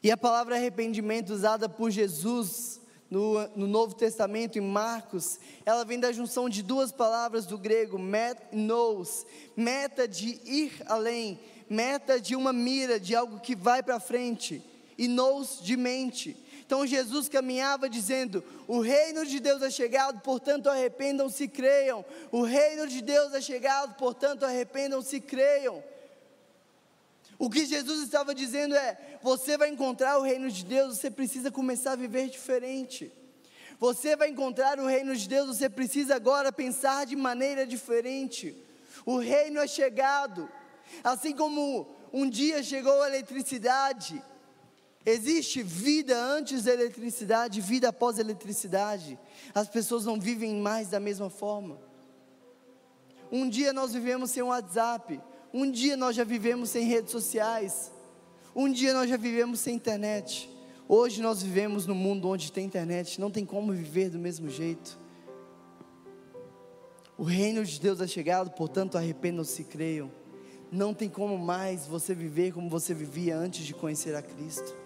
e 0.02 0.10
a 0.10 0.16
palavra 0.16 0.56
arrependimento 0.56 1.30
usada 1.30 1.68
por 1.68 1.90
Jesus 1.90 2.80
no, 3.10 3.48
no, 3.56 3.66
Novo 3.66 3.94
Testamento, 3.94 4.58
em 4.58 4.60
Marcos, 4.60 5.38
ela 5.64 5.84
vem 5.84 5.98
da 5.98 6.12
junção 6.12 6.48
de 6.48 6.62
duas 6.62 6.90
palavras 6.90 7.46
do 7.46 7.56
grego, 7.56 7.98
met, 7.98 8.40
nous, 8.52 9.24
meta 9.56 10.08
de 10.08 10.40
ir 10.44 10.72
além, 10.86 11.38
meta 11.70 12.20
de 12.20 12.34
uma 12.34 12.52
mira, 12.52 12.98
de 12.98 13.14
algo 13.14 13.38
que 13.40 13.54
vai 13.54 13.82
para 13.82 14.00
frente, 14.00 14.62
e 14.98 15.06
nous 15.06 15.60
de 15.62 15.76
mente. 15.76 16.36
Então 16.66 16.84
Jesus 16.84 17.28
caminhava 17.28 17.88
dizendo: 17.88 18.42
O 18.66 18.80
reino 18.80 19.24
de 19.24 19.38
Deus 19.38 19.62
é 19.62 19.70
chegado, 19.70 20.20
portanto 20.20 20.68
arrependam-se 20.68 21.44
e 21.44 21.48
creiam. 21.48 22.04
O 22.32 22.42
reino 22.42 22.88
de 22.88 23.00
Deus 23.00 23.32
é 23.34 23.40
chegado, 23.40 23.94
portanto 23.96 24.44
arrependam-se 24.44 25.16
e 25.16 25.20
creiam. 25.20 25.82
O 27.38 27.50
que 27.50 27.66
Jesus 27.66 28.02
estava 28.02 28.34
dizendo 28.34 28.74
é: 28.74 29.18
você 29.22 29.56
vai 29.58 29.68
encontrar 29.68 30.18
o 30.18 30.22
reino 30.22 30.50
de 30.50 30.64
Deus, 30.64 30.96
você 30.96 31.10
precisa 31.10 31.50
começar 31.50 31.92
a 31.92 31.96
viver 31.96 32.28
diferente. 32.28 33.12
Você 33.78 34.16
vai 34.16 34.30
encontrar 34.30 34.78
o 34.80 34.86
reino 34.86 35.14
de 35.14 35.28
Deus, 35.28 35.48
você 35.48 35.68
precisa 35.68 36.16
agora 36.16 36.50
pensar 36.50 37.04
de 37.04 37.14
maneira 37.14 37.66
diferente. 37.66 38.56
O 39.04 39.18
reino 39.18 39.60
é 39.60 39.66
chegado, 39.66 40.48
assim 41.04 41.34
como 41.34 41.86
um 42.12 42.28
dia 42.28 42.62
chegou 42.62 43.02
a 43.02 43.08
eletricidade. 43.08 44.22
Existe 45.04 45.62
vida 45.62 46.18
antes 46.18 46.64
da 46.64 46.72
eletricidade, 46.72 47.60
vida 47.60 47.90
após 47.90 48.18
a 48.18 48.22
eletricidade. 48.22 49.18
As 49.54 49.68
pessoas 49.68 50.04
não 50.04 50.18
vivem 50.18 50.56
mais 50.56 50.88
da 50.88 50.98
mesma 50.98 51.30
forma. 51.30 51.78
Um 53.30 53.48
dia 53.48 53.72
nós 53.72 53.92
vivemos 53.92 54.30
sem 54.30 54.42
um 54.42 54.48
WhatsApp, 54.48 55.20
um 55.56 55.70
dia 55.70 55.96
nós 55.96 56.14
já 56.14 56.22
vivemos 56.22 56.68
sem 56.68 56.86
redes 56.86 57.10
sociais. 57.10 57.90
Um 58.54 58.70
dia 58.70 58.92
nós 58.92 59.08
já 59.08 59.16
vivemos 59.16 59.58
sem 59.58 59.74
internet. 59.74 60.50
Hoje 60.86 61.22
nós 61.22 61.42
vivemos 61.42 61.86
num 61.86 61.94
mundo 61.94 62.28
onde 62.28 62.52
tem 62.52 62.66
internet, 62.66 63.18
não 63.18 63.30
tem 63.30 63.46
como 63.46 63.72
viver 63.72 64.10
do 64.10 64.18
mesmo 64.18 64.50
jeito. 64.50 64.98
O 67.16 67.22
reino 67.22 67.64
de 67.64 67.80
Deus 67.80 68.02
é 68.02 68.06
chegado, 68.06 68.50
portanto 68.50 68.98
arrependam-se 68.98 69.62
e 69.62 69.64
creiam. 69.64 70.12
Não 70.70 70.92
tem 70.92 71.08
como 71.08 71.38
mais 71.38 71.86
você 71.86 72.14
viver 72.14 72.52
como 72.52 72.68
você 72.68 72.92
vivia 72.92 73.34
antes 73.34 73.64
de 73.64 73.72
conhecer 73.72 74.14
a 74.14 74.20
Cristo. 74.20 74.76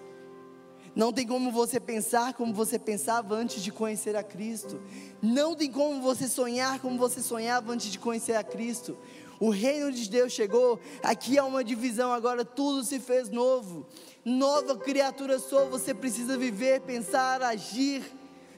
Não 0.95 1.13
tem 1.13 1.27
como 1.27 1.53
você 1.53 1.79
pensar 1.79 2.35
como 2.35 2.53
você 2.53 2.79
pensava 2.79 3.35
antes 3.35 3.63
de 3.63 3.71
conhecer 3.71 4.17
a 4.17 4.23
Cristo. 4.23 4.81
Não 5.23 5.55
tem 5.55 5.71
como 5.71 6.03
você 6.03 6.27
sonhar 6.27 6.81
como 6.81 6.99
você 6.99 7.23
sonhava 7.23 7.73
antes 7.73 7.93
de 7.93 7.99
conhecer 7.99 8.35
a 8.35 8.43
Cristo. 8.43 8.99
O 9.41 9.49
reino 9.49 9.91
de 9.91 10.09
Deus 10.11 10.33
chegou, 10.33 10.79
aqui 11.03 11.39
há 11.39 11.45
uma 11.47 11.65
divisão, 11.65 12.13
agora 12.13 12.45
tudo 12.45 12.85
se 12.85 13.01
fez 13.01 13.31
novo. 13.31 13.87
Nova 14.23 14.77
criatura 14.77 15.39
sou, 15.39 15.71
você 15.71 15.95
precisa 15.95 16.37
viver, 16.37 16.83
pensar, 16.83 17.41
agir 17.41 18.05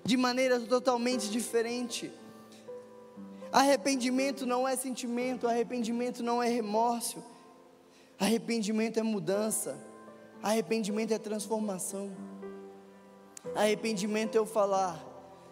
de 0.04 0.16
maneira 0.16 0.58
totalmente 0.58 1.30
diferente. 1.30 2.10
Arrependimento 3.52 4.44
não 4.44 4.66
é 4.66 4.74
sentimento, 4.74 5.46
arrependimento 5.46 6.20
não 6.20 6.42
é 6.42 6.48
remorso. 6.48 7.22
Arrependimento 8.18 8.98
é 8.98 9.04
mudança. 9.04 9.78
Arrependimento 10.42 11.14
é 11.14 11.18
transformação. 11.18 12.10
Arrependimento 13.54 14.34
é 14.34 14.38
eu 14.38 14.46
falar: 14.46 15.00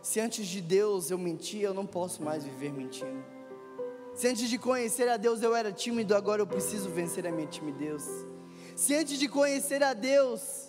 se 0.03 0.19
antes 0.19 0.49
de 0.49 0.61
Deus 0.61 1.13
eu 1.13 1.19
mentia, 1.19 1.69
eu 1.69 1.75
não 1.75 1.87
posso 1.87 2.21
mais 2.21 2.43
viver 2.43 2.73
mentindo. 2.73 3.40
Se 4.21 4.29
antes 4.29 4.51
de 4.51 4.59
conhecer 4.59 5.09
a 5.09 5.17
Deus 5.17 5.43
eu 5.43 5.57
era 5.57 5.73
tímido, 5.73 6.15
agora 6.15 6.43
eu 6.43 6.47
preciso 6.47 6.91
vencer 6.91 7.27
a 7.27 7.33
minha 7.33 7.47
timidez. 7.47 8.07
Se 8.77 8.95
antes 8.95 9.19
de 9.19 9.27
conhecer 9.27 9.83
a 9.83 9.95
Deus 9.95 10.69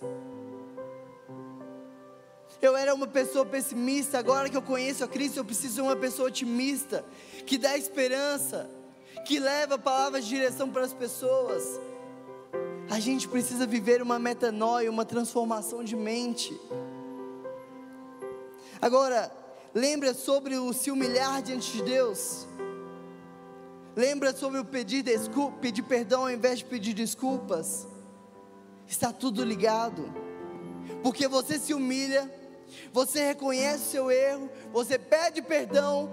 eu 2.61 2.77
era 2.77 2.95
uma 2.95 3.07
pessoa 3.07 3.45
pessimista, 3.45 4.17
agora 4.17 4.49
que 4.49 4.55
eu 4.55 4.61
conheço 4.61 5.03
a 5.03 5.07
Cristo, 5.07 5.35
eu 5.35 5.43
preciso 5.43 5.75
ser 5.75 5.81
uma 5.81 5.97
pessoa 5.97 6.29
otimista, 6.29 7.03
que 7.45 7.57
dá 7.57 7.77
esperança, 7.77 8.69
que 9.25 9.37
leva 9.37 9.77
palavras 9.77 10.23
de 10.23 10.29
direção 10.29 10.69
para 10.69 10.85
as 10.85 10.93
pessoas. 10.93 11.77
A 12.89 13.01
gente 13.01 13.27
precisa 13.27 13.67
viver 13.67 14.01
uma 14.01 14.17
metanoia, 14.17 14.89
uma 14.89 15.03
transformação 15.03 15.83
de 15.83 15.97
mente. 15.97 16.57
Agora, 18.81 19.29
lembra 19.75 20.13
sobre 20.13 20.55
o 20.55 20.71
se 20.71 20.89
humilhar 20.89 21.41
diante 21.41 21.73
de 21.73 21.83
Deus. 21.83 22.47
Lembra 24.01 24.35
sobre 24.35 24.59
o 24.59 24.65
pedir 24.65 25.03
desculpa, 25.03 25.59
pedir 25.59 25.83
perdão 25.83 26.23
ao 26.23 26.31
invés 26.31 26.57
de 26.57 26.65
pedir 26.65 26.91
desculpas? 26.91 27.87
Está 28.87 29.13
tudo 29.13 29.43
ligado. 29.43 30.11
Porque 31.03 31.27
você 31.27 31.59
se 31.59 31.71
humilha, 31.71 32.27
você 32.91 33.23
reconhece 33.23 33.83
o 33.83 33.91
seu 33.91 34.09
erro, 34.09 34.49
você 34.73 34.97
pede 34.97 35.39
perdão, 35.43 36.09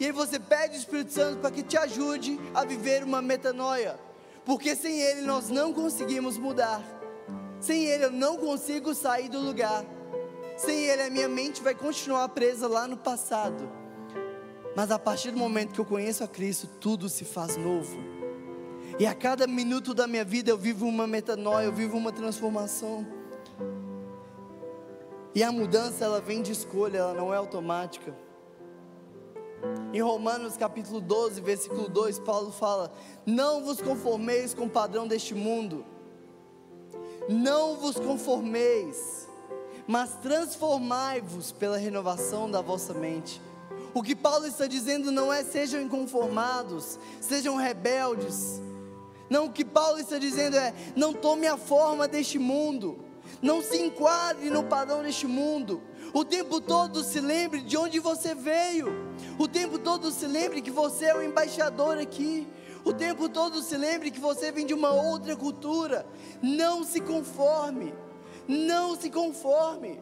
e 0.00 0.06
aí 0.06 0.12
você 0.12 0.40
pede 0.40 0.76
o 0.76 0.80
Espírito 0.80 1.12
Santo 1.12 1.40
para 1.40 1.50
que 1.50 1.62
te 1.62 1.76
ajude 1.76 2.40
a 2.54 2.64
viver 2.64 3.04
uma 3.04 3.20
metanoia. 3.20 4.00
porque 4.42 4.74
sem 4.74 5.02
Ele 5.02 5.20
nós 5.20 5.50
não 5.50 5.74
conseguimos 5.74 6.38
mudar. 6.38 6.82
Sem 7.60 7.84
Ele 7.84 8.06
eu 8.06 8.12
não 8.12 8.38
consigo 8.38 8.94
sair 8.94 9.28
do 9.28 9.40
lugar. 9.40 9.84
Sem 10.56 10.84
Ele 10.84 11.02
a 11.02 11.10
minha 11.10 11.28
mente 11.28 11.60
vai 11.60 11.74
continuar 11.74 12.30
presa 12.30 12.66
lá 12.66 12.88
no 12.88 12.96
passado. 12.96 13.85
Mas 14.76 14.90
a 14.90 14.98
partir 14.98 15.30
do 15.30 15.38
momento 15.38 15.72
que 15.72 15.80
eu 15.80 15.86
conheço 15.86 16.22
a 16.22 16.28
Cristo, 16.28 16.68
tudo 16.78 17.08
se 17.08 17.24
faz 17.24 17.56
novo. 17.56 17.96
E 18.98 19.06
a 19.06 19.14
cada 19.14 19.46
minuto 19.46 19.94
da 19.94 20.06
minha 20.06 20.22
vida 20.22 20.50
eu 20.50 20.58
vivo 20.58 20.86
uma 20.86 21.06
metanoia, 21.06 21.64
eu 21.64 21.72
vivo 21.72 21.96
uma 21.96 22.12
transformação. 22.12 23.06
E 25.34 25.42
a 25.42 25.50
mudança 25.50 26.04
ela 26.04 26.20
vem 26.20 26.42
de 26.42 26.52
escolha, 26.52 26.98
ela 26.98 27.14
não 27.14 27.32
é 27.32 27.38
automática. 27.38 28.14
Em 29.94 30.02
Romanos 30.02 30.58
capítulo 30.58 31.00
12, 31.00 31.40
versículo 31.40 31.88
2, 31.88 32.18
Paulo 32.18 32.52
fala: 32.52 32.92
Não 33.24 33.64
vos 33.64 33.80
conformeis 33.80 34.52
com 34.52 34.66
o 34.66 34.70
padrão 34.70 35.08
deste 35.08 35.34
mundo, 35.34 35.86
não 37.30 37.76
vos 37.76 37.96
conformeis, 37.96 39.26
mas 39.86 40.16
transformai-vos 40.16 41.50
pela 41.50 41.78
renovação 41.78 42.50
da 42.50 42.60
vossa 42.60 42.92
mente. 42.92 43.40
O 43.96 44.02
que 44.02 44.14
Paulo 44.14 44.46
está 44.46 44.66
dizendo 44.66 45.10
não 45.10 45.32
é 45.32 45.42
sejam 45.42 45.80
inconformados, 45.80 46.98
sejam 47.18 47.56
rebeldes. 47.56 48.60
Não, 49.30 49.46
o 49.46 49.50
que 49.50 49.64
Paulo 49.64 49.98
está 49.98 50.18
dizendo 50.18 50.54
é: 50.54 50.74
não 50.94 51.14
tome 51.14 51.46
a 51.46 51.56
forma 51.56 52.06
deste 52.06 52.38
mundo, 52.38 52.98
não 53.40 53.62
se 53.62 53.80
enquadre 53.80 54.50
no 54.50 54.64
padrão 54.64 55.02
deste 55.02 55.26
mundo, 55.26 55.80
o 56.12 56.26
tempo 56.26 56.60
todo 56.60 57.02
se 57.02 57.20
lembre 57.20 57.62
de 57.62 57.78
onde 57.78 57.98
você 57.98 58.34
veio. 58.34 58.88
O 59.38 59.48
tempo 59.48 59.78
todo 59.78 60.10
se 60.10 60.26
lembre 60.26 60.60
que 60.60 60.70
você 60.70 61.06
é 61.06 61.16
o 61.16 61.22
embaixador 61.22 61.96
aqui. 61.96 62.46
O 62.84 62.92
tempo 62.92 63.30
todo 63.30 63.62
se 63.62 63.78
lembre 63.78 64.10
que 64.10 64.20
você 64.20 64.52
vem 64.52 64.66
de 64.66 64.74
uma 64.74 64.90
outra 64.90 65.34
cultura. 65.34 66.06
Não 66.42 66.84
se 66.84 67.00
conforme. 67.00 67.94
Não 68.46 68.94
se 68.94 69.08
conforme. 69.08 69.98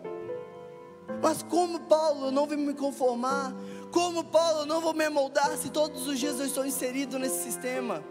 Mas 1.22 1.42
como 1.42 1.80
Paulo, 1.80 2.30
não 2.30 2.46
vou 2.46 2.56
me 2.56 2.74
conformar. 2.74 3.54
Como 3.94 4.24
Paulo, 4.24 4.62
eu 4.62 4.66
não 4.66 4.80
vou 4.80 4.92
me 4.92 5.08
moldar 5.08 5.56
se 5.56 5.70
todos 5.70 6.08
os 6.08 6.18
dias 6.18 6.40
eu 6.40 6.46
estou 6.46 6.66
inserido 6.66 7.16
nesse 7.16 7.44
sistema. 7.44 8.02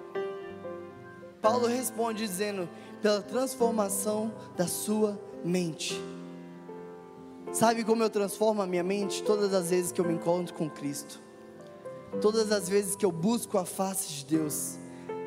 Paulo 1.41 1.67
responde 1.67 2.25
dizendo: 2.25 2.69
pela 3.01 3.21
transformação 3.21 4.33
da 4.55 4.65
sua 4.65 5.19
mente. 5.43 6.01
Sabe 7.51 7.83
como 7.83 8.01
eu 8.01 8.09
transformo 8.09 8.61
a 8.61 8.65
minha 8.65 8.81
mente 8.81 9.23
todas 9.23 9.53
as 9.53 9.71
vezes 9.71 9.91
que 9.91 9.99
eu 9.99 10.05
me 10.05 10.13
encontro 10.13 10.53
com 10.53 10.69
Cristo? 10.69 11.19
Todas 12.21 12.49
as 12.53 12.69
vezes 12.69 12.95
que 12.95 13.05
eu 13.05 13.11
busco 13.11 13.57
a 13.57 13.65
face 13.65 14.13
de 14.13 14.37
Deus, 14.37 14.79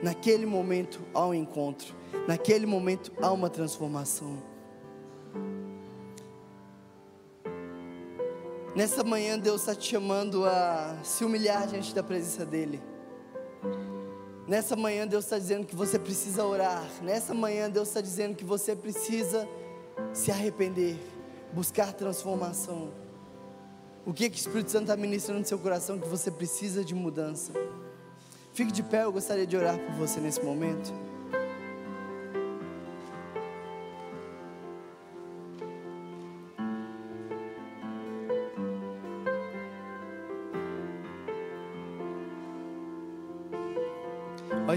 naquele 0.02 0.46
momento 0.46 1.00
há 1.12 1.26
um 1.26 1.34
encontro, 1.34 1.94
naquele 2.26 2.64
momento 2.64 3.12
há 3.20 3.30
uma 3.30 3.50
transformação. 3.50 4.55
Nessa 8.76 9.02
manhã 9.02 9.38
Deus 9.38 9.62
está 9.62 9.74
te 9.74 9.88
chamando 9.88 10.44
a 10.44 10.98
se 11.02 11.24
humilhar 11.24 11.66
diante 11.66 11.94
da 11.94 12.02
presença 12.02 12.44
dEle. 12.44 12.78
Nessa 14.46 14.76
manhã 14.76 15.06
Deus 15.06 15.24
está 15.24 15.38
dizendo 15.38 15.66
que 15.66 15.74
você 15.74 15.98
precisa 15.98 16.44
orar. 16.44 16.86
Nessa 17.00 17.32
manhã 17.32 17.70
Deus 17.70 17.88
está 17.88 18.02
dizendo 18.02 18.36
que 18.36 18.44
você 18.44 18.76
precisa 18.76 19.48
se 20.12 20.30
arrepender 20.30 20.98
buscar 21.54 21.94
transformação. 21.94 22.90
O 24.04 24.12
que, 24.12 24.28
que 24.28 24.36
o 24.36 24.40
Espírito 24.40 24.70
Santo 24.70 24.82
está 24.82 24.96
ministrando 24.96 25.40
no 25.40 25.46
seu 25.46 25.58
coração 25.58 25.98
que 25.98 26.06
você 26.06 26.30
precisa 26.30 26.84
de 26.84 26.94
mudança? 26.94 27.54
Fique 28.52 28.70
de 28.70 28.82
pé, 28.82 29.04
eu 29.04 29.12
gostaria 29.12 29.46
de 29.46 29.56
orar 29.56 29.78
por 29.78 29.94
você 29.94 30.20
nesse 30.20 30.42
momento. 30.44 30.92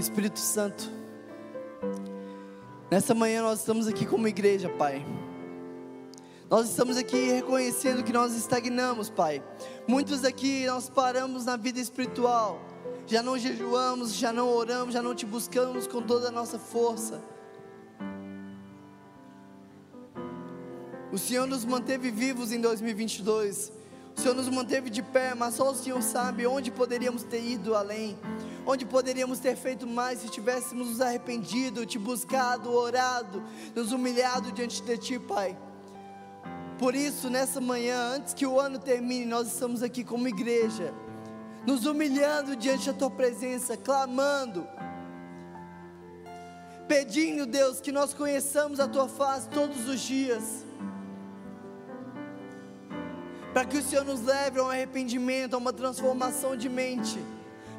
Espírito 0.00 0.38
Santo, 0.38 0.90
nessa 2.90 3.14
manhã 3.14 3.42
nós 3.42 3.60
estamos 3.60 3.86
aqui 3.86 4.06
como 4.06 4.26
igreja, 4.26 4.68
Pai. 4.70 5.04
Nós 6.48 6.70
estamos 6.70 6.96
aqui 6.96 7.30
reconhecendo 7.30 8.02
que 8.02 8.12
nós 8.12 8.34
estagnamos, 8.34 9.10
Pai. 9.10 9.42
Muitos 9.86 10.24
aqui 10.24 10.66
nós 10.66 10.88
paramos 10.88 11.44
na 11.44 11.56
vida 11.56 11.78
espiritual. 11.78 12.60
Já 13.06 13.22
não 13.22 13.36
jejuamos, 13.36 14.14
já 14.14 14.32
não 14.32 14.48
oramos, 14.48 14.94
já 14.94 15.02
não 15.02 15.14
te 15.14 15.26
buscamos 15.26 15.86
com 15.86 16.00
toda 16.00 16.28
a 16.28 16.32
nossa 16.32 16.58
força. 16.58 17.22
O 21.12 21.18
Senhor 21.18 21.46
nos 21.46 21.64
manteve 21.64 22.10
vivos 22.10 22.52
em 22.52 22.60
2022. 22.60 23.70
O 24.16 24.20
Senhor 24.20 24.34
nos 24.34 24.48
manteve 24.48 24.88
de 24.88 25.02
pé, 25.02 25.34
mas 25.34 25.54
só 25.54 25.70
o 25.70 25.74
Senhor 25.74 26.00
sabe 26.02 26.46
onde 26.46 26.70
poderíamos 26.70 27.22
ter 27.22 27.44
ido 27.44 27.74
além. 27.74 28.18
Onde 28.66 28.84
poderíamos 28.84 29.38
ter 29.38 29.56
feito 29.56 29.86
mais 29.86 30.20
se 30.20 30.28
tivéssemos 30.28 30.88
nos 30.88 31.00
arrependido, 31.00 31.86
te 31.86 31.98
buscado, 31.98 32.72
orado, 32.72 33.42
nos 33.74 33.92
humilhado 33.92 34.52
diante 34.52 34.82
de 34.82 34.98
Ti, 34.98 35.18
Pai. 35.18 35.56
Por 36.78 36.94
isso, 36.94 37.28
nessa 37.28 37.60
manhã, 37.60 38.14
antes 38.16 38.32
que 38.32 38.46
o 38.46 38.58
ano 38.58 38.78
termine, 38.78 39.26
nós 39.26 39.52
estamos 39.52 39.82
aqui 39.82 40.02
como 40.02 40.26
igreja, 40.26 40.94
nos 41.66 41.84
humilhando 41.84 42.56
diante 42.56 42.86
da 42.86 42.94
tua 42.94 43.10
presença, 43.10 43.76
clamando, 43.76 44.66
pedindo, 46.88 47.44
Deus, 47.46 47.80
que 47.80 47.92
nós 47.92 48.14
conheçamos 48.14 48.80
a 48.80 48.88
tua 48.88 49.08
face 49.08 49.48
todos 49.50 49.88
os 49.88 50.00
dias, 50.00 50.64
para 53.52 53.64
que 53.64 53.76
o 53.76 53.82
Senhor 53.82 54.04
nos 54.04 54.22
leve 54.22 54.58
a 54.58 54.62
um 54.62 54.70
arrependimento, 54.70 55.54
a 55.54 55.58
uma 55.58 55.72
transformação 55.72 56.56
de 56.56 56.68
mente, 56.68 57.22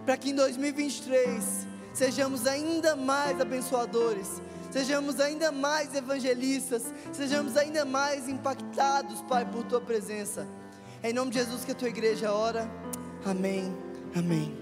para 0.05 0.17
que 0.17 0.29
em 0.31 0.35
2023 0.35 1.67
sejamos 1.93 2.47
ainda 2.47 2.95
mais 2.95 3.39
abençoadores 3.39 4.41
sejamos 4.71 5.19
ainda 5.19 5.51
mais 5.51 5.93
evangelistas, 5.93 6.83
sejamos 7.11 7.57
ainda 7.57 7.83
mais 7.83 8.27
impactados, 8.27 9.21
Pai, 9.23 9.45
por 9.45 9.63
Tua 9.65 9.81
presença. 9.81 10.47
É 11.03 11.09
em 11.09 11.13
nome 11.13 11.31
de 11.31 11.39
Jesus 11.39 11.65
que 11.65 11.71
a 11.71 11.75
Tua 11.75 11.89
igreja 11.89 12.31
ora. 12.31 12.69
Amém. 13.25 13.75
Amém. 14.15 14.60